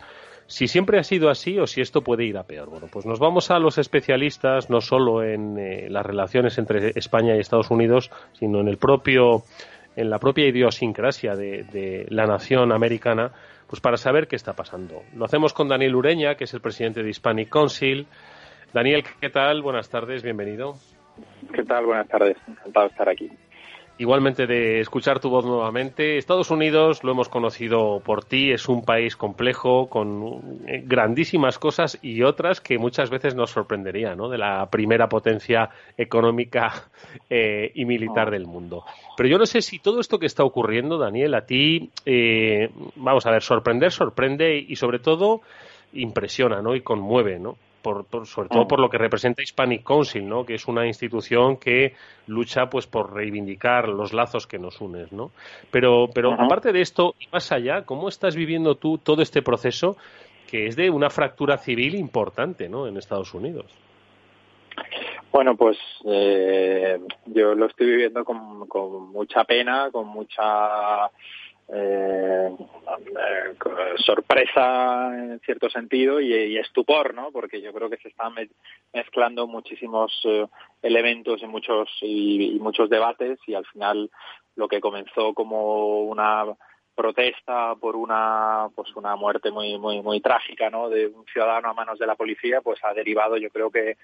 si 0.51 0.67
siempre 0.67 0.99
ha 0.99 1.05
sido 1.05 1.31
así 1.31 1.61
o 1.61 1.67
si 1.69 1.81
esto 1.81 2.03
puede 2.03 2.25
ir 2.25 2.37
a 2.37 2.43
peor. 2.43 2.69
Bueno, 2.69 2.89
pues 2.93 3.07
nos 3.07 3.21
vamos 3.21 3.53
a 3.53 3.61
los 3.61 3.79
especialistas, 3.79 4.69
no 4.69 4.81
solo 4.81 5.23
en 5.23 5.93
las 5.93 6.05
relaciones 6.05 6.59
entre 6.59 6.91
España 6.97 7.37
y 7.37 7.39
Estados 7.39 7.71
Unidos, 7.71 8.11
sino 8.33 8.61
en 8.61 8.67
el 8.67 8.77
propio 8.77 9.45
en 9.95 10.11
la 10.11 10.19
propia 10.19 10.49
idiosincrasia 10.49 11.35
de 11.35 12.07
la 12.09 12.27
nación 12.27 12.73
americana 12.73 13.33
pues 13.69 13.81
para 13.81 13.97
saber 13.97 14.27
qué 14.27 14.35
está 14.35 14.55
pasando. 14.55 15.05
Lo 15.15 15.25
hacemos 15.25 15.53
con 15.53 15.69
Daniel 15.69 15.95
Ureña, 15.95 16.35
que 16.35 16.43
es 16.43 16.55
el 16.55 16.61
presidente 16.61 17.05
de 17.05 17.11
Hispanic 17.11 17.49
Council. 17.49 18.09
Daniel, 18.75 19.05
¿qué 19.21 19.31
tal? 19.31 19.63
Buenas 19.63 19.89
tardes, 19.89 20.25
bienvenido. 20.25 20.75
¿Qué 21.55 21.63
tal? 21.63 21.87
Buenas 21.87 22.09
tardes, 22.09 22.37
encantado 22.49 22.87
de 22.87 22.91
estar 22.91 23.09
aquí. 23.09 23.31
Igualmente 24.01 24.47
de 24.47 24.81
escuchar 24.81 25.21
tu 25.21 25.29
voz 25.29 25.45
nuevamente. 25.45 26.17
Estados 26.17 26.51
Unidos, 26.51 27.05
lo 27.05 27.13
hemos 27.13 27.29
conocido 27.29 28.01
por 28.03 28.25
ti, 28.25 28.51
es 28.51 28.67
un 28.67 28.83
país 28.83 29.15
complejo 29.15 29.91
con 29.91 30.63
eh, 30.67 30.83
grandísimas 30.87 31.59
cosas 31.59 31.99
y 32.01 32.23
otras 32.23 32.63
que 32.63 32.79
muchas 32.79 33.11
veces 33.11 33.35
nos 33.35 33.51
sorprendería, 33.51 34.15
¿no? 34.15 34.31
De 34.31 34.39
la 34.39 34.71
primera 34.71 35.07
potencia 35.07 35.69
económica 35.99 36.89
eh, 37.29 37.73
y 37.75 37.85
militar 37.85 38.29
oh. 38.29 38.31
del 38.31 38.47
mundo. 38.47 38.85
Pero 39.19 39.29
yo 39.29 39.37
no 39.37 39.45
sé 39.45 39.61
si 39.61 39.81
todo 39.81 40.01
esto 40.01 40.19
que 40.19 40.25
está 40.25 40.45
ocurriendo, 40.45 40.97
Daniel, 40.97 41.35
a 41.35 41.45
ti, 41.45 41.91
eh, 42.07 42.71
vamos 42.97 43.27
a 43.27 43.31
ver, 43.31 43.43
sorprender, 43.43 43.93
sorprende 43.93 44.65
y 44.67 44.77
sobre 44.77 45.01
todo 45.01 45.43
impresiona, 45.93 46.63
¿no? 46.63 46.75
Y 46.75 46.81
conmueve, 46.81 47.39
¿no? 47.39 47.59
Por, 47.83 48.07
sobre 48.27 48.49
todo 48.49 48.67
por 48.67 48.81
lo 48.81 48.89
que 48.89 48.99
representa 48.99 49.43
Hispanic 49.43 49.83
Council, 49.83 50.29
¿no? 50.29 50.45
que 50.45 50.55
es 50.55 50.67
una 50.69 50.87
institución 50.87 51.57
que 51.57 51.95
lucha 52.27 52.67
pues 52.69 52.87
por 52.87 53.13
reivindicar 53.13 53.89
los 53.89 54.13
lazos 54.13 54.47
que 54.47 54.59
nos 54.59 54.81
unen. 54.81 55.09
¿no? 55.11 55.31
Pero, 55.71 56.09
pero 56.15 56.33
aparte 56.33 56.73
de 56.73 56.81
esto, 56.81 57.15
y 57.19 57.27
más 57.33 57.51
allá, 57.53 57.83
¿cómo 57.85 58.09
estás 58.09 58.37
viviendo 58.37 58.75
tú 58.77 58.99
todo 58.99 59.23
este 59.23 59.43
proceso 59.43 59.97
que 60.49 60.67
es 60.67 60.77
de 60.77 60.91
una 60.91 61.11
fractura 61.11 61.57
civil 61.59 61.95
importante 61.95 62.69
¿no? 62.69 62.87
en 62.87 62.97
Estados 62.97 63.33
Unidos? 63.35 63.67
Bueno, 65.33 65.57
pues 65.57 65.79
eh, 66.07 66.99
yo 67.27 67.55
lo 67.55 67.67
estoy 67.67 67.87
viviendo 67.87 68.25
con, 68.25 68.67
con 68.67 69.13
mucha 69.13 69.45
pena, 69.45 69.91
con 69.93 70.09
mucha 70.09 71.09
eh, 71.73 72.57
sorpresa 74.05 75.15
en 75.15 75.41
cierto 75.41 75.71
sentido 75.71 76.21
y, 76.21 76.57
estupor, 76.59 77.15
¿no? 77.15 77.31
Porque 77.31 77.61
yo 77.61 77.73
creo 77.73 77.89
que 77.89 77.99
se 77.99 78.09
están 78.09 78.35
mezclando 78.93 79.47
muchísimos 79.47 80.13
eh, 80.25 80.47
elementos 80.83 81.43
y 81.43 81.47
muchos 81.47 81.89
y, 82.03 82.59
muchos 82.61 82.91
debates 82.91 83.39
y 83.47 83.55
al 83.55 83.67
final 83.67 84.11
lo 84.57 84.69
que 84.69 84.81
comenzó 84.81 85.33
como 85.33 86.03
una 86.03 86.45
protesta 86.95 87.75
por 87.77 87.97
una 87.97 88.69
pues 88.75 88.95
una 88.97 89.17
muerte 89.17 89.51
muy 89.51 89.79
muy 89.79 90.03
muy 90.03 90.21
trágica, 90.21 90.71
¿no? 90.71 90.89
De 90.89 91.07
un 91.07 91.25
ciudadano 91.27 91.71
a 91.71 91.75
manos 91.75 91.99
de 91.99 92.07
la 92.07 92.17
policía, 92.17 92.61
pues 92.61 92.81
ha 92.85 92.93
derivado, 92.93 93.37
yo 93.37 93.51
creo 93.51 93.71
que 93.71 93.97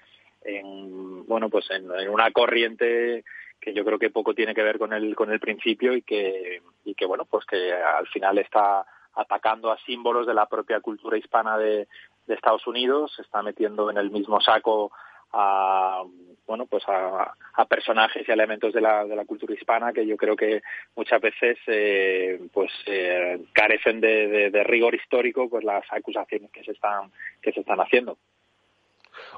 en 0.43 1.25
bueno 1.27 1.49
pues 1.49 1.69
en 1.71 2.09
una 2.09 2.31
corriente 2.31 3.23
que 3.59 3.73
yo 3.73 3.83
creo 3.83 3.99
que 3.99 4.09
poco 4.09 4.33
tiene 4.33 4.53
que 4.53 4.63
ver 4.63 4.77
con 4.77 4.93
el 4.93 5.15
con 5.15 5.31
el 5.31 5.39
principio 5.39 5.93
y 5.93 6.01
que 6.01 6.61
y 6.85 6.95
que 6.95 7.05
bueno 7.05 7.25
pues 7.25 7.45
que 7.45 7.73
al 7.73 8.07
final 8.07 8.37
está 8.37 8.85
atacando 9.15 9.71
a 9.71 9.79
símbolos 9.79 10.27
de 10.27 10.33
la 10.33 10.45
propia 10.45 10.79
cultura 10.79 11.17
hispana 11.17 11.57
de, 11.57 11.87
Estados 12.27 12.67
Unidos 12.67 13.13
se 13.15 13.21
está 13.21 13.41
metiendo 13.41 13.89
en 13.89 13.97
el 13.97 14.11
mismo 14.11 14.41
saco 14.41 14.91
a 15.31 16.03
bueno 16.45 16.65
pues 16.65 16.83
a, 16.87 17.33
personajes 17.69 18.27
y 18.27 18.31
elementos 18.31 18.73
de 18.73 18.81
la, 18.81 19.05
de 19.05 19.15
la 19.15 19.25
cultura 19.25 19.53
hispana 19.53 19.93
que 19.93 20.05
yo 20.05 20.17
creo 20.17 20.35
que 20.35 20.61
muchas 20.95 21.21
veces 21.21 21.57
eh, 21.67 22.39
pues 22.53 22.71
eh, 22.85 23.39
carecen 23.53 24.01
de, 24.01 24.49
de, 24.51 24.63
rigor 24.65 24.93
histórico 24.93 25.49
pues 25.49 25.63
las 25.63 25.85
acusaciones 25.89 26.51
que 26.51 26.63
se 26.63 26.71
están 26.71 27.11
que 27.41 27.53
se 27.53 27.61
están 27.61 27.79
haciendo 27.79 28.17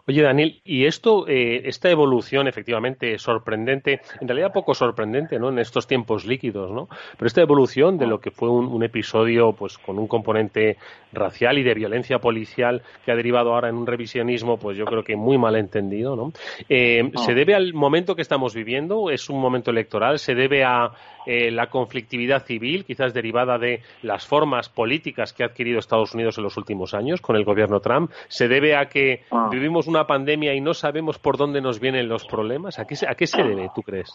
Oye, 0.08 0.22
Daniel, 0.22 0.62
y 0.64 0.86
esto, 0.86 1.28
eh, 1.28 1.62
esta 1.66 1.90
evolución 1.90 2.48
efectivamente 2.48 3.18
sorprendente, 3.18 4.02
en 4.20 4.28
realidad 4.28 4.52
poco 4.54 4.74
sorprendente, 4.74 5.40
¿no? 5.40 5.50
En 5.50 5.60
estos 5.60 5.88
tiempos 5.88 6.26
líquidos, 6.26 6.72
¿no? 6.72 6.88
Pero 7.18 7.28
esta 7.28 7.42
evolución 7.42 7.98
de 7.98 8.08
lo 8.08 8.20
que 8.20 8.32
fue 8.32 8.50
un, 8.50 8.84
episodio, 8.84 9.54
pues, 9.54 9.78
con 9.78 10.00
un 10.00 10.08
componente 10.08 10.78
racial 11.12 11.58
y 11.58 11.64
de 11.64 11.74
violencia 11.74 12.20
policial 12.20 12.82
que 13.04 13.12
ha 13.12 13.16
derivado 13.16 13.54
ahora 13.54 13.70
en 13.70 13.76
un 13.76 13.86
revisionismo, 13.86 14.58
pues, 14.58 14.78
yo 14.78 14.86
creo 14.86 15.04
que 15.04 15.16
muy 15.16 15.38
mal 15.38 15.56
entendido, 15.56 16.16
¿no? 16.16 16.32
Eh, 16.70 17.12
¿Se 17.16 17.34
debe 17.34 17.56
al 17.56 17.74
momento 17.74 18.16
que 18.16 18.22
estamos 18.22 18.54
viviendo? 18.54 19.10
¿Es 19.10 19.30
un 19.30 19.40
momento 19.40 19.72
electoral? 19.72 20.18
¿Se 20.20 20.34
debe 20.34 20.64
a 20.64 20.92
eh, 21.32 21.52
la 21.52 21.70
conflictividad 21.70 22.44
civil, 22.44 22.86
quizás 22.86 23.14
derivada 23.14 23.60
de 23.60 23.84
las 24.02 24.26
formas 24.26 24.68
políticas 24.68 25.32
que 25.32 25.44
ha 25.44 25.46
adquirido 25.46 25.78
Estados 25.78 26.16
Unidos 26.16 26.40
en 26.40 26.44
los 26.44 26.58
últimos 26.58 26.96
años 26.96 27.22
con 27.22 27.36
el 27.36 27.44
gobierno 27.44 27.82
Trump? 27.82 28.10
¿Se 28.30 28.48
debe 28.48 28.76
a 28.76 28.90
que 28.90 29.22
ah. 29.30 29.48
vivimos 29.52 29.86
una 29.86 30.08
pandemia 30.08 30.56
y 30.56 30.60
no 30.60 30.74
sabemos 30.74 31.20
por 31.20 31.38
dónde 31.38 31.62
nos 31.62 31.80
vienen 31.80 32.10
los 32.10 32.26
problemas? 32.26 32.80
¿A 32.80 32.88
qué, 32.88 32.96
a 33.08 33.14
qué 33.14 33.28
se 33.28 33.44
debe, 33.44 33.70
tú 33.76 33.84
crees? 33.84 34.10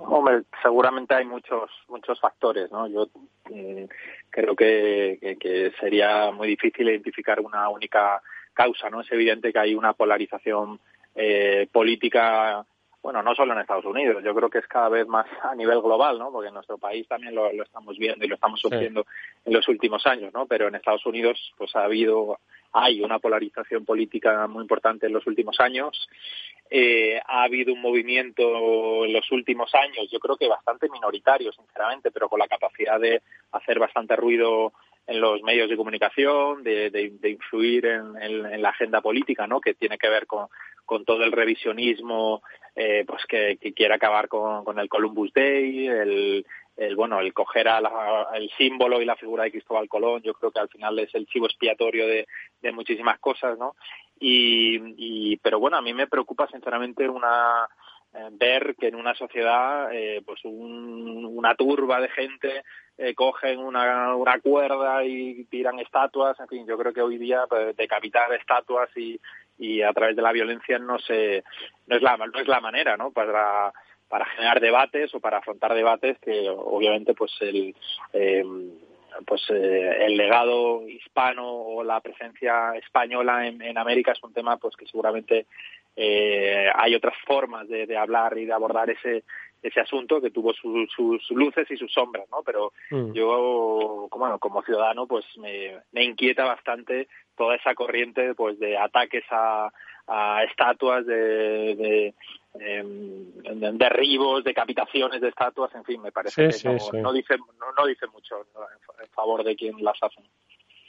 Hombre, 0.00 0.42
seguramente 0.60 1.14
hay 1.14 1.26
muchos 1.26 1.70
muchos 1.88 2.18
factores, 2.18 2.72
¿no? 2.72 2.88
Yo 2.88 3.06
mm, 3.48 3.84
creo 4.28 4.56
que, 4.56 5.36
que, 5.38 5.70
sería 5.78 6.32
muy 6.32 6.48
difícil 6.48 6.88
identificar 6.88 7.38
una 7.38 7.68
única 7.68 8.20
causa, 8.52 8.90
¿no? 8.90 9.02
Es 9.02 9.12
evidente 9.12 9.52
que 9.52 9.60
hay 9.60 9.76
una 9.76 9.92
polarización 9.92 10.80
eh, 11.14 11.68
política 11.70 12.66
bueno, 13.06 13.22
no 13.22 13.36
solo 13.36 13.52
en 13.52 13.60
Estados 13.60 13.84
Unidos, 13.84 14.20
yo 14.24 14.34
creo 14.34 14.50
que 14.50 14.58
es 14.58 14.66
cada 14.66 14.88
vez 14.88 15.06
más 15.06 15.26
a 15.44 15.54
nivel 15.54 15.80
global, 15.80 16.18
¿no? 16.18 16.32
Porque 16.32 16.48
en 16.48 16.54
nuestro 16.54 16.76
país 16.76 17.06
también 17.06 17.36
lo, 17.36 17.48
estamos 17.62 17.96
viendo 17.96 18.24
y 18.24 18.28
lo 18.28 18.34
estamos 18.34 18.60
sufriendo 18.60 19.06
en 19.44 19.52
los 19.52 19.68
últimos 19.68 20.04
años, 20.08 20.34
¿no? 20.34 20.46
Pero 20.46 20.66
en 20.66 20.74
Estados 20.74 21.06
Unidos, 21.06 21.54
pues 21.56 21.76
ha 21.76 21.84
habido, 21.84 22.40
hay 22.72 23.00
una 23.02 23.20
polarización 23.20 23.84
política 23.84 24.48
muy 24.48 24.62
importante 24.62 25.06
en 25.06 25.12
los 25.12 25.24
últimos 25.28 25.60
años. 25.60 26.08
Eh, 26.68 27.20
ha 27.24 27.44
habido 27.44 27.72
un 27.72 27.80
movimiento 27.80 29.04
en 29.04 29.12
los 29.12 29.30
últimos 29.30 29.72
años, 29.76 30.10
yo 30.10 30.18
creo 30.18 30.36
que 30.36 30.48
bastante 30.48 30.88
minoritario, 30.90 31.52
sinceramente, 31.52 32.10
pero 32.10 32.28
con 32.28 32.40
la 32.40 32.48
capacidad 32.48 32.98
de 32.98 33.22
hacer 33.52 33.78
bastante 33.78 34.16
ruido 34.16 34.72
en 35.06 35.20
los 35.20 35.42
medios 35.42 35.68
de 35.68 35.76
comunicación, 35.76 36.62
de, 36.62 37.12
influir 37.24 37.86
en, 37.86 38.62
la 38.62 38.70
agenda 38.70 39.00
política, 39.00 39.46
¿no? 39.46 39.60
Que 39.60 39.74
tiene 39.74 39.98
que 39.98 40.08
ver 40.08 40.26
con, 40.26 40.48
todo 41.04 41.22
el 41.24 41.32
revisionismo, 41.32 42.42
eh, 42.74 43.04
pues 43.06 43.24
que, 43.26 43.58
quiere 43.74 43.94
acabar 43.94 44.28
con, 44.28 44.78
el 44.78 44.88
Columbus 44.88 45.32
Day, 45.32 45.86
el, 45.86 46.44
bueno, 46.96 47.20
el 47.20 47.32
coger 47.32 47.68
a 47.68 48.28
el 48.34 48.50
símbolo 48.58 49.00
y 49.00 49.04
la 49.04 49.16
figura 49.16 49.44
de 49.44 49.52
Cristóbal 49.52 49.88
Colón. 49.88 50.22
Yo 50.22 50.34
creo 50.34 50.50
que 50.50 50.60
al 50.60 50.68
final 50.68 50.98
es 50.98 51.14
el 51.14 51.26
chivo 51.26 51.46
expiatorio 51.46 52.06
de, 52.06 52.26
muchísimas 52.72 53.20
cosas, 53.20 53.56
¿no? 53.58 53.76
Y, 54.18 55.36
pero 55.36 55.60
bueno, 55.60 55.76
a 55.76 55.82
mí 55.82 55.94
me 55.94 56.08
preocupa 56.08 56.48
sinceramente 56.48 57.08
una 57.08 57.68
ver 58.32 58.76
que 58.76 58.88
en 58.88 58.94
una 58.94 59.14
sociedad 59.14 59.88
pues 60.24 60.40
una 60.44 61.54
turba 61.54 62.00
de 62.00 62.08
gente 62.08 62.62
cogen 63.14 63.58
una, 63.58 64.16
una 64.16 64.40
cuerda 64.40 65.04
y 65.04 65.44
tiran 65.44 65.78
estatuas, 65.80 66.38
en 66.40 66.48
fin, 66.48 66.66
yo 66.66 66.78
creo 66.78 66.92
que 66.92 67.02
hoy 67.02 67.18
día 67.18 67.44
pues, 67.48 67.76
decapitar 67.76 68.32
estatuas 68.32 68.88
y, 68.96 69.20
y 69.58 69.82
a 69.82 69.92
través 69.92 70.16
de 70.16 70.22
la 70.22 70.32
violencia 70.32 70.78
no 70.78 70.98
se 70.98 71.44
no 71.86 71.96
es 71.96 72.02
la 72.02 72.16
no 72.16 72.38
es 72.38 72.48
la 72.48 72.60
manera, 72.60 72.96
¿no? 72.96 73.10
Para 73.10 73.72
para 74.08 74.26
generar 74.26 74.60
debates 74.60 75.14
o 75.14 75.20
para 75.20 75.38
afrontar 75.38 75.74
debates 75.74 76.18
que 76.20 76.48
obviamente 76.48 77.14
pues 77.14 77.32
el 77.40 77.74
eh, 78.12 78.44
pues 79.26 79.42
eh, 79.50 80.04
el 80.06 80.16
legado 80.16 80.86
hispano 80.86 81.50
o 81.50 81.82
la 81.82 82.00
presencia 82.00 82.72
española 82.76 83.46
en, 83.46 83.62
en, 83.62 83.78
América 83.78 84.12
es 84.12 84.22
un 84.22 84.32
tema 84.32 84.58
pues 84.58 84.76
que 84.76 84.86
seguramente 84.86 85.46
eh, 85.96 86.70
hay 86.74 86.94
otras 86.94 87.14
formas 87.26 87.68
de, 87.68 87.86
de, 87.86 87.96
hablar 87.96 88.36
y 88.36 88.44
de 88.44 88.52
abordar 88.52 88.90
ese 88.90 89.24
ese 89.62 89.80
asunto 89.80 90.20
que 90.20 90.30
tuvo 90.30 90.52
sus 90.52 91.30
luces 91.30 91.70
y 91.70 91.76
sus 91.76 91.92
sombras, 91.92 92.26
¿no? 92.30 92.42
Pero 92.44 92.72
mm. 92.90 93.12
yo, 93.12 94.06
como, 94.10 94.38
como 94.38 94.62
ciudadano, 94.62 95.06
pues 95.06 95.24
me, 95.38 95.76
me 95.92 96.04
inquieta 96.04 96.44
bastante 96.44 97.08
toda 97.36 97.56
esa 97.56 97.74
corriente 97.74 98.34
pues 98.34 98.58
de 98.58 98.76
ataques 98.76 99.24
a, 99.30 99.72
a 100.06 100.44
estatuas, 100.44 101.04
de, 101.06 101.74
de, 101.74 102.14
em, 102.60 103.76
derribos, 103.76 104.44
decapitaciones 104.44 105.20
de 105.20 105.28
estatuas, 105.28 105.74
en 105.74 105.84
fin, 105.84 106.00
me 106.00 106.12
parece 106.12 106.48
que 106.48 106.64
no, 107.00 107.12
dice, 107.12 107.36
no, 107.76 107.86
dice 107.86 108.06
mucho 108.12 108.46
en 109.00 109.08
favor 109.08 109.42
de 109.42 109.56
quien 109.56 109.82
las 109.82 109.98
hace. 110.00 110.22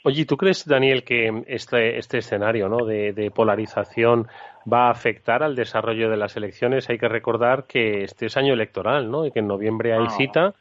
Oye, 0.04 0.24
¿tú 0.24 0.36
crees, 0.36 0.64
Daniel, 0.64 1.02
que 1.02 1.42
este, 1.46 1.98
este 1.98 2.18
escenario 2.18 2.68
¿no? 2.68 2.84
de, 2.84 3.32
polarización 3.34 4.28
va 4.70 4.86
a 4.86 4.90
afectar 4.90 5.42
al 5.42 5.56
desarrollo 5.56 6.08
de 6.08 6.16
las 6.16 6.36
elecciones? 6.36 6.88
Hay 6.88 6.98
que 6.98 7.08
recordar 7.08 7.64
que 7.64 8.04
este 8.04 8.26
es 8.26 8.36
año 8.36 8.54
electoral, 8.54 9.10
¿no? 9.10 9.26
Y 9.26 9.32
que 9.32 9.40
en 9.40 9.48
noviembre 9.48 9.92
hay 9.94 10.08
cita. 10.10 10.54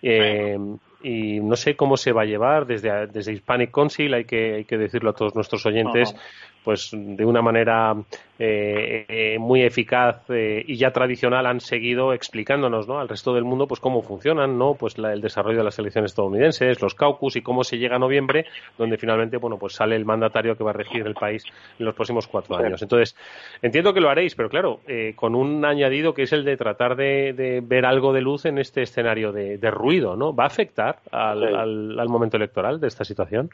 Eh, 0.00 0.56
y 1.04 1.40
no 1.40 1.54
sé 1.54 1.76
cómo 1.76 1.98
se 1.98 2.12
va 2.12 2.22
a 2.22 2.24
llevar 2.24 2.66
desde, 2.66 3.06
desde 3.08 3.32
Hispanic 3.32 3.70
Council, 3.70 4.14
hay 4.14 4.24
que, 4.24 4.54
hay 4.54 4.64
que 4.64 4.78
decirlo 4.78 5.10
a 5.10 5.12
todos 5.12 5.34
nuestros 5.34 5.64
oyentes, 5.66 6.16
pues 6.64 6.90
de 6.92 7.24
una 7.24 7.42
manera 7.42 7.94
eh, 8.38 9.04
eh, 9.08 9.38
muy 9.38 9.62
eficaz 9.62 10.24
eh, 10.30 10.64
y 10.66 10.76
ya 10.76 10.90
tradicional 10.90 11.46
han 11.46 11.60
seguido 11.60 12.12
explicándonos 12.12 12.88
¿no? 12.88 12.98
al 12.98 13.08
resto 13.08 13.34
del 13.34 13.44
mundo 13.44 13.68
pues 13.68 13.78
cómo 13.78 14.02
funcionan 14.02 14.58
no 14.58 14.74
pues 14.74 14.96
el 14.98 15.20
desarrollo 15.20 15.58
de 15.58 15.64
las 15.64 15.78
elecciones 15.78 16.10
estadounidenses 16.10 16.80
los 16.80 16.94
caucus 16.94 17.36
y 17.36 17.42
cómo 17.42 17.62
se 17.62 17.78
llega 17.78 17.96
a 17.96 17.98
noviembre 17.98 18.46
donde 18.78 18.96
finalmente 18.96 19.36
bueno 19.36 19.58
pues 19.58 19.74
sale 19.74 19.94
el 19.94 20.04
mandatario 20.04 20.56
que 20.56 20.64
va 20.64 20.70
a 20.70 20.74
regir 20.74 21.06
el 21.06 21.14
país 21.14 21.44
en 21.78 21.84
los 21.84 21.94
próximos 21.94 22.26
cuatro 22.26 22.56
años. 22.56 22.82
Entonces 22.82 23.14
entiendo 23.62 23.92
que 23.92 24.00
lo 24.00 24.08
haréis 24.08 24.34
pero 24.34 24.48
claro 24.48 24.80
con 25.14 25.34
un 25.34 25.64
añadido 25.64 26.14
que 26.14 26.22
es 26.22 26.32
el 26.32 26.44
de 26.44 26.56
tratar 26.56 26.96
de, 26.96 27.62
ver 27.62 27.84
algo 27.84 28.12
de 28.12 28.22
luz 28.22 28.46
en 28.46 28.58
este 28.58 28.82
escenario 28.82 29.32
de, 29.32 29.70
ruido 29.70 30.16
no 30.16 30.34
va 30.34 30.44
a 30.44 30.48
afectar 30.48 30.98
al 31.12 32.08
momento 32.08 32.36
electoral 32.36 32.80
de 32.80 32.88
esta 32.88 33.04
situación 33.04 33.50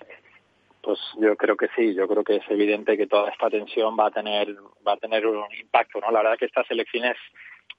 pues 0.83 0.99
yo 1.18 1.37
creo 1.37 1.57
que 1.57 1.68
sí, 1.76 1.95
yo 1.95 2.09
creo 2.09 2.24
que 2.24 2.37
es 2.37 2.51
evidente 2.51 2.97
que 2.97 3.07
toda 3.07 3.31
esta 3.31 3.51
tensión 3.51 3.97
va 3.99 4.07
a 4.07 4.11
tener 4.11 4.55
va 4.87 4.95
a 4.95 4.97
tener 4.97 5.26
un 5.26 5.45
impacto, 5.61 6.01
¿no? 6.01 6.11
La 6.11 6.22
verdad 6.22 6.39
que 6.39 6.47
estas 6.47 6.70
elecciones 6.70 7.16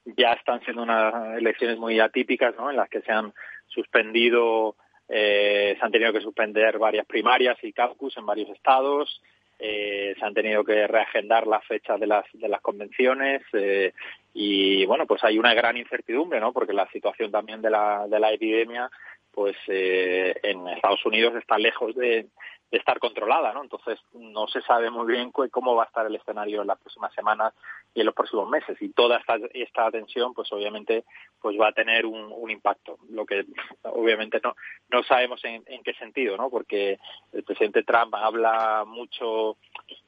ya 0.04 0.32
están 0.32 0.60
siendo 0.64 0.82
unas 0.82 1.38
elecciones 1.38 1.78
muy 1.78 2.00
atípicas, 2.00 2.54
¿no? 2.56 2.70
En 2.70 2.76
las 2.76 2.88
que 2.88 3.02
se 3.02 3.12
han 3.12 3.32
suspendido 3.68 4.76
eh, 5.08 5.76
se 5.78 5.84
han 5.84 5.92
tenido 5.92 6.12
que 6.12 6.20
suspender 6.20 6.78
varias 6.78 7.06
primarias 7.06 7.58
y 7.62 7.72
caucus 7.72 8.16
en 8.16 8.24
varios 8.24 8.48
estados, 8.50 9.20
eh, 9.58 10.14
se 10.18 10.24
han 10.24 10.34
tenido 10.34 10.64
que 10.64 10.86
reagendar 10.86 11.46
las 11.46 11.64
fechas 11.66 12.00
de 12.00 12.06
las 12.06 12.24
de 12.32 12.48
las 12.48 12.60
convenciones 12.60 13.42
eh, 13.52 13.92
y 14.34 14.84
bueno 14.86 15.06
pues 15.06 15.22
hay 15.22 15.38
una 15.38 15.54
gran 15.54 15.76
incertidumbre 15.76 16.40
no 16.40 16.52
porque 16.52 16.72
la 16.72 16.88
situación 16.90 17.30
también 17.30 17.62
de 17.62 17.70
la 17.70 18.08
de 18.08 18.18
la 18.18 18.32
epidemia 18.32 18.90
pues 19.32 19.56
eh, 19.68 20.34
en 20.42 20.68
Estados 20.68 21.04
Unidos 21.04 21.34
está 21.36 21.58
lejos 21.58 21.94
de, 21.94 22.28
estar 22.70 22.98
controlada, 22.98 23.52
¿no? 23.52 23.62
Entonces 23.62 23.98
no 24.14 24.46
se 24.48 24.62
sabe 24.62 24.88
muy 24.90 25.06
bien 25.06 25.30
cómo 25.30 25.74
va 25.74 25.82
a 25.82 25.86
estar 25.86 26.06
el 26.06 26.16
escenario 26.16 26.62
en 26.62 26.68
las 26.68 26.78
próximas 26.78 27.12
semanas 27.12 27.52
y 27.92 28.00
en 28.00 28.06
los 28.06 28.14
próximos 28.14 28.48
meses. 28.48 28.80
Y 28.80 28.88
toda 28.88 29.18
esta, 29.18 29.36
esta 29.52 29.90
tensión 29.90 30.32
pues 30.32 30.50
obviamente 30.52 31.04
pues 31.38 31.54
va 31.60 31.68
a 31.68 31.72
tener 31.72 32.06
un, 32.06 32.50
impacto. 32.50 32.96
Lo 33.10 33.26
que 33.26 33.44
obviamente 33.82 34.40
no 34.42 34.56
no 34.90 35.02
sabemos 35.02 35.44
en, 35.44 35.62
en, 35.66 35.82
qué 35.82 35.92
sentido 35.94 36.38
no 36.38 36.48
porque 36.48 36.98
el 37.32 37.42
presidente 37.44 37.82
Trump 37.82 38.14
habla 38.14 38.84
mucho 38.86 39.50
o 39.50 39.58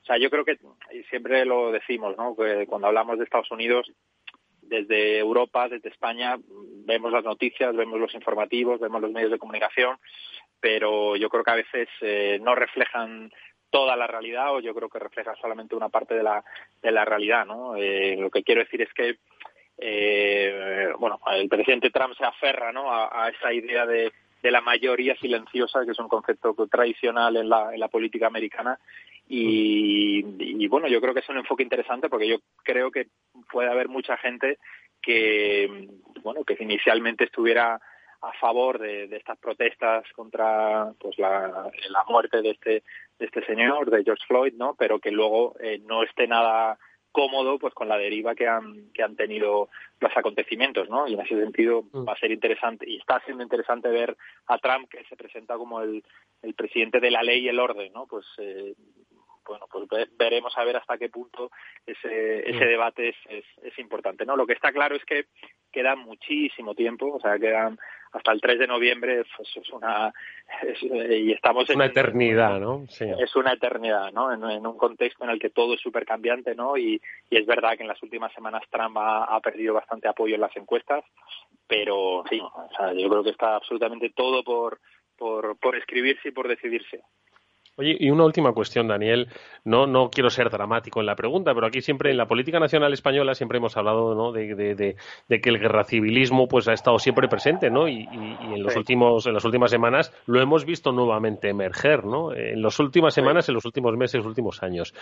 sea 0.06 0.16
yo 0.18 0.30
creo 0.30 0.44
que 0.44 0.58
siempre 1.10 1.44
lo 1.44 1.70
decimos 1.70 2.16
no 2.16 2.34
que 2.34 2.66
cuando 2.66 2.88
hablamos 2.88 3.18
de 3.18 3.24
Estados 3.24 3.50
Unidos 3.50 3.90
desde 4.80 5.18
Europa, 5.18 5.68
desde 5.68 5.88
España, 5.88 6.36
vemos 6.86 7.12
las 7.12 7.24
noticias, 7.24 7.74
vemos 7.74 7.98
los 7.98 8.14
informativos, 8.14 8.80
vemos 8.80 9.00
los 9.00 9.10
medios 9.10 9.30
de 9.30 9.38
comunicación 9.38 9.98
pero 10.64 11.14
yo 11.16 11.28
creo 11.28 11.44
que 11.44 11.50
a 11.50 11.56
veces 11.56 11.88
eh, 12.00 12.38
no 12.40 12.54
reflejan 12.54 13.30
toda 13.68 13.96
la 13.96 14.06
realidad 14.06 14.54
o 14.54 14.60
yo 14.60 14.74
creo 14.74 14.88
que 14.88 14.98
reflejan 14.98 15.36
solamente 15.36 15.76
una 15.76 15.90
parte 15.90 16.14
de 16.14 16.22
la, 16.22 16.42
de 16.80 16.90
la 16.90 17.04
realidad, 17.04 17.44
¿no? 17.44 17.76
Eh, 17.76 18.16
lo 18.18 18.30
que 18.30 18.42
quiero 18.42 18.62
decir 18.62 18.80
es 18.80 18.88
que 18.94 19.18
eh, 19.76 20.88
bueno, 20.98 21.20
el 21.32 21.50
presidente 21.50 21.90
Trump 21.90 22.14
se 22.16 22.24
aferra 22.24 22.72
¿no? 22.72 22.90
a, 22.90 23.28
esa 23.28 23.52
idea 23.52 23.84
de, 23.84 24.10
de, 24.40 24.50
la 24.50 24.62
mayoría 24.62 25.14
silenciosa, 25.16 25.84
que 25.84 25.90
es 25.90 25.98
un 25.98 26.08
concepto 26.08 26.54
tradicional 26.70 27.36
en 27.36 27.50
la, 27.50 27.74
en 27.74 27.80
la 27.80 27.88
política 27.88 28.26
americana. 28.26 28.78
Y, 29.26 30.24
y, 30.38 30.68
bueno, 30.68 30.86
yo 30.86 31.00
creo 31.00 31.14
que 31.14 31.20
es 31.20 31.28
un 31.28 31.38
enfoque 31.38 31.62
interesante 31.62 32.08
porque 32.08 32.28
yo 32.28 32.36
creo 32.62 32.90
que 32.90 33.08
puede 33.50 33.70
haber 33.70 33.88
mucha 33.88 34.16
gente 34.18 34.58
que, 35.00 35.88
bueno, 36.22 36.44
que 36.44 36.56
inicialmente 36.60 37.24
estuviera 37.24 37.80
a 38.24 38.32
favor 38.40 38.78
de, 38.78 39.06
de, 39.06 39.16
estas 39.16 39.38
protestas 39.38 40.04
contra 40.14 40.92
pues 40.98 41.18
la, 41.18 41.70
la, 41.90 42.04
muerte 42.08 42.40
de 42.40 42.50
este 42.50 42.82
de 43.18 43.26
este 43.26 43.44
señor 43.44 43.90
de 43.90 44.02
George 44.02 44.24
Floyd 44.26 44.54
no 44.54 44.74
pero 44.78 44.98
que 44.98 45.10
luego 45.10 45.54
eh, 45.60 45.78
no 45.84 46.02
esté 46.02 46.26
nada 46.26 46.78
cómodo 47.12 47.58
pues 47.58 47.74
con 47.74 47.88
la 47.88 47.98
deriva 47.98 48.34
que 48.34 48.48
han 48.48 48.90
que 48.94 49.02
han 49.02 49.14
tenido 49.14 49.68
los 50.00 50.16
acontecimientos 50.16 50.88
no 50.88 51.06
y 51.06 51.14
en 51.14 51.20
ese 51.20 51.38
sentido 51.38 51.82
mm. 51.92 52.08
va 52.08 52.14
a 52.14 52.18
ser 52.18 52.32
interesante 52.32 52.88
y 52.88 52.96
está 52.96 53.20
siendo 53.26 53.42
interesante 53.42 53.88
ver 53.88 54.16
a 54.46 54.56
Trump 54.56 54.88
que 54.88 55.04
se 55.04 55.16
presenta 55.16 55.56
como 55.56 55.82
el, 55.82 56.02
el 56.40 56.54
presidente 56.54 57.00
de 57.00 57.10
la 57.10 57.22
ley 57.22 57.44
y 57.44 57.48
el 57.48 57.60
orden 57.60 57.92
no 57.92 58.06
pues 58.06 58.24
eh, 58.38 58.74
bueno, 59.46 59.66
pues 59.70 60.08
veremos 60.16 60.56
a 60.56 60.64
ver 60.64 60.76
hasta 60.76 60.98
qué 60.98 61.08
punto 61.08 61.50
ese, 61.86 62.48
ese 62.48 62.64
debate 62.64 63.10
es, 63.10 63.16
es, 63.28 63.44
es, 63.62 63.78
importante, 63.78 64.24
¿no? 64.24 64.36
Lo 64.36 64.46
que 64.46 64.54
está 64.54 64.72
claro 64.72 64.96
es 64.96 65.04
que 65.04 65.26
queda 65.72 65.96
muchísimo 65.96 66.74
tiempo, 66.74 67.12
o 67.14 67.20
sea, 67.20 67.38
quedan 67.38 67.78
hasta 68.14 68.30
el 68.30 68.40
3 68.40 68.60
de 68.60 68.66
noviembre, 68.68 69.24
pues 69.36 69.56
es 69.56 69.70
una... 69.70 70.12
y 71.10 71.32
estamos 71.32 71.68
en... 71.68 71.76
Una 71.76 71.86
eternidad, 71.86 72.60
¿no? 72.60 72.84
Sí. 72.88 73.04
Es 73.18 73.34
una 73.34 73.52
eternidad, 73.52 74.12
¿no? 74.12 74.32
En, 74.32 74.64
un 74.64 74.78
contexto 74.78 75.24
en 75.24 75.30
el 75.30 75.40
que 75.40 75.50
todo 75.50 75.74
es 75.74 75.80
súper 75.80 76.06
cambiante, 76.06 76.54
¿no? 76.54 76.76
Y, 76.76 77.00
y, 77.28 77.36
es 77.36 77.44
verdad 77.44 77.76
que 77.76 77.82
en 77.82 77.88
las 77.88 78.02
últimas 78.04 78.32
semanas 78.32 78.62
Trump 78.70 78.96
ha, 78.98 79.24
ha, 79.24 79.40
perdido 79.40 79.74
bastante 79.74 80.06
apoyo 80.06 80.36
en 80.36 80.42
las 80.42 80.56
encuestas, 80.56 81.04
pero 81.66 82.22
sí, 82.30 82.40
o 82.40 82.68
sea, 82.76 82.92
yo 82.92 83.08
creo 83.08 83.24
que 83.24 83.30
está 83.30 83.56
absolutamente 83.56 84.10
todo 84.10 84.44
por, 84.44 84.78
por, 85.16 85.58
por 85.58 85.74
escribirse 85.76 86.28
y 86.28 86.32
por 86.32 86.46
decidirse. 86.46 87.02
Oye, 87.76 87.96
y 87.98 88.10
una 88.10 88.24
última 88.24 88.52
cuestión, 88.52 88.86
Daniel. 88.86 89.28
No, 89.64 89.86
no 89.86 90.08
quiero 90.08 90.30
ser 90.30 90.48
dramático 90.48 91.00
en 91.00 91.06
la 91.06 91.16
pregunta, 91.16 91.52
pero 91.54 91.66
aquí 91.66 91.80
siempre 91.80 92.10
en 92.12 92.16
la 92.16 92.26
política 92.26 92.60
nacional 92.60 92.92
española 92.92 93.34
siempre 93.34 93.58
hemos 93.58 93.76
hablado 93.76 94.14
¿no? 94.14 94.30
de, 94.30 94.54
de, 94.54 94.96
de, 95.28 95.40
que 95.40 95.48
el 95.48 95.58
guerracivilismo 95.58 96.46
pues 96.46 96.68
ha 96.68 96.72
estado 96.72 96.98
siempre 97.00 97.26
presente, 97.26 97.70
¿no? 97.70 97.88
Y, 97.88 98.02
y, 98.12 98.36
y 98.50 98.54
en 98.54 98.62
los 98.62 98.76
últimos, 98.76 99.26
en 99.26 99.34
las 99.34 99.44
últimas 99.44 99.72
semanas 99.72 100.12
lo 100.26 100.40
hemos 100.40 100.64
visto 100.64 100.92
nuevamente 100.92 101.48
emerger, 101.48 102.04
¿no? 102.04 102.32
En 102.32 102.62
las 102.62 102.78
últimas 102.78 103.12
semanas, 103.12 103.48
en 103.48 103.54
los 103.54 103.64
últimos 103.64 103.96
meses, 103.96 104.14
en 104.14 104.20
los 104.20 104.28
últimos 104.28 104.62
años. 104.62 104.94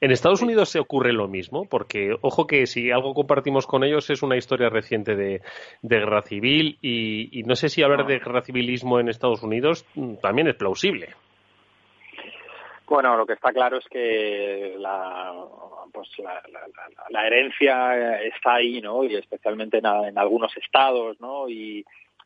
En 0.00 0.10
Estados 0.10 0.42
Unidos 0.42 0.70
se 0.70 0.80
ocurre 0.80 1.12
lo 1.12 1.28
mismo, 1.28 1.66
porque 1.68 2.16
ojo 2.22 2.46
que 2.46 2.66
si 2.66 2.90
algo 2.90 3.14
compartimos 3.14 3.66
con 3.68 3.84
ellos 3.84 4.10
es 4.10 4.22
una 4.22 4.36
historia 4.36 4.68
reciente 4.68 5.14
de, 5.14 5.42
de 5.82 5.98
guerra 5.98 6.22
civil 6.22 6.78
y, 6.82 7.38
y 7.38 7.44
no 7.44 7.54
sé 7.54 7.68
si 7.68 7.82
hablar 7.82 8.06
de 8.06 8.18
guerra 8.18 8.42
civilismo 8.42 8.98
en 8.98 9.08
Estados 9.08 9.42
Unidos 9.44 9.86
mm, 9.94 10.16
también 10.16 10.48
es 10.48 10.56
plausible. 10.56 11.14
Bueno, 12.86 13.16
lo 13.16 13.26
que 13.26 13.32
está 13.32 13.52
claro 13.52 13.78
es 13.78 13.84
que 13.88 14.76
la, 14.78 15.34
pues 15.92 16.08
la, 16.18 16.40
la, 16.52 16.60
la 17.10 17.26
herencia 17.26 18.22
está 18.22 18.54
ahí, 18.54 18.80
¿no? 18.80 19.02
Y 19.02 19.16
especialmente 19.16 19.78
en, 19.78 19.86
algunos 19.86 20.56
estados, 20.56 21.20
¿no? 21.20 21.48
Y, 21.48 21.84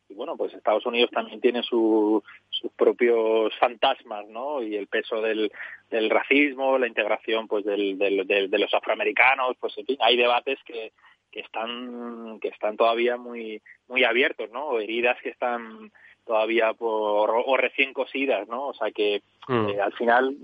bueno, 0.09 0.35
pues 0.35 0.53
Estados 0.53 0.85
Unidos 0.85 1.09
también 1.11 1.39
tiene 1.39 1.63
su, 1.63 2.21
sus 2.49 2.71
propios 2.73 3.57
fantasmas, 3.57 4.27
¿no? 4.27 4.61
Y 4.61 4.75
el 4.75 4.87
peso 4.87 5.21
del, 5.21 5.51
del 5.89 6.09
racismo, 6.09 6.77
la 6.77 6.87
integración, 6.87 7.47
pues, 7.47 7.63
del, 7.65 7.97
del, 7.97 8.27
de 8.27 8.59
los 8.59 8.73
afroamericanos, 8.73 9.55
pues, 9.59 9.75
en 9.77 9.85
fin, 9.85 9.97
hay 10.01 10.17
debates 10.17 10.59
que, 10.65 10.91
que 11.31 11.39
están 11.39 12.39
que 12.41 12.49
están 12.49 12.75
todavía 12.75 13.17
muy 13.17 13.61
muy 13.87 14.03
abiertos, 14.03 14.51
¿no? 14.51 14.79
Heridas 14.79 15.17
que 15.23 15.29
están 15.29 15.91
todavía 16.25 16.73
por, 16.73 17.31
o 17.31 17.57
recién 17.57 17.93
cosidas, 17.93 18.47
¿no? 18.47 18.67
O 18.67 18.73
sea 18.73 18.91
que 18.91 19.21
mm. 19.47 19.69
eh, 19.69 19.81
al 19.81 19.93
final 19.93 20.35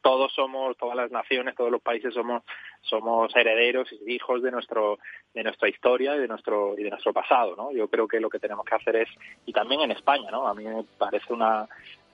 todos 0.00 0.32
somos, 0.32 0.76
todas 0.76 0.96
las 0.96 1.10
naciones, 1.10 1.54
todos 1.56 1.70
los 1.70 1.82
países 1.82 2.14
somos, 2.14 2.42
somos 2.82 3.34
herederos 3.34 3.88
y 4.06 4.14
hijos 4.14 4.42
de 4.42 4.50
nuestro, 4.50 4.98
de 5.34 5.42
nuestra 5.42 5.68
historia 5.68 6.16
y 6.16 6.20
de 6.20 6.28
nuestro, 6.28 6.78
y 6.78 6.82
de 6.82 6.90
nuestro 6.90 7.12
pasado, 7.12 7.56
¿no? 7.56 7.72
Yo 7.72 7.88
creo 7.88 8.06
que 8.06 8.20
lo 8.20 8.30
que 8.30 8.38
tenemos 8.38 8.64
que 8.64 8.74
hacer 8.74 8.96
es, 8.96 9.08
y 9.46 9.52
también 9.52 9.80
en 9.82 9.90
España, 9.90 10.30
¿no? 10.30 10.46
A 10.46 10.54
mí 10.54 10.64
me 10.64 10.84
parece 10.98 11.32
una, 11.32 11.68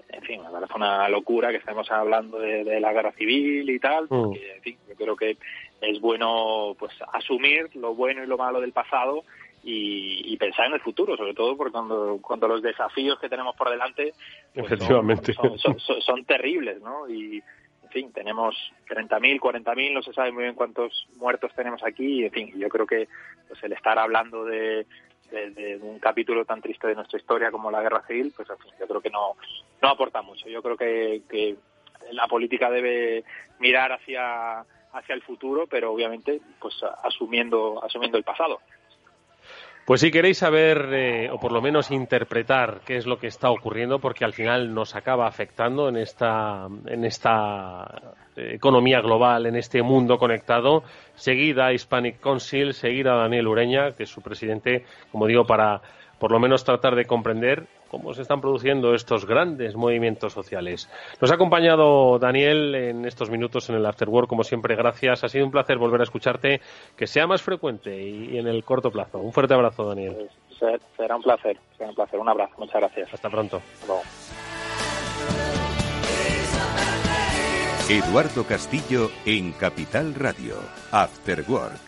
en 0.09 0.23
fin, 0.23 0.43
me 0.43 0.51
parece 0.51 0.73
una 0.75 1.09
locura 1.09 1.51
que 1.51 1.59
estemos 1.59 1.91
hablando 1.91 2.39
de, 2.39 2.81
la 2.81 2.93
guerra 2.93 3.13
civil 3.13 3.69
y 3.69 3.79
tal, 3.79 4.05
mm. 4.05 4.09
porque, 4.09 4.55
en 4.57 4.63
fin, 4.63 4.79
yo 4.89 4.95
creo 4.95 5.17
que 5.17 5.37
es 5.81 6.01
bueno, 6.01 6.75
pues, 6.79 6.93
asumir 7.13 7.75
lo 7.77 7.95
bueno 7.95 8.25
y 8.25 8.27
lo 8.27 8.39
malo 8.39 8.61
del 8.61 8.73
pasado 8.73 9.25
y, 9.63 10.37
pensar 10.39 10.67
en 10.67 10.75
el 10.75 10.81
futuro, 10.81 11.17
sobre 11.17 11.35
todo 11.35 11.57
porque 11.57 11.73
cuando, 11.73 12.19
cuando 12.23 12.47
los 12.47 12.63
desafíos 12.63 13.19
que 13.19 13.29
tenemos 13.29 13.57
por 13.57 13.69
delante 13.69 14.15
pues, 14.55 14.67
Efectivamente. 14.67 15.35
Son, 15.35 16.25
terribles, 16.25 16.81
¿no? 16.81 17.09
Y, 17.09 17.43
en 17.83 17.91
fin, 17.91 18.13
tenemos 18.13 18.55
30.000, 18.89 19.41
40.000, 19.41 19.93
no 19.93 20.03
se 20.03 20.13
sabe 20.13 20.31
muy 20.31 20.45
bien 20.45 20.55
cuántos 20.55 21.09
muertos 21.17 21.53
tenemos 21.55 21.83
aquí, 21.83 22.21
y, 22.21 22.25
en 22.25 22.31
fin, 22.31 22.53
yo 22.57 22.69
creo 22.69 22.87
que 22.87 23.09
pues 23.49 23.63
el 23.65 23.73
estar 23.73 23.99
hablando 23.99 24.45
de, 24.45 24.87
de, 25.31 25.79
un 25.83 25.99
capítulo 25.99 26.45
tan 26.45 26.61
triste 26.61 26.87
de 26.87 26.95
nuestra 26.95 27.19
historia 27.19 27.51
como 27.51 27.71
la 27.71 27.83
guerra 27.83 28.07
civil, 28.07 28.33
pues 28.37 28.49
en 28.51 28.59
fin, 28.59 28.73
yo 28.79 28.87
creo 28.87 29.01
que 29.01 29.11
no, 29.11 29.35
no 29.83 29.89
aporta 29.89 30.23
mucho. 30.23 30.49
Yo 30.49 30.63
creo 30.63 30.77
que, 30.77 31.23
que 31.29 31.57
la 32.13 32.27
política 32.27 32.71
debe 32.71 33.25
mirar 33.59 33.93
hacia 33.93 34.65
hacia 34.93 35.15
el 35.15 35.23
futuro, 35.23 35.67
pero 35.67 35.93
obviamente 35.93 36.41
pues 36.59 36.75
asumiendo 37.05 37.83
asumiendo 37.85 38.17
el 38.17 38.25
pasado. 38.25 38.61
Pues 39.89 40.03
si 40.03 40.11
queréis 40.11 40.37
saber, 40.37 40.91
eh, 40.93 41.31
o 41.31 41.41
por 41.41 41.51
lo 41.51 41.63
menos 41.63 41.91
interpretar 41.91 42.83
qué 42.85 42.99
es 42.99 43.07
lo 43.07 43.19
que 43.19 43.27
está 43.27 43.51
ocurriendo, 43.51 44.01
porque 44.01 44.23
al 44.23 44.35
final 44.35 44.75
nos 44.75 44.95
acaba 44.95 45.27
afectando 45.27 45.89
en 45.89 45.97
esta, 45.97 46.69
en 46.85 47.07
esta 47.07 48.15
eh, 48.37 48.51
economía 48.53 49.01
global, 49.01 49.47
en 49.47 49.57
este 49.57 49.81
mundo 49.83 50.19
conectado, 50.19 50.83
seguid 51.15 51.59
a 51.59 51.73
Hispanic 51.73 52.21
Council, 52.21 52.75
seguid 52.75 53.07
a 53.07 53.15
Daniel 53.15 53.49
Ureña, 53.49 53.93
que 53.93 54.03
es 54.03 54.11
su 54.11 54.21
presidente, 54.21 54.85
como 55.11 55.27
digo, 55.27 55.47
para 55.47 55.81
por 56.19 56.33
lo 56.33 56.39
menos 56.39 56.65
tratar 56.65 56.95
de 56.95 57.05
comprender 57.05 57.67
cómo 57.91 58.15
se 58.15 58.23
están 58.23 58.41
produciendo 58.41 58.95
estos 58.95 59.27
grandes 59.27 59.77
movimientos 59.77 60.33
sociales. 60.33 60.91
Nos 61.21 61.31
ha 61.31 61.35
acompañado 61.35 62.19
Daniel 62.19 62.75
en 62.75 63.05
estos 63.05 63.31
minutos 63.31 63.69
en 63.71 63.77
el 63.77 63.87
Afterwork, 63.87 64.29
como 64.29 64.45
siempre, 64.45 64.77
gracias. 64.77 65.25
Ha 65.25 65.29
sido 65.29 65.45
un 65.45 65.51
placer 65.51 65.79
volver 65.79 66.01
a 66.01 66.05
escucharte, 66.05 66.61
que 66.97 67.07
sea 67.07 67.27
más 67.27 67.43
frecuente 67.43 68.03
y, 68.03 68.39
en 68.39 68.47
el 68.47 68.65
corto 68.65 68.91
plazo. 68.91 69.19
Un 69.19 69.33
fuerte 69.33 69.55
abrazo, 69.55 69.87
Daniel. 69.87 70.29
Pues, 70.59 70.81
será 70.97 71.17
un 71.17 71.23
placer, 71.23 71.59
será 71.77 71.91
un 71.91 71.95
placer. 71.95 72.19
Un 72.19 72.29
abrazo, 72.29 72.55
muchas 72.59 72.81
gracias. 72.81 73.15
Hasta 73.15 73.31
pronto. 73.31 73.61
Eduardo 77.89 78.45
Castillo 78.45 79.11
en 79.25 79.53
Capital 79.53 80.15
Radio, 80.15 80.57
Afterwork. 80.93 81.88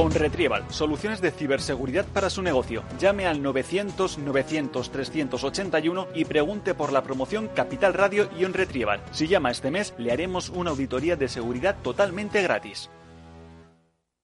OnRetrieval, 0.00 0.64
soluciones 0.70 1.20
de 1.20 1.32
ciberseguridad 1.32 2.06
para 2.06 2.30
su 2.30 2.40
negocio. 2.40 2.84
Llame 3.00 3.26
al 3.26 3.42
900 3.42 4.18
900 4.18 4.90
381 4.92 6.06
y 6.14 6.24
pregunte 6.24 6.72
por 6.72 6.92
la 6.92 7.02
promoción 7.02 7.48
Capital 7.48 7.94
Radio 7.94 8.30
y 8.38 8.44
OnRetrieval. 8.44 9.02
Si 9.10 9.26
llama 9.26 9.50
este 9.50 9.72
mes, 9.72 9.94
le 9.98 10.12
haremos 10.12 10.50
una 10.50 10.70
auditoría 10.70 11.16
de 11.16 11.26
seguridad 11.26 11.76
totalmente 11.82 12.42
gratis. 12.42 12.90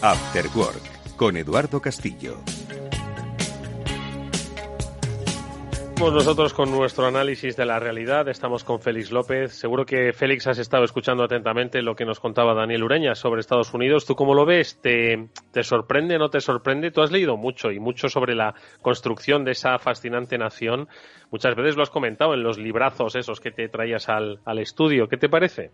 After 0.00 0.44
Work 0.54 1.16
con 1.16 1.36
Eduardo 1.36 1.80
Castillo. 1.80 2.36
Estamos 5.88 6.14
nosotros 6.14 6.54
con 6.54 6.70
nuestro 6.70 7.06
análisis 7.06 7.56
de 7.56 7.66
la 7.66 7.80
realidad. 7.80 8.28
Estamos 8.28 8.62
con 8.62 8.78
Félix 8.80 9.10
López. 9.10 9.54
Seguro 9.54 9.84
que 9.84 10.12
Félix 10.12 10.46
has 10.46 10.60
estado 10.60 10.84
escuchando 10.84 11.24
atentamente 11.24 11.82
lo 11.82 11.96
que 11.96 12.04
nos 12.04 12.20
contaba 12.20 12.54
Daniel 12.54 12.84
Ureña 12.84 13.16
sobre 13.16 13.40
Estados 13.40 13.74
Unidos. 13.74 14.06
¿Tú 14.06 14.14
cómo 14.14 14.34
lo 14.34 14.46
ves? 14.46 14.80
¿Te, 14.80 15.30
te 15.50 15.64
sorprende 15.64 16.14
o 16.14 16.20
no 16.20 16.30
te 16.30 16.40
sorprende? 16.40 16.92
Tú 16.92 17.02
has 17.02 17.10
leído 17.10 17.36
mucho 17.36 17.72
y 17.72 17.80
mucho 17.80 18.08
sobre 18.08 18.36
la 18.36 18.54
construcción 18.80 19.44
de 19.44 19.50
esa 19.50 19.80
fascinante 19.80 20.38
nación. 20.38 20.86
Muchas 21.32 21.56
veces 21.56 21.74
lo 21.74 21.82
has 21.82 21.90
comentado 21.90 22.34
en 22.34 22.44
los 22.44 22.56
librazos 22.56 23.16
esos 23.16 23.40
que 23.40 23.50
te 23.50 23.68
traías 23.68 24.08
al, 24.08 24.38
al 24.44 24.60
estudio. 24.60 25.08
¿Qué 25.08 25.16
te 25.16 25.28
parece? 25.28 25.72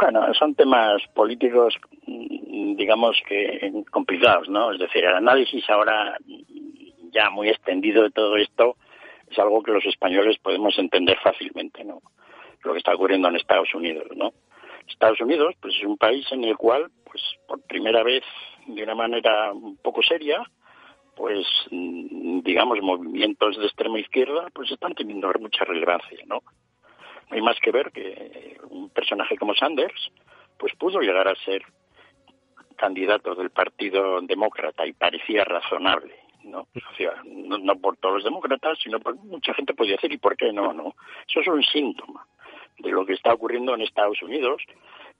Bueno, 0.00 0.32
son 0.34 0.54
temas 0.54 1.02
políticos, 1.14 1.74
digamos 2.76 3.20
que 3.26 3.72
complicados, 3.90 4.48
¿no? 4.48 4.72
Es 4.72 4.78
decir, 4.78 5.04
el 5.04 5.14
análisis 5.14 5.68
ahora 5.68 6.16
ya 7.12 7.30
muy 7.30 7.48
extendido 7.48 8.02
de 8.02 8.10
todo 8.10 8.36
esto 8.36 8.76
es 9.30 9.38
algo 9.38 9.62
que 9.62 9.72
los 9.72 9.84
españoles 9.86 10.38
podemos 10.38 10.78
entender 10.78 11.18
fácilmente, 11.22 11.84
¿no? 11.84 12.00
Lo 12.62 12.72
que 12.72 12.78
está 12.78 12.94
ocurriendo 12.94 13.28
en 13.28 13.36
Estados 13.36 13.72
Unidos, 13.74 14.06
¿no? 14.16 14.32
Estados 14.88 15.20
Unidos, 15.20 15.54
pues 15.60 15.76
es 15.76 15.84
un 15.84 15.96
país 15.96 16.26
en 16.32 16.44
el 16.44 16.56
cual, 16.56 16.90
pues 17.04 17.22
por 17.46 17.62
primera 17.62 18.02
vez, 18.02 18.24
de 18.66 18.82
una 18.82 18.94
manera 18.94 19.52
un 19.52 19.76
poco 19.76 20.02
seria, 20.02 20.42
pues 21.16 21.46
digamos 21.70 22.80
movimientos 22.80 23.56
de 23.56 23.66
extrema 23.66 24.00
izquierda, 24.00 24.48
pues 24.52 24.70
están 24.70 24.94
teniendo 24.94 25.30
mucha 25.38 25.64
relevancia, 25.64 26.18
¿no? 26.26 26.42
No 27.28 27.36
hay 27.36 27.42
más 27.42 27.58
que 27.60 27.70
ver 27.70 27.92
que 27.92 28.56
un 28.68 28.90
personaje 28.90 29.36
como 29.36 29.54
Sanders, 29.54 30.10
pues 30.58 30.74
pudo 30.76 31.00
llegar 31.00 31.28
a 31.28 31.34
ser 31.44 31.62
candidato 32.80 33.34
del 33.34 33.50
Partido 33.50 34.20
Demócrata 34.22 34.86
y 34.86 34.94
parecía 34.94 35.44
razonable, 35.44 36.14
¿no? 36.44 36.66
no, 37.24 37.76
por 37.76 37.98
todos 37.98 38.14
los 38.16 38.24
demócratas, 38.24 38.78
sino 38.82 38.98
por 39.00 39.16
mucha 39.16 39.52
gente 39.52 39.74
podía 39.74 39.96
decir, 39.96 40.12
¿y 40.12 40.16
por 40.16 40.34
qué 40.34 40.50
no? 40.50 40.72
no 40.72 40.94
Eso 41.28 41.40
es 41.40 41.48
un 41.48 41.62
síntoma 41.62 42.26
de 42.78 42.90
lo 42.90 43.04
que 43.04 43.12
está 43.12 43.34
ocurriendo 43.34 43.74
en 43.74 43.82
Estados 43.82 44.22
Unidos 44.22 44.62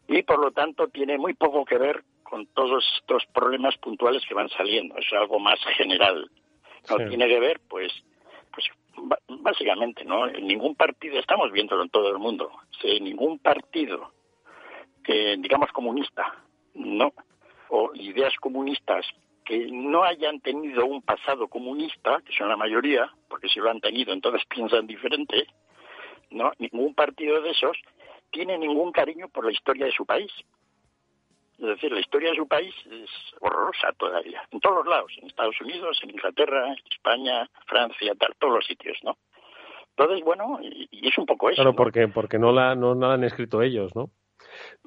y 0.09 0.23
por 0.23 0.39
lo 0.41 0.51
tanto 0.53 0.89
tiene 0.89 1.19
muy 1.19 1.35
poco 1.35 1.67
que 1.67 1.77
ver 1.77 2.03
con 2.23 2.47
todos 2.47 2.83
estos 2.97 3.27
problemas 3.27 3.77
puntuales 3.77 4.25
que 4.27 4.35
van 4.35 4.49
saliendo. 4.49 4.97
Es 4.97 5.13
algo 5.13 5.39
más 5.39 5.61
general. 5.77 6.31
No 6.89 6.97
tiene 6.97 7.29
que 7.29 7.41
ver, 7.41 7.61
pues, 7.69 7.93
pues 8.55 8.67
básicamente, 9.43 10.05
¿no? 10.05 10.27
En 10.27 10.47
ningún 10.47 10.75
partido, 10.77 11.19
estamos 11.19 11.53
viéndolo 11.53 11.83
en 11.83 11.91
todo 11.91 12.09
el 12.09 12.19
mundo, 12.19 12.51
en 12.83 13.05
ningún 13.05 13.39
partido 13.39 14.13
que, 15.05 15.37
digamos, 15.39 15.71
comunista, 15.73 16.35
¿no? 16.75 17.13
O 17.71 17.91
ideas 17.95 18.35
comunistas 18.41 19.07
que 19.45 19.67
no 19.71 20.05
hayan 20.05 20.41
tenido 20.41 20.87
un 20.87 21.03
pasado 21.03 21.49
comunista, 21.49 22.21
que 22.25 22.33
son 22.33 22.49
la 22.49 22.57
mayoría, 22.57 23.11
porque 23.29 23.49
si 23.49 23.59
lo 23.59 23.71
han 23.71 23.81
tenido 23.81 24.13
entonces 24.13 24.43
piensan 24.49 24.87
diferente, 24.87 25.47
¿no? 26.31 26.53
Ningún 26.59 26.95
partido 26.95 27.41
de 27.41 27.51
esos 27.51 27.77
tiene 28.31 28.59
ningún 28.59 28.93
cariño 28.93 29.29
por 29.29 29.45
la 29.45 29.53
historia 29.53 29.87
de 29.87 29.93
su 29.93 30.07
país. 30.07 30.31
Es 31.59 31.67
decir, 31.67 31.93
la 31.93 32.01
historia 32.01 32.31
de 32.31 32.37
su 32.37 32.49
país 32.49 32.75
es 32.91 33.11
horrorosa 33.41 33.93
todavía, 33.99 34.43
en 34.51 34.61
todos 34.61 34.77
los 34.77 34.87
lados, 34.87 35.13
en 35.21 35.27
Estados 35.27 35.61
Unidos, 35.61 35.99
en 36.03 36.11
Inglaterra, 36.11 36.75
España, 36.91 37.51
Francia, 37.67 38.15
tal, 38.15 38.35
todos 38.39 38.55
los 38.55 38.67
sitios, 38.67 38.99
¿no? 39.03 39.19
Entonces, 39.91 40.25
bueno, 40.25 40.59
y, 40.63 41.07
es 41.07 41.19
un 41.19 41.27
poco 41.27 41.51
eso. 41.51 41.57
Claro, 41.57 41.77
porque, 41.77 42.09
porque 42.09 42.39
no, 42.39 42.53
la, 42.53 42.75
no, 42.75 42.95
la 42.95 43.13
han 43.13 43.25
escrito 43.25 43.61
ellos, 43.61 43.95
¿no? 43.95 44.11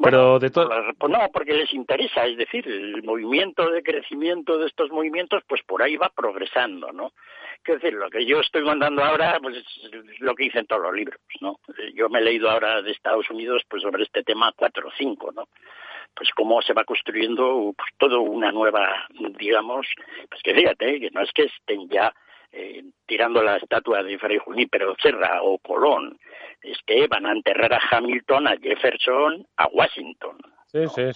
Pero 0.01 0.39
de 0.39 0.49
todo. 0.49 0.69
Pues 0.97 1.11
no, 1.11 1.30
porque 1.32 1.53
les 1.53 1.74
interesa, 1.74 2.26
es 2.26 2.38
decir, 2.38 2.67
el 2.67 3.03
movimiento 3.03 3.69
de 3.69 3.84
crecimiento 3.84 4.57
de 4.57 4.67
estos 4.67 4.89
movimientos, 4.91 5.43
pues 5.47 5.61
por 5.63 5.82
ahí 5.84 5.95
va 5.95 6.09
progresando, 6.09 6.91
¿no? 6.91 7.13
Quiero 7.61 7.80
decir, 7.80 7.97
lo 7.97 8.09
que 8.09 8.26
yo 8.26 8.41
estoy 8.41 8.63
mandando 8.63 9.03
ahora, 9.03 9.39
pues 9.41 9.57
es 9.57 10.19
lo 10.19 10.36
que 10.36 10.45
dicen 10.45 10.65
todos 10.65 10.84
los 10.84 10.93
libros, 10.93 11.19
¿no? 11.39 11.59
Yo 11.93 12.09
me 12.09 12.19
he 12.19 12.24
leído 12.24 12.49
ahora 12.49 12.82
de 12.82 12.91
Estados 12.91 13.30
Unidos, 13.30 13.63
pues 13.69 13.84
sobre 13.84 14.03
este 14.03 14.24
tema 14.24 14.51
cuatro 14.55 14.88
o 14.88 14.91
cinco, 14.97 15.32
¿no? 15.32 15.47
pues 16.15 16.30
cómo 16.36 16.61
se 16.61 16.74
va 16.74 16.84
construyendo 16.84 17.74
pues, 17.76 17.89
todo 17.97 18.21
una 18.21 18.51
nueva, 18.51 19.07
digamos, 19.39 19.88
pues 20.30 20.41
que 20.43 20.53
fíjate, 20.53 20.99
que 20.99 21.09
no 21.11 21.21
es 21.21 21.32
que 21.32 21.43
estén 21.43 21.89
ya 21.89 22.13
eh, 22.53 22.83
tirando 23.05 23.41
la 23.41 23.57
estatua 23.57 24.03
de 24.03 24.17
Fray 24.17 24.37
Junípero 24.37 24.95
Serra 25.01 25.41
o 25.41 25.57
Colón, 25.57 26.17
es 26.61 26.77
que 26.85 27.07
van 27.07 27.25
a 27.25 27.31
enterrar 27.31 27.73
a 27.73 27.81
Hamilton, 27.91 28.47
a 28.47 28.57
Jefferson, 28.57 29.45
a 29.57 29.67
Washington. 29.67 30.37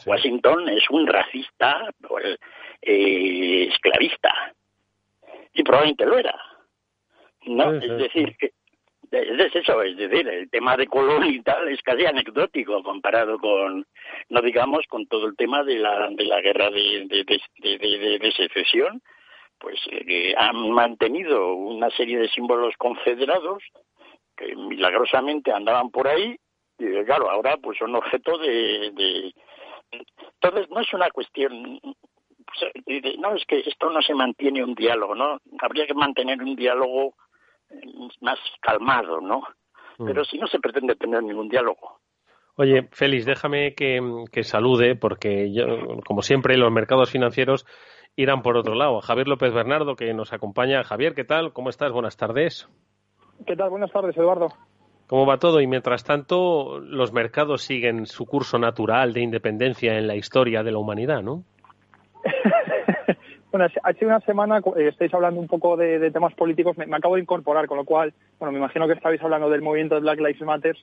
Washington 0.05 0.69
es 0.69 0.89
un 0.89 1.07
racista, 1.07 1.89
eh, 2.81 3.67
esclavista, 3.71 4.53
y 5.53 5.63
probablemente 5.63 6.05
lo 6.05 6.17
era. 6.17 6.39
No, 7.45 7.73
es 7.73 7.97
decir, 7.97 8.35
que 8.37 8.51
es 9.11 9.55
eso, 9.55 9.81
es 9.83 9.95
decir, 9.95 10.27
el 10.27 10.49
tema 10.49 10.75
de 10.75 10.87
Colón 10.87 11.25
y 11.25 11.41
tal 11.41 11.67
es 11.69 11.81
casi 11.81 12.05
anecdótico 12.05 12.83
comparado 12.83 13.39
con, 13.39 13.85
no 14.29 14.41
digamos, 14.41 14.85
con 14.87 15.07
todo 15.07 15.27
el 15.27 15.35
tema 15.35 15.63
de 15.63 15.75
la, 15.75 16.09
de 16.09 16.25
la 16.25 16.41
guerra 16.41 16.69
de, 16.69 17.07
de, 17.07 18.19
de, 18.19 18.31
secesión, 18.33 19.01
pues 19.59 19.79
eh, 19.91 20.33
han 20.37 20.71
mantenido 20.71 21.53
una 21.53 21.89
serie 21.91 22.19
de 22.19 22.29
símbolos 22.29 22.75
confederados 22.77 23.63
que 24.35 24.55
milagrosamente 24.55 25.51
andaban 25.51 25.89
por 25.89 26.07
ahí 26.07 26.37
y 26.77 27.03
claro, 27.05 27.29
ahora 27.29 27.57
pues 27.57 27.77
son 27.79 27.95
objeto 27.95 28.37
de, 28.37 28.91
de... 28.91 29.33
Entonces 30.41 30.69
no 30.69 30.81
es 30.81 30.93
una 30.93 31.09
cuestión 31.09 31.79
no 33.19 33.35
es 33.35 33.45
que 33.45 33.59
esto 33.59 33.89
no 33.89 34.01
se 34.01 34.13
mantiene 34.13 34.63
un 34.63 34.73
diálogo, 34.73 35.15
¿no? 35.15 35.39
Habría 35.59 35.85
que 35.85 35.93
mantener 35.93 36.41
un 36.41 36.55
diálogo 36.55 37.15
más 38.21 38.39
calmado, 38.61 39.19
¿no? 39.21 39.43
Mm. 39.97 40.05
Pero 40.05 40.25
si 40.25 40.37
no 40.37 40.47
se 40.47 40.59
pretende 40.59 40.95
tener 40.95 41.23
ningún 41.23 41.49
diálogo. 41.49 41.99
Oye, 42.59 42.87
Félix, 42.91 43.25
déjame 43.25 43.75
que, 43.75 44.43
salude, 44.43 44.95
porque 44.95 45.53
yo, 45.53 45.99
como 46.03 46.23
siempre, 46.23 46.57
los 46.57 46.71
mercados 46.71 47.11
financieros 47.11 47.67
irán 48.15 48.41
por 48.41 48.57
otro 48.57 48.73
lado. 48.73 48.99
Javier 48.99 49.27
López 49.27 49.53
Bernardo, 49.53 49.95
que 49.95 50.11
nos 50.15 50.33
acompaña. 50.33 50.83
Javier, 50.83 51.13
¿qué 51.13 51.23
tal? 51.23 51.53
¿Cómo 51.53 51.69
estás? 51.69 51.91
Buenas 51.91 52.17
tardes. 52.17 52.67
¿Qué 53.45 53.55
tal? 53.55 53.69
Buenas 53.69 53.91
tardes, 53.91 54.17
Eduardo. 54.17 54.47
¿Cómo 55.05 55.27
va 55.27 55.37
todo? 55.37 55.61
Y 55.61 55.67
mientras 55.67 56.03
tanto, 56.03 56.79
los 56.79 57.13
mercados 57.13 57.61
siguen 57.61 58.07
su 58.07 58.25
curso 58.25 58.57
natural 58.57 59.13
de 59.13 59.21
independencia 59.21 59.95
en 59.95 60.07
la 60.07 60.15
historia 60.15 60.63
de 60.63 60.71
la 60.71 60.79
humanidad, 60.79 61.21
¿no? 61.21 61.43
Bueno, 63.49 63.65
ha 63.81 63.93
sido 63.93 64.09
una 64.09 64.19
semana, 64.19 64.57
eh, 64.75 64.89
estáis 64.89 65.13
hablando 65.13 65.39
un 65.39 65.47
poco 65.47 65.77
de, 65.77 66.11
temas 66.11 66.33
políticos, 66.35 66.77
me, 66.77 66.83
acabo 66.93 67.15
de 67.15 67.21
incorporar, 67.21 67.65
con 67.65 67.77
lo 67.77 67.85
cual, 67.85 68.13
bueno, 68.39 68.51
me 68.51 68.59
imagino 68.59 68.87
que 68.87 68.93
estabais 68.93 69.21
hablando 69.21 69.49
del 69.49 69.61
movimiento 69.61 69.95
de 69.95 70.01
Black 70.01 70.19
Lives 70.19 70.41
Matter. 70.41 70.75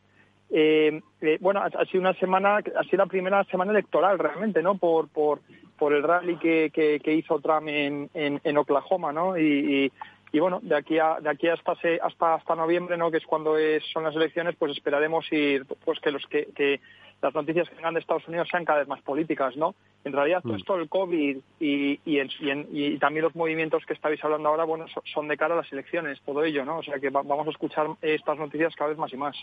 Eh, 0.51 1.01
eh, 1.21 1.39
bueno, 1.41 1.61
ha, 1.63 1.85
sido 1.87 2.01
una 2.01 2.15
semana, 2.15 2.57
ha 2.57 2.85
sido 2.85 2.99
la 2.99 3.07
primera 3.07 3.45
semana 3.45 3.73
electoral 3.73 4.19
realmente, 4.19 4.63
¿no? 4.63 4.77
Por, 4.77 5.09
por, 5.09 5.41
por 5.79 5.93
el 5.93 6.03
rally 6.03 6.37
que, 6.37 6.71
que, 6.73 7.15
hizo 7.15 7.41
Trump 7.41 7.69
en, 7.69 8.11
en, 8.15 8.59
Oklahoma, 8.59 9.13
¿no? 9.13 9.37
Y, 9.37 9.91
y, 10.33 10.39
bueno, 10.39 10.61
de 10.63 10.77
aquí 10.77 10.99
a, 10.99 11.19
de 11.21 11.31
aquí 11.31 11.49
hasta, 11.49 11.73
hasta, 12.03 12.35
hasta 12.35 12.55
noviembre, 12.55 12.97
¿no? 12.97 13.11
Que 13.11 13.19
es 13.19 13.27
cuando 13.27 13.55
son 13.93 14.05
las 14.05 14.15
elecciones, 14.15 14.57
pues 14.59 14.73
esperaremos 14.73 15.31
ir, 15.33 15.65
pues 15.85 15.99
que 16.01 16.11
los 16.11 16.27
que, 16.27 16.49
que 16.55 16.81
las 17.25 17.35
noticias 17.35 17.69
que 17.69 17.77
vengan 17.77 17.95
de 17.95 18.01
Estados 18.01 18.29
Unidos 18.29 18.49
sean 18.51 18.65
cada 18.65 18.81
vez 18.81 18.89
más 18.89 19.01
políticas, 19.01 19.57
¿no? 19.57 19.75
En 20.05 20.13
realidad, 20.13 20.43
todo 20.43 20.53
mm. 20.53 20.57
esto 20.57 20.77
el 20.77 20.89
COVID 20.89 21.39
y, 21.59 22.01
y, 22.05 22.99
también 22.99 23.25
los 23.25 23.35
movimientos 23.35 23.85
que 23.87 23.95
estáis 23.95 24.23
hablando 24.23 24.51
ahora, 24.51 24.65
bueno, 24.65 24.85
son 25.05 25.29
de 25.29 25.37
cara 25.37 25.55
a 25.55 25.59
las 25.59 25.73
elecciones, 25.73 26.21
todo 26.27 26.45
ello, 26.45 26.65
¿no? 26.65 26.79
O 26.79 26.83
sea 26.83 26.99
que 26.99 27.09
vamos 27.09 27.47
a 27.47 27.51
escuchar 27.51 27.87
estas 28.03 28.39
noticias 28.39 28.77
cada 28.77 28.91
vez 28.91 28.99
más 28.99 29.13
y 29.13 29.17
más. 29.17 29.37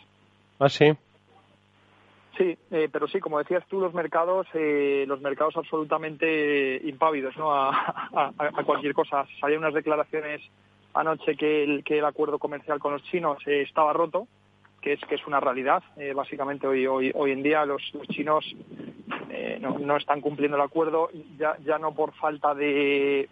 Ah, 0.62 0.70
sí. 0.70 0.94
Sí, 2.38 2.56
eh, 2.70 2.88
pero 2.92 3.08
sí, 3.08 3.20
como 3.20 3.40
decías 3.40 3.66
tú, 3.68 3.82
los 3.82 3.96
mercados, 3.96 4.46
eh, 4.54 5.06
los 5.08 5.20
mercados 5.20 5.58
absolutamente 5.58 6.80
impávidos, 6.84 7.36
¿no? 7.36 7.52
A, 7.52 8.32
cualquier 8.64 8.94
cosa. 8.94 9.26
Salían 9.40 9.62
unas 9.62 9.74
declaraciones 9.74 10.40
anoche 10.94 11.36
que 11.36 11.64
el, 11.64 11.84
que 11.84 11.98
el 11.98 12.06
acuerdo 12.06 12.38
comercial 12.38 12.78
con 12.78 12.94
los 12.94 13.04
chinos 13.06 13.40
eh, 13.48 13.64
estaba 13.64 13.92
roto, 13.92 14.28
que 14.82 14.94
es 14.94 15.02
que 15.02 15.16
es 15.16 15.26
una 15.26 15.40
realidad. 15.40 15.82
básicamente 16.16 16.68
hoy 16.68 16.86
hoy 16.86 17.12
hoy 17.16 17.32
en 17.32 17.42
día 17.42 17.66
los 17.66 17.82
chinos 18.10 18.46
eh, 19.32 19.60
no, 19.60 19.98
están 19.98 20.22
cumpliendo 20.22 20.58
el 20.58 20.64
acuerdo, 20.64 21.10
ya, 21.40 21.58
ya 21.66 21.80
no 21.80 21.94
por 21.96 22.14
falta 22.14 22.54
de, 22.54 23.30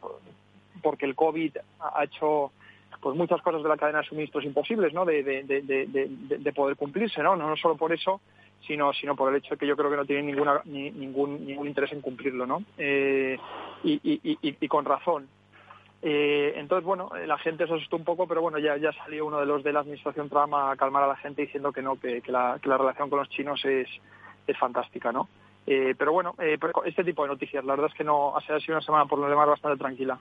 porque 0.81 1.05
el 1.05 1.13
COVID 1.13 1.57
ha 1.79 2.03
hecho 2.03 2.51
pues 3.01 3.15
muchas 3.15 3.41
cosas 3.41 3.63
de 3.63 3.69
la 3.69 3.77
cadena 3.77 3.99
de 3.99 4.07
suministros 4.07 4.43
imposibles, 4.43 4.93
¿no? 4.93 5.05
De, 5.05 5.23
de, 5.23 6.53
poder 6.53 6.75
cumplirse, 6.75 7.21
¿no? 7.23 7.35
¿no? 7.35 7.55
solo 7.55 7.75
por 7.75 7.93
eso, 7.93 8.21
sino, 8.67 8.91
sino 8.93 9.15
por 9.15 9.29
el 9.29 9.37
hecho 9.37 9.51
de 9.51 9.57
que 9.57 9.67
yo 9.67 9.77
creo 9.77 9.89
que 9.89 9.97
no 9.97 10.05
tienen 10.05 10.27
ninguna, 10.27 10.61
ningún, 10.65 11.45
ningún 11.45 11.67
interés 11.67 11.91
en 11.93 12.01
cumplirlo, 12.01 12.45
¿no? 12.45 12.63
Eh, 12.77 13.37
y, 13.83 14.67
con 14.67 14.85
razón. 14.85 15.27
Eh, 16.01 16.53
entonces, 16.55 16.85
bueno, 16.85 17.09
la 17.25 17.37
gente 17.37 17.67
se 17.67 17.73
asustó 17.73 17.97
un 17.97 18.05
poco, 18.05 18.27
pero 18.27 18.41
bueno, 18.41 18.57
ya, 18.57 18.77
ya 18.77 18.91
salió 18.93 19.25
uno 19.25 19.39
de 19.39 19.45
los 19.45 19.63
de 19.63 19.73
la 19.73 19.81
administración 19.81 20.29
Trump 20.29 20.53
a 20.53 20.75
calmar 20.77 21.03
a 21.03 21.07
la 21.07 21.17
gente 21.17 21.41
diciendo 21.41 21.71
que 21.71 21.81
no, 21.81 21.99
que, 21.99 22.21
la, 22.27 22.59
que 22.61 22.69
la 22.69 22.77
relación 22.77 23.09
con 23.09 23.19
los 23.19 23.29
chinos 23.29 23.63
es, 23.65 23.87
es 24.47 24.57
fantástica, 24.57 25.11
¿no? 25.11 25.27
Eh, 25.71 25.93
pero 25.97 26.11
bueno, 26.11 26.35
eh, 26.39 26.57
este 26.85 27.03
tipo 27.03 27.23
de 27.23 27.29
noticias, 27.29 27.63
la 27.63 27.73
verdad 27.73 27.91
es 27.91 27.97
que 27.97 28.03
no 28.03 28.35
ha 28.35 28.41
sido 28.41 28.57
una 28.69 28.81
semana 28.81 29.05
por 29.05 29.19
lo 29.19 29.29
demás 29.29 29.47
bastante 29.47 29.77
tranquila. 29.77 30.19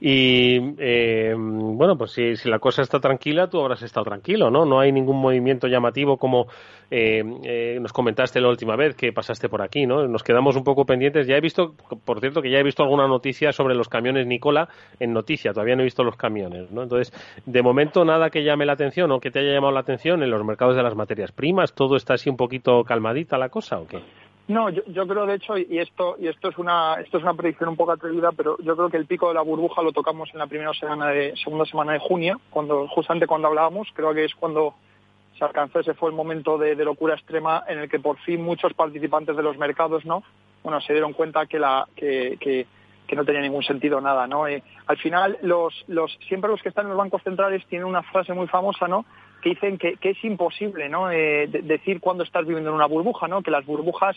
Y 0.00 0.74
eh, 0.78 1.34
bueno, 1.36 1.98
pues 1.98 2.12
si, 2.12 2.34
la 2.48 2.58
cosa 2.58 2.80
está 2.80 3.00
tranquila, 3.00 3.48
tú 3.48 3.60
habrás 3.60 3.82
estado 3.82 4.04
tranquilo, 4.04 4.50
¿no? 4.50 4.64
No 4.64 4.80
hay 4.80 4.92
ningún 4.92 5.20
movimiento 5.20 5.68
llamativo 5.68 6.16
como 6.16 6.46
eh, 6.90 7.22
eh, 7.44 7.78
nos 7.80 7.92
comentaste 7.92 8.40
la 8.40 8.48
última 8.48 8.76
vez 8.76 8.96
que 8.96 9.12
pasaste 9.12 9.50
por 9.50 9.60
aquí, 9.60 9.86
¿no? 9.86 10.08
Nos 10.08 10.22
quedamos 10.22 10.56
un 10.56 10.64
poco 10.64 10.86
pendientes. 10.86 11.26
Ya 11.26 11.36
he 11.36 11.40
visto, 11.42 11.74
por 12.04 12.20
cierto, 12.20 12.40
que 12.40 12.50
ya 12.50 12.58
he 12.58 12.62
visto 12.62 12.82
alguna 12.82 13.06
noticia 13.06 13.52
sobre 13.52 13.74
los 13.74 13.90
camiones 13.90 14.26
Nicola 14.26 14.70
en 14.98 15.12
noticia. 15.12 15.52
Todavía 15.52 15.76
no 15.76 15.82
he 15.82 15.84
visto 15.84 16.02
los 16.02 16.16
camiones, 16.16 16.70
¿no? 16.70 16.82
Entonces, 16.82 17.12
de 17.44 17.62
momento 17.62 18.02
nada 18.06 18.30
que 18.30 18.42
llame 18.42 18.64
la 18.64 18.72
atención 18.72 19.12
o 19.12 19.20
que 19.20 19.30
te 19.30 19.40
haya 19.40 19.52
llamado 19.52 19.74
la 19.74 19.80
atención 19.80 20.22
en 20.22 20.30
los 20.30 20.42
mercados 20.44 20.76
de 20.76 20.82
las 20.82 20.96
materias 20.96 21.30
primas. 21.30 21.74
¿Todo 21.74 21.96
está 21.96 22.14
así 22.14 22.30
un 22.30 22.38
poquito 22.38 22.84
calmadita 22.84 23.36
la 23.36 23.50
cosa 23.50 23.78
o 23.78 23.86
qué? 23.86 23.98
No, 24.50 24.68
yo, 24.68 24.82
yo, 24.88 25.06
creo 25.06 25.26
de 25.26 25.36
hecho, 25.36 25.56
y 25.56 25.78
esto, 25.78 26.16
y 26.18 26.26
esto 26.26 26.48
es 26.48 26.58
una, 26.58 26.94
esto 26.94 27.18
es 27.18 27.22
una 27.22 27.34
predicción 27.34 27.68
un 27.68 27.76
poco 27.76 27.92
atrevida, 27.92 28.32
pero 28.32 28.58
yo 28.58 28.76
creo 28.76 28.90
que 28.90 28.96
el 28.96 29.06
pico 29.06 29.28
de 29.28 29.34
la 29.34 29.42
burbuja 29.42 29.80
lo 29.80 29.92
tocamos 29.92 30.28
en 30.32 30.40
la 30.40 30.48
primera 30.48 30.74
semana 30.74 31.06
de, 31.06 31.36
segunda 31.36 31.64
semana 31.66 31.92
de 31.92 32.00
junio, 32.00 32.40
cuando, 32.50 32.88
justamente 32.88 33.28
cuando 33.28 33.46
hablábamos, 33.46 33.86
creo 33.94 34.12
que 34.12 34.24
es 34.24 34.34
cuando 34.34 34.74
se 35.38 35.44
alcanzó, 35.44 35.78
ese 35.78 35.94
fue 35.94 36.10
el 36.10 36.16
momento 36.16 36.58
de, 36.58 36.74
locura 36.74 37.14
extrema 37.14 37.62
en 37.68 37.78
el 37.78 37.88
que 37.88 38.00
por 38.00 38.18
fin 38.18 38.42
muchos 38.42 38.74
participantes 38.74 39.36
de 39.36 39.42
los 39.44 39.56
mercados, 39.56 40.04
¿no? 40.04 40.24
Bueno, 40.64 40.80
se 40.80 40.94
dieron 40.94 41.12
cuenta 41.12 41.46
que 41.46 41.60
la, 41.60 41.86
que, 41.94 42.36
que, 42.40 42.66
no 43.14 43.24
tenía 43.24 43.42
ningún 43.42 43.62
sentido 43.62 44.00
nada, 44.00 44.26
¿no? 44.26 44.48
Eh, 44.48 44.64
al 44.88 44.96
final, 44.98 45.38
los, 45.42 45.84
los, 45.86 46.18
siempre 46.26 46.50
los 46.50 46.60
que 46.60 46.70
están 46.70 46.86
en 46.86 46.90
los 46.90 46.98
bancos 46.98 47.22
centrales 47.22 47.64
tienen 47.66 47.86
una 47.86 48.02
frase 48.02 48.32
muy 48.32 48.48
famosa, 48.48 48.88
¿no? 48.88 49.04
Que 49.40 49.50
dicen 49.50 49.78
que, 49.78 49.96
es 50.00 50.24
imposible 50.24 50.88
¿no? 50.88 51.10
Eh, 51.10 51.46
decir 51.46 52.00
cuándo 52.00 52.24
estás 52.24 52.46
viviendo 52.46 52.70
en 52.70 52.76
una 52.76 52.86
burbuja, 52.86 53.28
¿no? 53.28 53.42
que 53.42 53.50
las 53.50 53.64
burbujas 53.64 54.16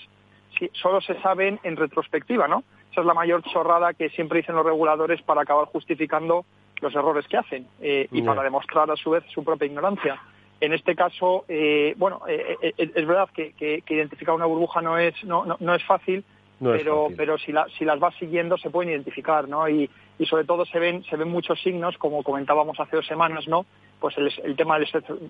solo 0.74 1.02
se 1.02 1.20
saben 1.22 1.60
en 1.64 1.76
retrospectiva. 1.76 2.48
¿no? 2.48 2.64
Esa 2.92 3.02
es 3.02 3.08
la 3.08 3.14
mayor 3.14 3.44
chorrada 3.44 3.94
que 3.94 4.10
siempre 4.10 4.40
dicen 4.40 4.56
los 4.56 4.66
reguladores 4.66 5.22
para 5.22 5.42
acabar 5.42 5.66
justificando 5.68 6.46
los 6.82 6.94
errores 6.96 7.28
que 7.28 7.38
hacen 7.38 7.68
eh, 7.82 8.08
y 8.12 8.22
para 8.22 8.44
demostrar 8.44 8.92
a 8.92 8.96
su 8.96 9.12
vez 9.12 9.24
su 9.34 9.44
propia 9.44 9.66
ignorancia. 9.66 10.22
En 10.60 10.74
este 10.74 10.96
caso, 10.96 11.46
eh, 11.48 11.94
bueno, 11.98 12.22
es 12.28 13.08
verdad 13.08 13.30
que, 13.34 13.84
identificar 13.90 14.34
una 14.34 14.46
burbuja 14.46 14.82
no 14.82 14.98
es, 14.98 15.14
no, 15.24 15.46
no, 15.60 15.76
es 15.76 15.84
fácil, 15.84 16.24
pero, 16.64 17.08
pero 17.16 17.38
si, 17.38 17.52
la, 17.52 17.68
si 17.78 17.86
las 17.86 18.00
vas 18.00 18.16
siguiendo 18.16 18.58
se 18.58 18.70
pueden 18.70 18.92
identificar, 18.92 19.48
¿no? 19.48 19.68
Y, 19.68 19.90
y 20.20 20.26
sobre 20.26 20.46
todo 20.46 20.66
se 20.66 20.80
ven, 20.80 21.04
se 21.04 21.18
ven 21.18 21.30
muchos 21.30 21.62
signos, 21.62 21.98
como 21.98 22.24
comentábamos 22.24 22.80
hace 22.80 22.96
dos 22.96 23.08
semanas, 23.08 23.48
¿no? 23.48 23.66
Pues 24.00 24.16
el, 24.18 24.56
tema 24.56 24.76
del 24.78 24.84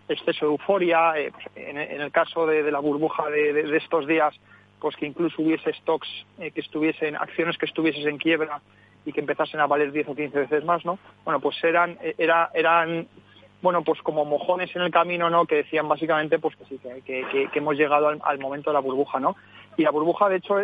exceso, 0.09 0.45
de 0.45 0.51
euforia, 0.51 1.13
eh, 1.17 1.31
pues 1.31 1.45
en, 1.55 1.77
el 1.77 2.11
caso 2.11 2.47
de, 2.47 2.71
la 2.71 2.79
burbuja 2.79 3.29
de, 3.29 3.77
estos 3.77 4.07
días, 4.07 4.33
pues 4.79 4.95
que 4.95 5.05
incluso 5.05 5.41
hubiese 5.41 5.73
stocks 5.73 6.07
eh, 6.39 6.51
que 6.51 6.61
estuviesen, 6.61 7.15
acciones 7.15 7.57
que 7.57 7.65
estuviesen 7.65 8.07
en 8.07 8.17
quiebra 8.17 8.61
y 9.05 9.13
que 9.13 9.19
empezasen 9.19 9.59
a 9.59 9.67
valer 9.67 9.91
10 9.91 10.09
o 10.09 10.15
15 10.15 10.39
veces 10.39 10.65
más, 10.65 10.83
¿no? 10.85 10.97
Bueno, 11.23 11.39
pues 11.39 11.63
eran, 11.63 11.97
eh, 12.01 12.15
era, 12.17 12.49
eran 12.53 13.07
bueno, 13.63 13.81
pues 13.81 14.01
como 14.01 14.25
mojones 14.25 14.75
en 14.75 14.81
el 14.81 14.91
camino, 14.91 15.29
¿no? 15.29 15.45
Que 15.45 15.55
decían 15.55 15.87
básicamente, 15.87 16.37
pues 16.37 16.53
que 16.57 16.65
sí, 16.65 16.79
que, 17.05 17.49
hemos 17.53 17.77
llegado 17.77 18.09
al, 18.09 18.39
momento 18.39 18.69
de 18.69 18.73
la 18.73 18.81
burbuja, 18.81 19.21
¿no? 19.21 19.37
Y 19.77 19.83
la 19.83 19.91
burbuja, 19.91 20.29
de 20.29 20.37
hecho, 20.37 20.55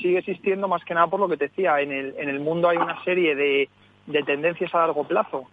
sigue 0.00 0.18
existiendo 0.18 0.68
más 0.68 0.84
que 0.84 0.94
nada 0.94 1.06
por 1.06 1.20
lo 1.20 1.28
que 1.28 1.36
te 1.36 1.48
decía. 1.48 1.80
En 1.80 1.92
el, 1.92 2.14
en 2.18 2.28
el 2.28 2.40
mundo 2.40 2.68
hay 2.68 2.76
una 2.76 3.02
serie 3.04 3.34
de, 3.34 3.68
tendencias 4.24 4.74
a 4.74 4.78
largo 4.78 5.04
plazo 5.04 5.46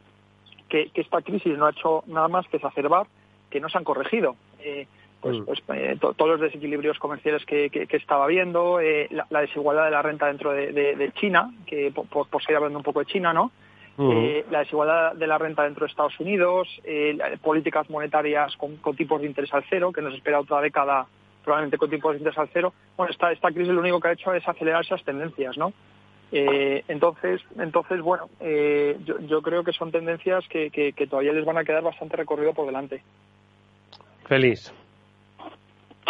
que, 0.68 0.92
esta 0.94 1.22
crisis 1.22 1.58
no 1.58 1.66
ha 1.68 1.72
hecho 1.72 2.04
nada 2.08 2.28
más 2.28 2.48
que 2.48 2.58
exacerbar, 2.58 3.08
que 3.50 3.60
no 3.60 3.70
se 3.70 3.78
han 3.78 3.84
corregido. 3.84 4.36
Eh, 4.60 4.88
pues, 5.22 5.38
mm. 5.38 5.46
pues 5.46 5.62
eh, 5.70 5.98
todos 6.00 6.28
los 6.28 6.42
desequilibrios 6.42 6.98
comerciales 7.00 7.46
que, 7.46 7.88
estaba 7.92 8.28
viendo, 8.28 8.80
eh, 8.80 9.08
la, 9.30 9.42
desigualdad 9.42 9.86
de 9.86 9.92
la 9.92 10.02
renta 10.02 10.28
dentro 10.28 10.52
de, 10.52 11.12
China, 11.16 11.54
que 11.66 11.92
por, 11.92 12.28
por, 12.28 12.42
seguir 12.42 12.58
hablando 12.58 12.80
un 12.80 12.84
poco 12.84 13.00
de 13.00 13.06
China, 13.06 13.34
¿no? 13.34 13.52
Eh, 13.98 14.46
la 14.50 14.60
desigualdad 14.60 15.14
de 15.14 15.28
la 15.28 15.38
renta 15.38 15.64
dentro 15.64 15.86
de 15.86 15.92
Estados 15.92 16.20
Unidos, 16.20 16.68
eh, 16.84 17.18
políticas 17.42 17.90
monetarias 17.90 18.56
con, 18.58 18.78
tipos 18.96 19.22
de 19.22 19.28
interés 19.28 19.54
al 19.54 19.64
cero, 19.70 19.92
que 19.92 20.02
nos 20.02 20.16
espera 20.16 20.40
otra 20.40 20.62
década 20.62 21.08
probablemente 21.44 21.78
con 21.78 21.90
tipos 21.90 22.12
de 22.12 22.20
interés 22.20 22.38
al 22.38 22.50
cero. 22.54 22.74
Bueno, 22.98 23.12
esta, 23.12 23.32
esta 23.32 23.52
crisis 23.52 23.74
lo 23.74 23.82
único 23.82 24.00
que 24.00 24.08
ha 24.10 24.14
hecho 24.14 24.34
es 24.34 24.48
acelerar 24.48 24.84
esas 24.84 25.04
tendencias, 25.04 25.58
¿no? 25.58 25.74
Eh, 26.32 26.84
entonces, 26.88 27.42
entonces, 27.60 28.00
bueno, 28.02 28.30
eh, 28.40 28.98
yo, 29.04 29.20
yo, 29.20 29.42
creo 29.42 29.64
que 29.64 29.74
son 29.74 29.92
tendencias 29.92 30.48
que, 30.48 30.70
que, 30.70 30.94
que, 30.94 31.08
todavía 31.08 31.34
les 31.34 31.44
van 31.44 31.58
a 31.58 31.66
quedar 31.66 31.84
bastante 31.84 32.16
recorrido 32.16 32.54
por 32.54 32.66
delante. 32.66 33.04
Feliz. 34.28 34.74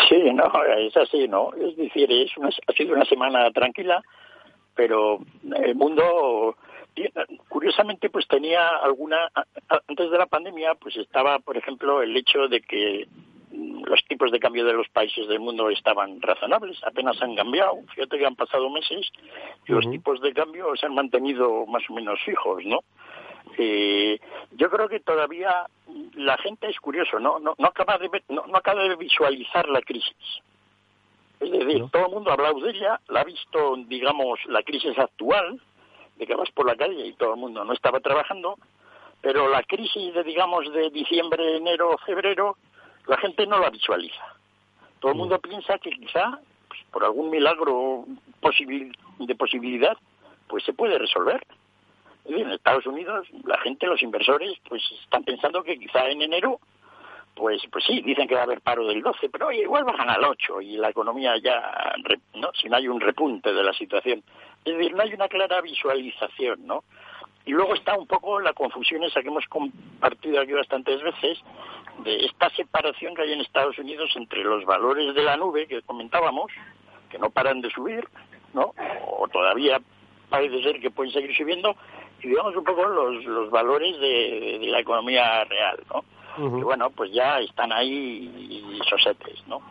Sí, 0.08 0.32
no, 0.34 0.52
es 0.78 0.96
así, 0.96 1.28
¿no? 1.28 1.52
Es 1.54 1.76
decir, 1.76 2.12
es 2.12 2.38
una, 2.38 2.50
ha 2.50 2.74
sido 2.74 2.94
una 2.94 3.06
semana 3.06 3.50
tranquila, 3.52 4.04
pero 4.76 5.20
el 5.56 5.76
mundo 5.76 6.56
curiosamente 7.48 8.10
pues 8.10 8.28
tenía 8.28 8.68
alguna 8.84 9.32
antes 9.88 10.12
de 10.12 10.18
la 10.18 10.26
pandemia 10.26 10.76
pues 10.76 10.98
estaba 10.98 11.40
por 11.40 11.56
ejemplo 11.56 12.02
el 12.02 12.16
hecho 12.18 12.50
de 12.50 12.60
que 12.60 13.08
los 13.52 14.04
tipos 14.08 14.32
de 14.32 14.40
cambio 14.40 14.66
de 14.66 14.74
los 14.74 14.88
países 14.90 15.28
del 15.28 15.40
mundo 15.40 15.70
estaban 15.70 16.22
razonables, 16.22 16.82
apenas 16.84 17.22
han 17.22 17.36
cambiado. 17.36 17.78
Fíjate 17.94 18.18
que 18.18 18.26
han 18.26 18.36
pasado 18.36 18.70
meses 18.70 19.12
y 19.68 19.72
los 19.72 19.90
tipos 19.90 20.22
de 20.22 20.34
cambio 20.34 20.76
se 20.76 20.86
han 20.86 20.96
mantenido 20.96 21.66
más 21.66 21.84
o 21.90 21.94
menos 21.94 22.20
fijos, 22.24 22.64
¿no? 22.66 22.80
Eh, 23.58 24.20
yo 24.52 24.70
creo 24.70 24.88
que 24.88 25.02
todavía 25.02 25.66
la 26.16 26.38
gente 26.38 26.70
es 26.70 26.80
curioso, 26.80 27.20
¿no? 27.20 27.40
No, 27.40 27.54
no 27.58 27.68
acaba 27.68 27.98
de 27.98 28.10
no, 28.30 28.44
acaba 28.54 28.84
de 28.84 28.96
visualizar 28.96 29.68
la 29.68 29.82
crisis. 29.82 30.42
Es 31.40 31.52
decir, 31.52 31.84
todo 31.92 32.06
el 32.06 32.12
mundo 32.12 32.30
ha 32.30 32.34
hablado 32.34 32.60
de 32.60 32.70
ella, 32.70 33.00
la 33.10 33.22
ha 33.22 33.24
visto, 33.24 33.76
digamos, 33.88 34.40
la 34.46 34.62
crisis 34.62 34.98
actual, 34.98 35.60
de 36.18 36.28
que 36.28 36.36
vas 36.36 36.52
por 36.52 36.68
la 36.68 36.76
calle 36.76 37.08
y 37.08 37.14
todo 37.14 37.34
el 37.34 37.40
mundo 37.40 37.66
no 37.66 37.74
estaba 37.74 38.00
trabajando, 38.00 38.58
pero 39.22 39.50
la 39.50 39.64
crisis 39.64 40.14
de, 40.14 40.24
digamos, 40.24 40.72
de 40.72 40.92
diciembre, 40.92 41.58
enero, 41.58 41.98
febrero, 42.06 42.58
la 43.12 43.18
gente 43.18 43.46
no 43.46 43.60
la 43.60 43.70
visualiza. 43.70 44.24
Todo 45.02 45.12
el 45.12 45.18
mundo 45.18 45.38
piensa 45.40 45.78
que 45.80 45.90
quizá, 45.90 46.40
pues, 46.70 46.80
por 46.92 47.04
algún 47.04 47.30
milagro 47.30 48.06
de 49.20 49.36
posibilidad, 49.36 49.98
pues 50.48 50.64
se 50.64 50.72
puede 50.72 50.98
resolver. 50.98 51.46
En 52.24 52.52
Estados 52.52 52.86
Unidos, 52.86 53.28
la 53.44 53.58
gente, 53.60 53.86
los 53.86 54.02
inversores, 54.02 54.54
pues 54.70 54.82
están 55.04 55.26
pensando 55.26 55.62
que 55.62 55.78
quizá 55.78 56.08
en 56.08 56.22
enero, 56.22 56.62
pues, 57.36 57.62
pues 57.70 57.84
sí, 57.84 58.00
dicen 58.02 58.30
que 58.30 58.36
va 58.36 58.42
a 58.42 58.46
haber 58.46 58.62
paro 58.62 58.88
del 58.88 59.02
12, 59.02 59.28
pero 59.28 59.48
oye, 59.48 59.64
igual 59.64 59.84
bajan 59.84 60.10
al 60.10 60.24
8 60.24 60.62
y 60.62 60.78
la 60.78 60.92
economía 60.92 61.36
ya, 61.38 61.94
¿no? 62.36 62.52
Si 62.54 62.70
no 62.70 62.78
hay 62.78 62.88
un 62.88 63.02
repunte 63.02 63.54
de 63.54 63.64
la 63.64 63.74
situación. 63.74 64.24
Es 64.64 64.78
decir, 64.78 64.94
no 64.94 65.02
hay 65.02 65.14
una 65.14 65.28
clara 65.28 65.60
visualización, 65.60 66.66
¿no? 66.66 66.86
Y 67.46 67.52
luego 67.52 67.74
está 67.74 67.96
un 67.98 68.08
poco 68.08 68.40
la 68.40 68.54
confusión 68.54 69.04
esa 69.04 69.22
que 69.22 69.30
hemos 69.30 69.46
compartido 69.48 70.40
aquí 70.40 70.54
bastantes 70.54 71.02
veces 71.02 71.40
de 72.04 72.26
esta 72.26 72.50
separación 72.52 73.16
que 73.16 73.24
hay 73.24 73.34
en 73.34 73.42
Estados 73.42 73.78
Unidos 73.80 74.12
entre 74.16 74.44
los 74.44 74.66
valores 74.66 75.14
de 75.16 75.24
la 75.24 75.38
nube 75.38 75.68
que 75.68 75.82
comentábamos, 75.82 76.52
que 77.10 77.18
no 77.18 77.30
paran 77.30 77.62
de 77.62 77.70
subir, 77.72 78.08
¿no? 78.54 78.74
O 79.18 79.28
todavía 79.28 79.82
parece 80.30 80.64
ser 80.64 80.80
que 80.80 80.92
pueden 80.92 81.12
seguir 81.12 81.36
subiendo, 81.36 81.76
y 82.22 82.30
digamos 82.30 82.56
un 82.56 82.64
poco 82.64 82.86
los, 82.86 83.24
los 83.26 83.50
valores 83.50 84.00
de, 84.00 84.60
la 84.68 84.80
economía 84.80 85.44
real, 85.46 85.80
¿no? 85.94 86.04
Que 86.38 86.64
bueno, 86.64 86.90
pues 86.92 87.12
ya 87.12 87.40
están 87.40 87.74
ahí 87.74 88.80
sosetes, 88.90 89.46
¿no? 89.48 89.62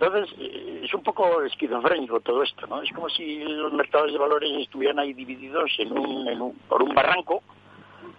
Entonces, 0.00 0.34
eh, 0.38 0.80
es 0.84 0.94
un 0.94 1.02
poco 1.02 1.42
esquizofrénico 1.42 2.20
todo 2.20 2.42
esto, 2.42 2.66
¿no? 2.66 2.82
Es 2.82 2.90
como 2.92 3.10
si 3.10 3.40
los 3.40 3.72
mercados 3.72 4.10
de 4.10 4.18
valores 4.18 4.50
estuvieran 4.58 4.98
ahí 4.98 5.12
divididos 5.12 5.70
en 5.78 5.92
un, 5.92 6.26
en 6.26 6.40
un, 6.40 6.54
por 6.68 6.82
un 6.82 6.94
barranco, 6.94 7.42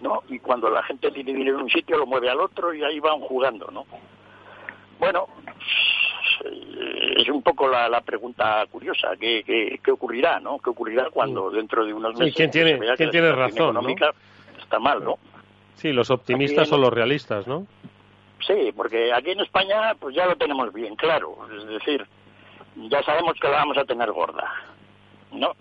¿no? 0.00 0.22
Y 0.28 0.38
cuando 0.38 0.70
la 0.70 0.84
gente 0.84 1.10
tiene 1.10 1.34
dinero 1.34 1.58
en 1.58 1.64
un 1.64 1.70
sitio, 1.70 1.98
lo 1.98 2.06
mueve 2.06 2.30
al 2.30 2.38
otro 2.40 2.72
y 2.72 2.84
ahí 2.84 3.00
van 3.00 3.18
jugando, 3.20 3.68
¿no? 3.72 3.84
Bueno, 5.00 5.26
es 7.16 7.28
un 7.28 7.42
poco 7.42 7.66
la, 7.68 7.88
la 7.88 8.00
pregunta 8.00 8.64
curiosa, 8.70 9.16
¿qué, 9.18 9.42
qué, 9.44 9.80
qué 9.82 9.90
ocurrirá, 9.90 10.38
no? 10.38 10.58
¿Qué 10.60 10.70
ocurrirá 10.70 11.10
cuando 11.10 11.50
dentro 11.50 11.84
de 11.84 11.92
unos 11.92 12.14
meses 12.14 12.34
¿quién 12.36 12.52
tiene, 12.52 12.78
¿quién 12.96 13.10
tiene 13.10 13.32
razón, 13.32 13.70
económica 13.70 14.14
está 14.60 14.78
mal, 14.78 15.02
¿no? 15.02 15.18
Sí, 15.74 15.92
los 15.92 16.10
optimistas 16.10 16.70
o 16.70 16.78
los 16.78 16.92
realistas, 16.92 17.48
¿no? 17.48 17.66
Sí, 18.46 18.72
porque 18.76 19.12
aquí 19.12 19.30
en 19.30 19.40
España 19.40 19.94
pues 19.98 20.14
ya 20.14 20.26
lo 20.26 20.36
tenemos 20.36 20.72
bien 20.72 20.96
claro, 20.96 21.36
es 21.56 21.66
decir, 21.66 22.06
ya 22.76 23.02
sabemos 23.02 23.34
que 23.40 23.48
la 23.48 23.58
vamos 23.58 23.78
a 23.78 23.84
tener 23.84 24.10
gorda, 24.10 24.50
¿no? 25.30 25.52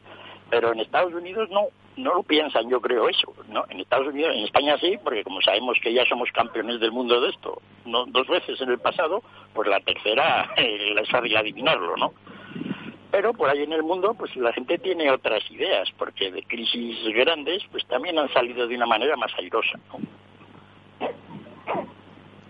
Pero 0.50 0.74
en 0.74 0.80
Estados 0.80 1.14
Unidos 1.14 1.50
no, 1.50 1.68
no 1.98 2.16
lo 2.16 2.24
piensan, 2.24 2.70
yo 2.70 2.82
creo 2.82 3.08
eso, 3.08 3.34
¿no? 3.50 3.66
En 3.70 3.80
Estados 3.80 4.08
Unidos, 4.08 4.36
en 4.36 4.46
España 4.46 4.78
sí, 4.80 4.98
porque 5.04 5.24
como 5.24 5.42
sabemos 5.42 5.78
que 5.82 5.94
ya 5.94 6.06
somos 6.06 6.32
campeones 6.32 6.80
del 6.80 6.92
mundo 6.92 7.22
de 7.22 7.30
esto, 7.30 7.62
no 7.86 8.06
dos 8.08 8.28
veces 8.28 8.60
en 8.62 8.70
el 8.70 8.80
pasado, 8.80 9.22
pues 9.54 9.70
la 9.70 9.80
tercera 9.80 10.52
eh, 10.58 10.96
es 11.00 11.10
fácil 11.10 11.38
adivinarlo, 11.38 11.96
¿no? 11.98 12.14
Pero 13.12 13.34
por 13.34 13.50
ahí 13.50 13.64
en 13.64 13.74
el 13.74 13.84
mundo, 13.84 14.16
pues 14.18 14.36
la 14.38 14.54
gente 14.54 14.78
tiene 14.78 15.12
otras 15.12 15.44
ideas, 15.52 15.90
porque 15.98 16.32
de 16.32 16.44
crisis 16.44 16.98
grandes, 17.14 17.62
pues 17.70 17.86
también 17.86 18.18
han 18.18 18.32
salido 18.34 18.68
de 18.68 18.76
una 18.76 18.86
manera 18.86 19.18
más 19.18 19.34
airosa, 19.38 19.78
¿no? 19.90 20.00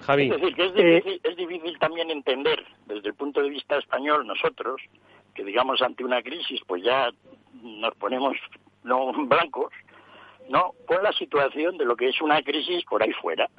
Javi. 0.02 0.30
Es 0.30 0.42
decir, 0.42 0.56
que 0.56 0.66
es 0.66 0.74
difícil, 0.74 1.22
es 1.24 1.36
difícil 1.36 1.80
también 1.80 2.10
entender 2.10 2.64
desde 2.88 3.10
el 3.10 3.16
punto 3.16 3.42
de 3.42 3.50
vista 3.50 3.78
español 3.78 4.26
nosotros 4.26 4.82
que 5.34 5.44
digamos 5.44 5.82
ante 5.82 6.04
una 6.04 6.22
crisis 6.22 6.60
pues 6.68 6.84
ya 6.84 7.10
nos 7.62 7.96
ponemos 7.96 8.36
no 8.84 9.12
blancos, 9.28 9.72
no, 10.50 10.74
con 10.86 11.04
la 11.04 11.12
situación 11.14 11.78
de 11.78 11.86
lo 11.86 11.96
que 11.96 12.10
es 12.10 12.22
una 12.22 12.42
crisis 12.42 12.84
por 12.86 13.04
ahí 13.04 13.14
fuera, 13.14 13.50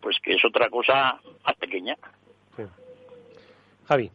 pues 0.00 0.18
que 0.22 0.34
es 0.34 0.44
otra 0.44 0.68
cosa 0.68 1.20
más 1.44 1.56
pequeña. 1.56 1.96
Javi. 3.86 4.10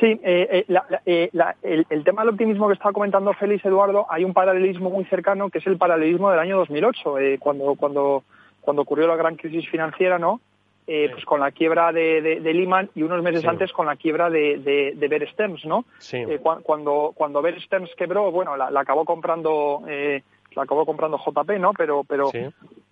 Sí, 0.00 0.06
eh, 0.06 0.64
eh, 0.68 0.80
eh, 1.04 1.30
el, 1.62 1.86
el, 1.90 2.04
tema 2.04 2.22
del 2.22 2.30
optimismo 2.30 2.66
que 2.66 2.74
estaba 2.74 2.92
comentando 2.92 3.32
Félix 3.34 3.64
Eduardo, 3.64 4.06
hay 4.08 4.24
un 4.24 4.32
paralelismo 4.32 4.88
muy 4.90 5.04
cercano 5.04 5.50
que 5.50 5.58
es 5.58 5.66
el 5.66 5.76
paralelismo 5.76 6.30
del 6.30 6.40
año 6.40 6.56
2008, 6.56 7.14
cuando 7.38 7.74
cuando 7.74 8.24
cuando 8.62 8.82
ocurrió 8.82 9.06
la 9.06 9.16
gran 9.16 9.36
crisis 9.36 9.68
financiera, 9.68 10.18
¿no? 10.18 10.40
Eh, 10.86 11.10
pues 11.12 11.24
con 11.24 11.38
la 11.38 11.52
quiebra 11.52 11.92
de, 11.92 12.20
de, 12.20 12.54
Lehman 12.54 12.90
y 12.96 13.02
unos 13.04 13.22
meses 13.22 13.44
antes 13.44 13.70
con 13.72 13.86
la 13.86 13.94
quiebra 13.94 14.30
de, 14.30 14.58
de, 14.58 14.94
de 14.96 15.08
Bear 15.08 15.30
Stearns, 15.30 15.64
¿no? 15.64 15.84
Eh, 16.12 16.40
cuando 16.42 17.12
cuando 17.14 17.40
Bear 17.40 17.60
Stearns 17.62 17.90
quebró, 17.96 18.32
bueno, 18.32 18.56
la, 18.56 18.68
acabó 18.80 19.04
comprando 19.04 19.84
eh, 19.86 20.24
la 20.56 20.62
acabó 20.64 20.84
comprando 20.84 21.18
JP, 21.18 21.50
¿no? 21.60 21.72
Pero 21.72 22.02
pero 22.02 22.32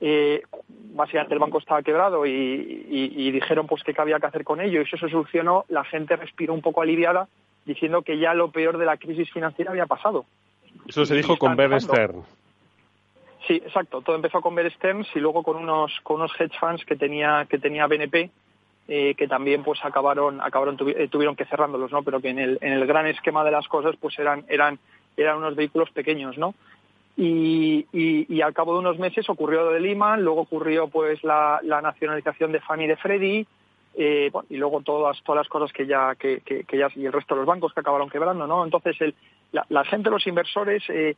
eh, 0.00 0.42
básicamente 0.94 1.34
el 1.34 1.40
banco 1.40 1.58
estaba 1.58 1.82
quebrado 1.82 2.26
y, 2.26 2.86
y, 2.88 3.30
dijeron 3.32 3.66
pues 3.66 3.82
qué 3.82 3.92
había 3.98 4.20
que 4.20 4.26
hacer 4.26 4.44
con 4.44 4.60
ello 4.60 4.80
y 4.80 4.84
eso 4.84 4.96
se 4.96 5.08
solucionó. 5.08 5.64
La 5.68 5.82
gente 5.82 6.14
respiró 6.14 6.54
un 6.54 6.62
poco 6.62 6.82
aliviada 6.82 7.26
diciendo 7.64 8.02
que 8.02 8.20
ya 8.20 8.34
lo 8.34 8.52
peor 8.52 8.78
de 8.78 8.86
la 8.86 8.98
crisis 8.98 9.32
financiera 9.32 9.72
había 9.72 9.86
pasado. 9.86 10.26
Eso 10.86 11.04
se 11.04 11.16
dijo 11.16 11.36
con 11.36 11.56
Bear 11.56 11.80
Stearns. 11.80 12.24
Sí, 13.50 13.56
exacto. 13.56 14.00
Todo 14.00 14.14
empezó 14.14 14.40
con 14.40 14.54
Bear 14.54 14.70
Stearns 14.70 15.08
y 15.12 15.18
luego 15.18 15.42
con 15.42 15.56
unos 15.56 15.90
con 16.04 16.20
unos 16.20 16.30
hedge 16.38 16.56
funds 16.60 16.84
que 16.84 16.94
tenía 16.94 17.48
que 17.50 17.58
tenía 17.58 17.88
BNP 17.88 18.30
eh, 18.86 19.16
que 19.16 19.26
también 19.26 19.64
pues 19.64 19.84
acabaron 19.84 20.40
acabaron 20.40 20.76
eh, 20.86 21.08
tuvieron 21.08 21.34
que 21.34 21.46
cerrándolos, 21.46 21.90
¿no? 21.90 22.04
Pero 22.04 22.20
que 22.20 22.28
en 22.28 22.38
el 22.38 22.58
en 22.60 22.74
el 22.74 22.86
gran 22.86 23.08
esquema 23.08 23.42
de 23.42 23.50
las 23.50 23.66
cosas 23.66 23.96
pues 24.00 24.16
eran 24.20 24.44
eran 24.46 24.78
eran 25.16 25.38
unos 25.38 25.56
vehículos 25.56 25.90
pequeños, 25.90 26.38
¿no? 26.38 26.54
Y, 27.16 27.86
y, 27.92 28.40
al 28.40 28.54
cabo 28.54 28.74
de 28.74 28.78
unos 28.78 28.98
meses 29.00 29.28
ocurrió 29.28 29.64
lo 29.64 29.72
de 29.72 29.80
Lehman, 29.80 30.22
luego 30.22 30.42
ocurrió 30.42 30.86
pues 30.86 31.22
la, 31.24 31.58
la 31.64 31.82
nacionalización 31.82 32.52
de 32.52 32.60
Fannie 32.60 32.86
y 32.86 32.88
de 32.88 32.96
Freddie, 32.96 33.46
eh, 33.94 34.30
y 34.48 34.56
luego 34.56 34.80
todas 34.82 35.20
todas 35.24 35.40
las 35.40 35.48
cosas 35.48 35.72
que 35.72 35.86
ya 35.86 36.14
que, 36.14 36.40
que, 36.40 36.78
ya 36.78 36.88
y 36.94 37.04
el 37.04 37.12
resto 37.12 37.34
de 37.34 37.40
los 37.40 37.48
bancos 37.48 37.74
que 37.74 37.80
acabaron 37.80 38.08
quebrando 38.08 38.46
no 38.46 38.64
entonces 38.64 38.96
el, 39.00 39.14
la, 39.52 39.84
gente 39.84 40.10
los 40.10 40.26
inversores 40.26 40.82
eh, 40.88 41.16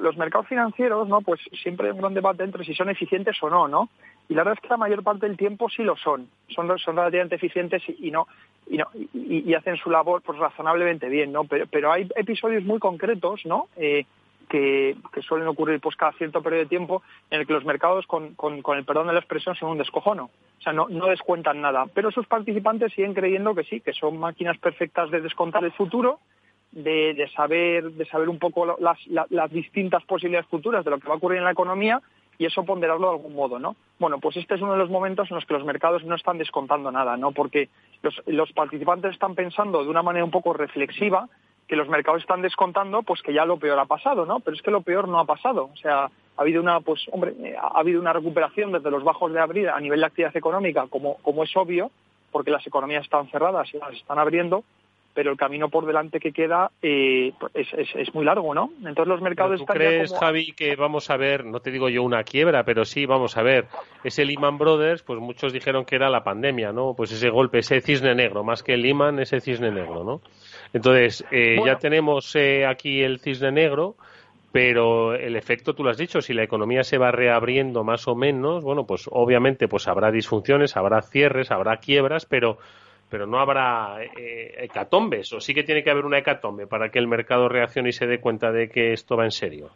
los 0.00 0.16
mercados 0.16 0.48
financieros 0.48 1.08
no 1.08 1.20
pues 1.20 1.40
siempre 1.62 1.86
hay 1.86 1.92
un 1.92 2.00
gran 2.00 2.14
debate 2.14 2.44
entre 2.44 2.64
si 2.64 2.74
son 2.74 2.88
eficientes 2.88 3.36
o 3.42 3.50
no 3.50 3.68
no 3.68 3.88
y 4.28 4.34
la 4.34 4.44
verdad 4.44 4.58
es 4.58 4.62
que 4.62 4.68
la 4.68 4.78
mayor 4.78 5.02
parte 5.02 5.26
del 5.26 5.36
tiempo 5.36 5.68
sí 5.68 5.82
lo 5.82 5.96
son. 5.96 6.28
Son 6.48 6.78
son 6.78 6.96
relativamente 6.96 7.34
eficientes 7.34 7.82
y, 7.86 8.10
no 8.10 8.26
y 8.68 8.78
no 8.78 8.86
y, 9.12 9.52
hacen 9.54 9.76
su 9.76 9.90
labor 9.90 10.22
pues 10.22 10.38
razonablemente 10.38 11.08
bien 11.08 11.32
no 11.32 11.44
pero 11.44 11.66
pero 11.66 11.92
hay 11.92 12.08
episodios 12.16 12.64
muy 12.64 12.78
concretos 12.78 13.44
no 13.44 13.68
eh, 13.76 14.06
que, 14.52 14.96
suelen 15.26 15.48
ocurrir 15.48 15.80
pues 15.80 15.96
cada 15.96 16.12
cierto 16.12 16.42
periodo 16.42 16.64
de 16.64 16.68
tiempo 16.68 17.02
en 17.30 17.40
el 17.40 17.46
que 17.46 17.54
los 17.54 17.64
mercados, 17.64 18.06
con, 18.06 18.34
con, 18.34 18.76
el 18.76 18.84
perdón 18.84 19.06
de 19.06 19.14
la 19.14 19.20
expresión, 19.20 19.54
son 19.54 19.70
un 19.70 19.78
descojono. 19.78 20.24
O 20.58 20.62
sea, 20.62 20.74
no, 20.74 20.88
no 20.90 21.06
descuentan 21.06 21.62
nada. 21.62 21.86
Pero 21.94 22.10
sus 22.10 22.26
participantes 22.26 22.92
siguen 22.92 23.14
creyendo 23.14 23.54
que 23.54 23.64
sí, 23.64 23.80
que 23.80 23.94
son 23.94 24.18
máquinas 24.18 24.58
perfectas 24.58 25.10
de 25.10 25.22
descontar 25.22 25.64
el 25.64 25.72
futuro, 25.72 26.20
de, 26.72 27.14
de 27.14 27.28
saber, 27.30 27.92
de 27.92 28.04
saber 28.06 28.28
un 28.28 28.38
poco 28.38 28.76
las, 28.80 28.98
las 29.06 29.50
distintas 29.50 30.02
posibilidades 30.04 30.48
futuras 30.48 30.84
de 30.84 30.90
lo 30.90 30.98
que 30.98 31.08
va 31.08 31.14
a 31.14 31.18
ocurrir 31.18 31.38
en 31.38 31.44
la 31.44 31.52
economía 31.52 32.00
y 32.38 32.46
eso 32.46 32.64
ponderarlo 32.64 33.08
de 33.08 33.16
algún 33.16 33.34
modo, 33.34 33.58
¿no? 33.58 33.76
Bueno, 33.98 34.18
pues 34.18 34.36
este 34.36 34.54
es 34.54 34.62
uno 34.62 34.72
de 34.72 34.78
los 34.78 34.90
momentos 34.90 35.30
en 35.30 35.36
los 35.36 35.44
que 35.44 35.54
los 35.54 35.64
mercados 35.64 36.02
no 36.04 36.14
están 36.14 36.38
descontando 36.38 36.90
nada, 36.90 37.16
¿no? 37.16 37.32
Porque 37.32 37.68
los, 38.02 38.20
los 38.26 38.52
participantes 38.52 39.12
están 39.12 39.34
pensando 39.34 39.84
de 39.84 39.90
una 39.90 40.02
manera 40.02 40.24
un 40.24 40.30
poco 40.30 40.52
reflexiva 40.52 41.28
que 41.68 41.76
los 41.76 41.88
mercados 41.88 42.22
están 42.22 42.42
descontando, 42.42 43.02
pues 43.02 43.22
que 43.22 43.32
ya 43.32 43.44
lo 43.44 43.58
peor 43.58 43.78
ha 43.78 43.84
pasado, 43.84 44.26
¿no? 44.26 44.40
Pero 44.40 44.56
es 44.56 44.62
que 44.62 44.70
lo 44.70 44.82
peor 44.82 45.08
no 45.08 45.20
ha 45.20 45.24
pasado. 45.24 45.70
O 45.72 45.76
sea, 45.76 46.04
ha 46.04 46.10
habido 46.36 46.60
una, 46.60 46.80
pues, 46.80 47.06
hombre, 47.12 47.34
ha 47.56 47.78
habido 47.78 48.00
una 48.00 48.12
recuperación 48.12 48.72
desde 48.72 48.90
los 48.90 49.04
bajos 49.04 49.32
de 49.32 49.40
abril 49.40 49.68
a 49.68 49.80
nivel 49.80 50.00
de 50.00 50.06
actividad 50.06 50.36
económica, 50.36 50.86
como, 50.88 51.16
como 51.18 51.44
es 51.44 51.56
obvio, 51.56 51.90
porque 52.30 52.50
las 52.50 52.66
economías 52.66 53.04
están 53.04 53.28
cerradas 53.28 53.72
y 53.72 53.78
las 53.78 53.92
están 53.92 54.18
abriendo, 54.18 54.64
pero 55.14 55.30
el 55.30 55.36
camino 55.36 55.68
por 55.68 55.86
delante 55.86 56.20
que 56.20 56.32
queda 56.32 56.70
eh, 56.80 57.32
pues 57.38 57.52
es, 57.54 57.88
es, 57.94 58.14
muy 58.14 58.24
largo, 58.24 58.54
¿no? 58.54 58.70
Entonces 58.78 59.06
los 59.06 59.20
mercados 59.20 59.56
¿Tú 59.58 59.62
están 59.64 59.76
crees, 59.76 60.10
como... 60.10 60.20
Javi, 60.20 60.52
que 60.52 60.74
vamos 60.76 61.10
a 61.10 61.16
ver, 61.16 61.44
no 61.44 61.60
te 61.60 61.70
digo 61.70 61.88
yo 61.88 62.02
una 62.02 62.22
quiebra, 62.24 62.64
pero 62.64 62.84
sí 62.84 63.06
vamos 63.06 63.36
a 63.36 63.42
ver, 63.42 63.66
ese 64.04 64.24
Lehman 64.24 64.58
Brothers, 64.58 65.02
pues 65.02 65.20
muchos 65.20 65.52
dijeron 65.52 65.84
que 65.84 65.96
era 65.96 66.08
la 66.08 66.24
pandemia, 66.24 66.72
¿no? 66.72 66.94
Pues 66.96 67.12
ese 67.12 67.28
golpe, 67.30 67.58
ese 67.58 67.80
cisne 67.80 68.14
negro, 68.14 68.42
más 68.42 68.62
que 68.62 68.74
el 68.74 68.82
Lehman, 68.82 69.18
ese 69.18 69.40
cisne 69.40 69.70
negro, 69.70 70.04
¿no? 70.04 70.20
Entonces, 70.72 71.24
eh, 71.30 71.56
ya 71.64 71.76
tenemos 71.76 72.34
eh, 72.36 72.64
aquí 72.66 73.02
el 73.02 73.20
cisne 73.20 73.52
negro, 73.52 73.96
pero 74.52 75.14
el 75.14 75.36
efecto, 75.36 75.74
tú 75.74 75.82
lo 75.82 75.90
has 75.90 75.96
dicho, 75.96 76.20
si 76.20 76.34
la 76.34 76.44
economía 76.44 76.82
se 76.84 76.98
va 76.98 77.10
reabriendo 77.10 77.84
más 77.84 78.06
o 78.06 78.14
menos, 78.14 78.62
bueno, 78.62 78.84
pues 78.86 79.08
obviamente 79.10 79.66
pues 79.66 79.88
habrá 79.88 80.10
disfunciones, 80.10 80.76
habrá 80.76 81.00
cierres, 81.00 81.50
habrá 81.50 81.78
quiebras, 81.78 82.26
pero 82.26 82.58
pero 83.12 83.26
no 83.26 83.38
habrá 83.38 83.98
eh, 84.02 84.54
hecatombes, 84.56 85.30
o 85.34 85.40
sí 85.40 85.52
que 85.52 85.64
tiene 85.64 85.84
que 85.84 85.90
haber 85.90 86.06
una 86.06 86.16
hecatombe 86.16 86.66
para 86.66 86.88
que 86.88 86.98
el 86.98 87.06
mercado 87.06 87.46
reaccione 87.46 87.90
y 87.90 87.92
se 87.92 88.06
dé 88.06 88.20
cuenta 88.20 88.50
de 88.50 88.70
que 88.70 88.94
esto 88.94 89.18
va 89.18 89.24
en 89.24 89.30
serio. 89.30 89.68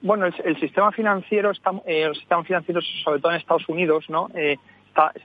Bueno, 0.00 0.26
el, 0.26 0.60
sistema 0.60 0.92
financiero 0.92 1.50
está, 1.50 1.72
eh, 1.84 2.02
el 2.02 2.14
sistema 2.14 2.44
financiero, 2.44 2.80
sobre 3.02 3.20
todo 3.20 3.32
en 3.32 3.38
Estados 3.38 3.68
Unidos, 3.68 4.04
¿no? 4.08 4.28
Eh, 4.36 4.58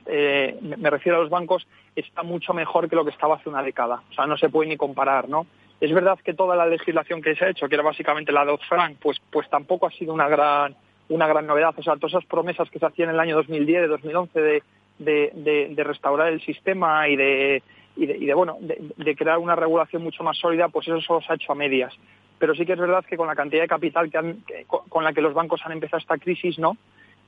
eh, 0.06 0.58
me 0.60 0.90
refiero 0.90 1.18
a 1.18 1.20
los 1.20 1.30
bancos, 1.30 1.64
está 1.94 2.24
mucho 2.24 2.52
mejor 2.54 2.90
que 2.90 2.96
lo 2.96 3.04
que 3.04 3.12
estaba 3.12 3.36
hace 3.36 3.48
una 3.48 3.62
década. 3.62 4.02
O 4.10 4.14
sea, 4.14 4.26
no 4.26 4.36
se 4.36 4.48
puede 4.48 4.70
ni 4.70 4.76
comparar, 4.76 5.28
¿no? 5.28 5.46
Es 5.80 5.94
verdad 5.94 6.18
que 6.18 6.34
toda 6.34 6.56
la 6.56 6.66
legislación 6.66 7.22
que 7.22 7.36
se 7.36 7.44
ha 7.44 7.50
hecho, 7.50 7.68
que 7.68 7.76
era 7.76 7.84
básicamente 7.84 8.32
la 8.32 8.44
Dodd-Frank, 8.44 8.96
pues, 9.00 9.18
pues 9.30 9.48
tampoco 9.48 9.86
ha 9.86 9.90
sido 9.90 10.12
una 10.12 10.26
gran, 10.26 10.74
una 11.08 11.28
gran 11.28 11.46
novedad. 11.46 11.72
O 11.76 11.82
sea, 11.84 11.94
todas 11.94 12.14
esas 12.14 12.26
promesas 12.26 12.68
que 12.68 12.80
se 12.80 12.86
hacían 12.86 13.10
en 13.10 13.14
el 13.14 13.20
año 13.20 13.36
2010, 13.36 13.82
de 13.82 13.86
2011, 13.86 14.40
de 14.40 14.62
de, 14.98 15.72
de, 15.74 15.84
restaurar 15.84 16.32
el 16.32 16.40
sistema 16.40 17.08
y 17.08 17.16
de, 17.16 17.62
y 17.96 18.06
de, 18.06 18.34
bueno, 18.34 18.58
de, 18.60 19.16
crear 19.16 19.38
una 19.38 19.56
regulación 19.56 20.02
mucho 20.02 20.22
más 20.22 20.38
sólida, 20.38 20.68
pues 20.68 20.86
eso 20.88 21.00
solo 21.00 21.20
se 21.20 21.32
ha 21.32 21.36
hecho 21.36 21.52
a 21.52 21.56
medias. 21.56 21.94
Pero 22.38 22.54
sí 22.54 22.64
que 22.64 22.72
es 22.72 22.78
verdad 22.78 23.04
que 23.04 23.16
con 23.16 23.26
la 23.26 23.34
cantidad 23.34 23.62
de 23.62 23.68
capital 23.68 24.10
que 24.10 24.18
han, 24.18 24.44
con 24.66 25.04
la 25.04 25.12
que 25.12 25.20
los 25.20 25.34
bancos 25.34 25.60
han 25.64 25.72
empezado 25.72 25.98
esta 25.98 26.18
crisis, 26.18 26.58
¿no? 26.58 26.76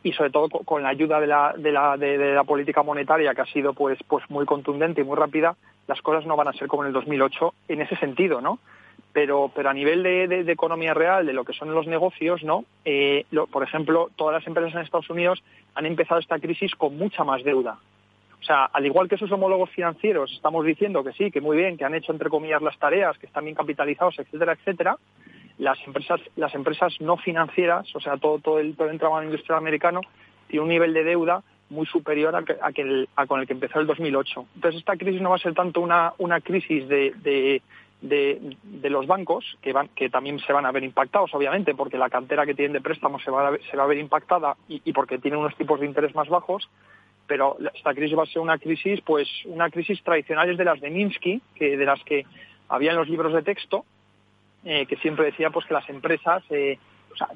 Y 0.02 0.12
sobre 0.12 0.30
todo 0.30 0.48
con 0.48 0.82
la 0.82 0.90
ayuda 0.90 1.20
de 1.20 1.26
la, 1.26 1.54
de 1.56 1.72
la, 1.72 1.96
de, 1.96 2.34
la 2.34 2.44
política 2.44 2.82
monetaria 2.82 3.34
que 3.34 3.42
ha 3.42 3.46
sido 3.46 3.74
pues, 3.74 3.98
pues 4.06 4.24
muy 4.30 4.46
contundente 4.46 5.00
y 5.00 5.04
muy 5.04 5.16
rápida, 5.16 5.56
las 5.88 6.00
cosas 6.00 6.24
no 6.26 6.36
van 6.36 6.48
a 6.48 6.52
ser 6.52 6.68
como 6.68 6.84
en 6.84 6.88
el 6.88 6.92
2008 6.94 7.54
en 7.68 7.82
ese 7.82 7.96
sentido, 7.96 8.40
¿no? 8.40 8.60
Pero, 9.12 9.50
pero 9.54 9.70
a 9.70 9.74
nivel 9.74 10.02
de, 10.02 10.52
economía 10.52 10.94
real, 10.94 11.26
de 11.26 11.32
lo 11.32 11.44
que 11.44 11.52
son 11.52 11.74
los 11.74 11.86
negocios, 11.86 12.42
¿no? 12.42 12.64
Eh, 12.84 13.26
por 13.50 13.62
ejemplo, 13.62 14.10
todas 14.16 14.34
las 14.34 14.46
empresas 14.46 14.74
en 14.74 14.80
Estados 14.80 15.10
Unidos 15.10 15.42
han 15.74 15.86
empezado 15.86 16.20
esta 16.20 16.38
crisis 16.38 16.74
con 16.74 16.96
mucha 16.96 17.24
más 17.24 17.42
deuda. 17.42 17.78
O 18.40 18.42
sea, 18.42 18.64
al 18.64 18.86
igual 18.86 19.08
que 19.08 19.18
sus 19.18 19.30
homólogos 19.32 19.70
financieros, 19.70 20.32
estamos 20.32 20.64
diciendo 20.64 21.04
que 21.04 21.12
sí, 21.12 21.30
que 21.30 21.40
muy 21.40 21.56
bien, 21.56 21.76
que 21.76 21.84
han 21.84 21.94
hecho 21.94 22.12
entre 22.12 22.30
comillas 22.30 22.62
las 22.62 22.78
tareas, 22.78 23.18
que 23.18 23.26
están 23.26 23.44
bien 23.44 23.54
capitalizados, 23.54 24.18
etcétera, 24.18 24.54
etcétera. 24.54 24.96
Las 25.58 25.78
empresas, 25.86 26.20
las 26.36 26.54
empresas 26.54 26.94
no 27.00 27.18
financieras, 27.18 27.94
o 27.94 28.00
sea, 28.00 28.16
todo, 28.16 28.38
todo 28.38 28.58
el, 28.58 28.74
todo 28.74 28.86
el 28.86 28.94
entramado 28.94 29.22
industrial 29.24 29.58
americano, 29.58 30.00
tiene 30.48 30.62
un 30.62 30.70
nivel 30.70 30.94
de 30.94 31.04
deuda 31.04 31.42
muy 31.68 31.86
superior 31.86 32.34
a, 32.34 32.42
a, 33.16 33.26
con 33.26 33.40
el 33.40 33.46
que 33.46 33.52
empezó 33.52 33.78
el 33.78 33.86
2008. 33.86 34.46
Entonces, 34.56 34.80
esta 34.80 34.96
crisis 34.96 35.20
no 35.20 35.30
va 35.30 35.36
a 35.36 35.40
ser 35.40 35.54
tanto 35.54 35.80
una, 35.80 36.12
una 36.18 36.40
crisis 36.40 36.88
de, 36.88 37.12
de, 38.02 38.56
los 38.88 39.06
bancos, 39.06 39.58
que, 39.60 39.72
van, 39.72 39.88
que 39.88 40.08
también 40.08 40.38
se 40.38 40.52
van 40.52 40.64
a 40.64 40.72
ver 40.72 40.84
impactados, 40.84 41.34
obviamente, 41.34 41.74
porque 41.74 41.98
la 41.98 42.08
cantera 42.08 42.46
que 42.46 42.54
tienen 42.54 42.72
de 42.72 42.80
préstamos 42.80 43.22
se 43.22 43.30
va 43.30 43.48
a, 43.48 43.58
se 43.70 43.76
va 43.76 43.82
a 43.82 43.86
ver 43.88 43.98
impactada 43.98 44.56
y, 44.68 44.92
porque 44.92 45.18
tienen 45.18 45.40
unos 45.40 45.56
tipos 45.56 45.80
de 45.80 45.86
interés 45.86 46.14
más 46.14 46.28
bajos, 46.28 46.70
pero 47.26 47.58
esta 47.74 47.92
crisis 47.92 48.16
va 48.16 48.22
a 48.22 48.26
ser 48.26 48.40
una 48.40 48.58
crisis, 48.58 49.00
pues 49.02 49.28
una 49.44 49.68
crisis 49.68 50.02
tradicional 50.02 50.48
es 50.50 50.56
de 50.56 50.64
las 50.64 50.80
de 50.80 50.90
Minsky, 50.90 51.42
que 51.54 51.76
de 51.76 51.84
las 51.84 52.02
que 52.04 52.24
había 52.68 52.92
en 52.92 52.96
los 52.96 53.08
libros 53.08 53.34
de 53.34 53.42
texto, 53.42 53.84
eh, 54.64 54.86
que 54.86 54.96
siempre 54.96 55.26
decía 55.26 55.50
pues 55.50 55.66
que 55.66 55.74
las 55.74 55.88
empresas 55.88 56.42
eh, 56.50 56.78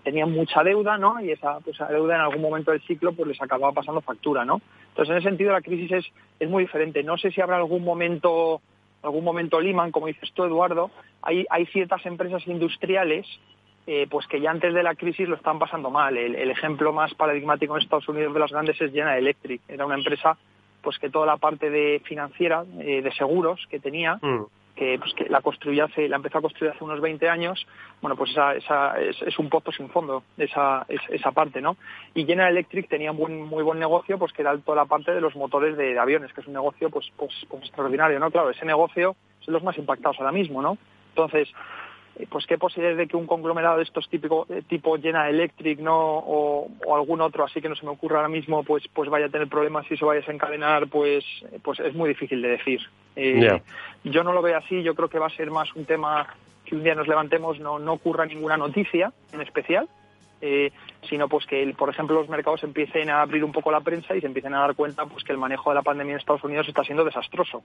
tenían 0.03 0.33
mucha 0.33 0.63
deuda, 0.63 0.99
¿no? 0.99 1.21
Y 1.21 1.31
esa, 1.31 1.61
pues, 1.61 1.77
esa 1.77 1.89
deuda 1.89 2.15
en 2.17 2.21
algún 2.23 2.43
momento 2.43 2.71
del 2.71 2.83
ciclo 2.83 3.13
pues 3.13 3.29
les 3.29 3.43
acababa 3.43 3.73
pasando 3.73 4.01
factura, 4.01 4.45
¿no? 4.45 4.61
Entonces, 4.89 5.11
en 5.11 5.19
ese 5.19 5.29
sentido, 5.29 5.53
la 5.53 5.61
crisis 5.61 5.91
es, 5.93 6.05
es 6.39 6.49
muy 6.49 6.65
diferente. 6.65 7.03
No 7.03 7.17
sé 7.17 7.31
si 7.31 7.41
habrá 7.41 7.57
algún 7.57 7.85
momento 7.85 8.61
algún 9.05 9.25
momento 9.25 9.61
liman, 9.61 9.93
como 9.93 10.07
dices 10.07 10.33
tú, 10.33 10.45
Eduardo, 10.45 10.91
hay, 11.23 11.47
hay 11.51 11.67
ciertas 11.67 12.05
empresas 12.07 12.47
industriales 12.47 13.27
eh, 13.87 14.07
pues 14.09 14.27
que 14.27 14.41
ya 14.41 14.51
antes 14.51 14.73
de 14.73 14.83
la 14.83 14.95
crisis 14.95 15.29
lo 15.29 15.37
están 15.37 15.59
pasando 15.59 15.91
mal. 15.91 16.17
El, 16.17 16.51
ejemplo 16.51 16.93
más 16.93 17.13
paradigmático 17.15 17.77
en 17.77 17.83
Estados 17.83 18.09
Unidos 18.09 18.33
de 18.33 18.41
las 18.41 18.51
grandes 18.51 18.81
es 18.81 18.91
General 18.91 19.19
Electric. 19.19 19.61
Era 19.69 19.85
una 19.85 19.97
empresa 19.97 20.39
pues 20.81 20.99
que 20.99 21.11
toda 21.11 21.27
la 21.27 21.37
parte 21.37 21.71
de 21.71 22.01
financiera, 22.05 22.65
eh, 22.81 23.03
de 23.03 23.13
seguros 23.13 23.67
que 23.71 23.81
tenía, 23.81 24.19
mm 24.23 24.45
que, 24.75 24.99
pues, 24.99 25.15
que 25.15 25.29
la 25.29 25.41
construyó 25.41 25.85
hace, 25.85 26.09
la 26.09 26.17
empezó 26.17 26.39
a 26.39 26.43
construir 26.43 26.73
hace 26.73 26.85
unos 26.85 27.01
20 27.01 27.29
años, 27.29 27.67
bueno, 28.01 28.17
pues 28.17 28.33
esa, 28.33 28.55
esa 28.55 29.01
es, 29.01 29.39
un 29.39 29.49
pozo 29.49 29.71
sin 29.73 29.89
fondo, 29.89 30.25
esa, 30.37 30.85
esa 30.89 31.33
parte, 31.33 31.61
¿no? 31.61 31.77
Y 32.15 32.25
General 32.25 32.51
Electric 32.51 32.89
tenía 32.89 33.13
un 33.13 33.19
buen, 33.19 33.43
muy 33.43 33.63
buen 33.63 33.79
negocio, 33.79 34.19
pues 34.19 34.33
que 34.33 34.43
era 34.43 34.57
toda 34.59 34.77
la 34.77 34.87
parte 34.87 35.13
de 35.13 35.21
los 35.21 35.37
motores 35.37 35.77
de, 35.77 35.99
aviones, 35.99 36.33
que 36.33 36.41
es 36.41 36.47
un 36.47 36.55
negocio, 36.55 36.91
pues, 36.91 37.07
pues, 37.17 37.33
pues 37.49 37.63
extraordinario, 37.65 38.19
¿no? 38.19 38.31
Claro, 38.31 38.51
ese 38.51 38.65
negocio 38.65 39.17
son 39.41 39.55
los 39.55 39.63
más 39.63 39.79
impactados 39.79 40.19
ahora 40.19 40.33
mismo, 40.33 40.61
¿no? 40.61 40.77
Entonces, 41.11 41.49
pues 42.29 42.47
qué 42.47 42.59
posibilidades 42.59 42.99
de 42.99 43.09
que 43.09 43.17
un 43.17 43.27
conglomerado 43.27 43.79
de 43.79 43.83
estos 43.83 44.09
típico, 44.09 44.47
eh, 44.49 44.63
tipo 44.69 44.97
General 44.99 45.29
Electric 45.29 45.81
no 45.81 45.97
o, 45.97 46.69
algún 46.95 47.21
otro 47.21 47.45
así 47.45 47.61
que 47.61 47.69
no 47.69 47.75
se 47.75 47.85
me 47.85 47.93
ocurra 47.93 48.17
ahora 48.17 48.29
mismo 48.29 48.63
pues 48.63 48.85
pues 48.93 49.11
vaya 49.11 49.27
a 49.27 49.29
tener 49.29 49.49
problemas 49.49 49.85
y 49.91 49.97
se 49.97 50.05
vaya 50.05 50.19
a 50.19 50.21
desencadenar 50.21 50.87
pues 50.87 51.25
pues 51.63 51.81
es 51.81 51.95
muy 51.95 52.09
difícil 52.09 52.41
de 52.41 52.49
decir. 52.49 52.81
Eh, 53.17 53.61
yo 54.05 54.23
no 54.23 54.33
lo 54.33 54.43
veo 54.43 54.57
así 54.57 54.83
yo 54.83 54.95
creo 54.95 55.09
que 55.09 55.19
va 55.19 55.27
a 55.27 55.37
ser 55.37 55.51
más 55.51 55.75
un 55.75 55.85
tema 55.85 56.27
que 56.65 56.77
un 56.77 56.85
día 56.85 56.95
nos 56.95 57.09
levantemos 57.09 57.59
no 57.59 57.79
no 57.79 57.95
ocurra 57.95 58.27
ninguna 58.27 58.57
noticia 58.57 59.13
en 59.33 59.41
especial 59.41 59.89
sino 61.09 61.27
pues 61.27 61.47
que 61.47 61.75
por 61.77 61.89
ejemplo 61.89 62.17
los 62.17 62.29
mercados 62.29 62.63
empiecen 62.65 63.09
a 63.09 63.23
abrir 63.23 63.43
un 63.45 63.53
poco 63.53 63.73
la 63.73 63.81
prensa 63.81 64.15
y 64.15 64.21
se 64.21 64.27
empiecen 64.27 64.53
a 64.53 64.61
dar 64.61 64.75
cuenta 64.75 65.07
pues 65.07 65.25
que 65.25 65.33
el 65.33 65.39
manejo 65.39 65.71
de 65.71 65.77
la 65.77 65.83
pandemia 65.83 66.13
en 66.13 66.19
Estados 66.19 66.45
Unidos 66.45 66.69
está 66.69 66.85
siendo 66.85 67.03
desastroso 67.03 67.63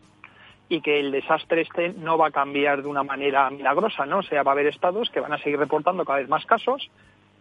y 0.70 0.82
que 0.82 0.99
el 0.99 1.11
desastre 1.11 1.61
este 1.61 1.89
no 1.89 2.17
va 2.17 2.28
a 2.28 2.32
cambiar 2.32 2.84
de 2.84 2.88
una 2.88 3.03
manera 3.03 3.49
milagrosa, 3.49 4.05
¿no? 4.05 4.20
O 4.20 4.24
sea, 4.24 4.43
va 4.43 4.51
a 4.51 4.53
haber 4.53 4.67
estados 4.67 5.09
que 5.09 5.20
van 5.20 5.34
a 5.34 5.39
seguir 5.39 5.57
reportando 5.57 6.05
cada 6.05 6.20
vez 6.20 6.30
más 6.30 6.45
casos, 6.45 6.89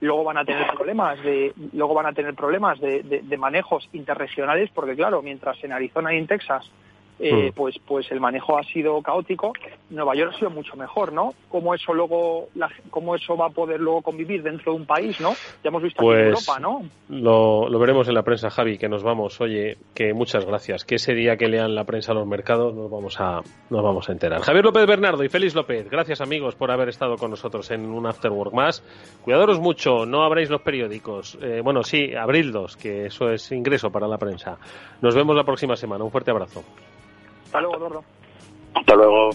luego 0.01 0.25
van 0.25 0.39
a 0.39 0.45
tener 0.45 0.67
problemas 0.69 1.23
de, 1.23 1.53
luego 1.73 1.95
van 1.95 2.07
a 2.07 2.13
tener 2.15 2.35
problemas 2.35 2.81
de, 2.81 3.03
de 3.03 3.37
manejos 3.37 3.89
interregionales, 3.93 4.71
porque 4.71 4.97
claro, 4.97 5.21
mientras 5.21 5.63
en 5.63 5.73
Arizona 5.73 6.15
y 6.15 6.19
en 6.19 6.27
Texas 6.27 6.71
eh, 7.19 7.51
hmm. 7.51 7.55
pues, 7.55 7.77
pues 7.87 8.11
el 8.11 8.21
manejo 8.21 8.59
ha 8.59 8.63
sido 8.65 9.01
caótico. 9.03 9.53
Nueva 9.91 10.15
York 10.15 10.33
ha 10.35 10.39
sido 10.39 10.51
mucho 10.51 10.77
mejor, 10.77 11.13
¿no? 11.13 11.35
¿Cómo 11.49 11.75
eso 11.75 11.93
luego, 11.93 12.49
cómo 12.91 13.15
eso 13.15 13.37
va 13.37 13.47
a 13.47 13.51
poder 13.51 13.81
luego 13.81 14.03
convivir 14.03 14.43
dentro 14.43 14.73
de 14.73 14.79
un 14.79 14.87
país, 14.87 15.21
¿no? 15.21 15.31
Ya 15.65 15.69
hemos 15.69 15.83
visto 15.83 16.03
pues 16.03 16.19
en 16.19 16.27
Europa, 16.27 16.59
¿no? 16.61 16.83
Lo, 17.09 17.69
lo, 17.69 17.79
veremos 17.79 18.09
en 18.09 18.15
la 18.15 18.23
prensa, 18.23 18.51
Javi, 18.51 18.79
que 18.79 18.89
nos 18.89 19.03
vamos. 19.03 19.41
Oye, 19.41 19.79
que 19.95 20.13
muchas 20.13 20.45
gracias. 20.45 20.85
Que 20.85 20.97
ese 20.97 21.15
día 21.15 21.37
que 21.37 21.49
lean 21.49 21.75
la 21.75 21.85
prensa 21.85 22.13
a 22.13 22.15
los 22.15 22.27
mercados 22.27 22.75
nos 22.75 22.91
vamos 22.91 23.21
a, 23.21 23.41
nos 23.71 23.83
vamos 23.83 24.09
a 24.09 24.13
enterar. 24.13 24.41
Javier 24.43 24.65
López 24.65 24.87
Bernardo 24.87 25.25
y 25.25 25.29
Félix 25.29 25.55
López, 25.55 25.89
gracias 25.91 26.21
amigos 26.21 26.55
por 26.55 26.71
haber 26.71 26.89
estado 26.89 27.17
con 27.17 27.31
nosotros 27.31 27.71
en 27.71 27.87
un 27.87 28.07
Afterwork 28.07 28.53
más. 28.53 28.83
Cuidadoros 29.23 29.61
mucho, 29.61 30.07
no 30.07 30.23
abráis 30.23 30.51
los 30.51 30.63
periódicos. 30.63 31.39
Eh, 31.43 31.61
bueno, 31.63 31.83
sí, 31.83 32.15
abridlos, 32.15 32.77
que 32.77 33.07
eso 33.07 33.31
es 33.31 33.51
ingreso 33.53 33.91
para 33.91 34.07
la 34.07 34.19
prensa. 34.19 34.59
Nos 35.01 35.15
vemos 35.15 35.35
la 35.35 35.45
próxima 35.45 35.77
semana. 35.77 36.05
Un 36.05 36.11
fuerte 36.11 36.31
abrazo. 36.31 36.63
Hasta 37.49 37.61
luego, 37.63 37.77
Eduardo. 37.79 38.05
Hasta 38.75 38.95
luego. 38.95 39.31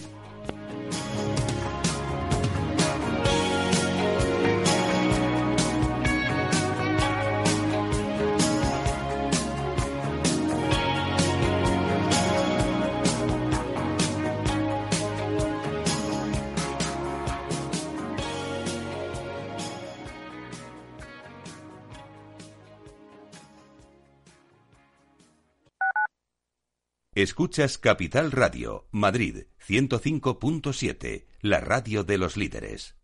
Escuchas 27.14 27.78
Capital 27.78 28.32
Radio, 28.32 28.88
Madrid 28.90 29.44
105.7, 29.68 31.26
la 31.42 31.60
radio 31.60 32.02
de 32.02 32.18
los 32.18 32.36
líderes. 32.36 32.96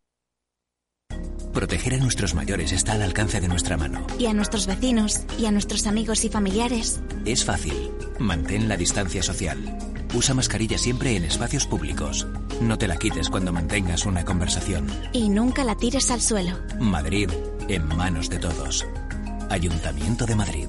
Proteger 1.52 1.94
a 1.94 1.98
nuestros 1.98 2.34
mayores 2.34 2.72
está 2.72 2.94
al 2.94 3.02
alcance 3.02 3.40
de 3.40 3.46
nuestra 3.46 3.76
mano. 3.76 4.04
Y 4.18 4.26
a 4.26 4.32
nuestros 4.32 4.66
vecinos, 4.66 5.24
y 5.38 5.46
a 5.46 5.52
nuestros 5.52 5.86
amigos 5.86 6.24
y 6.24 6.28
familiares. 6.28 7.00
Es 7.24 7.44
fácil. 7.44 7.92
Mantén 8.18 8.68
la 8.68 8.76
distancia 8.76 9.22
social. 9.22 9.78
Usa 10.12 10.34
mascarilla 10.34 10.76
siempre 10.76 11.14
en 11.14 11.24
espacios 11.24 11.68
públicos. 11.68 12.26
No 12.60 12.78
te 12.78 12.88
la 12.88 12.96
quites 12.96 13.30
cuando 13.30 13.52
mantengas 13.52 14.06
una 14.06 14.24
conversación. 14.24 14.88
Y 15.12 15.28
nunca 15.28 15.62
la 15.62 15.76
tires 15.76 16.10
al 16.10 16.20
suelo. 16.20 16.58
Madrid, 16.80 17.30
en 17.68 17.86
manos 17.86 18.28
de 18.28 18.40
todos. 18.40 18.84
Ayuntamiento 19.50 20.26
de 20.26 20.34
Madrid. 20.34 20.68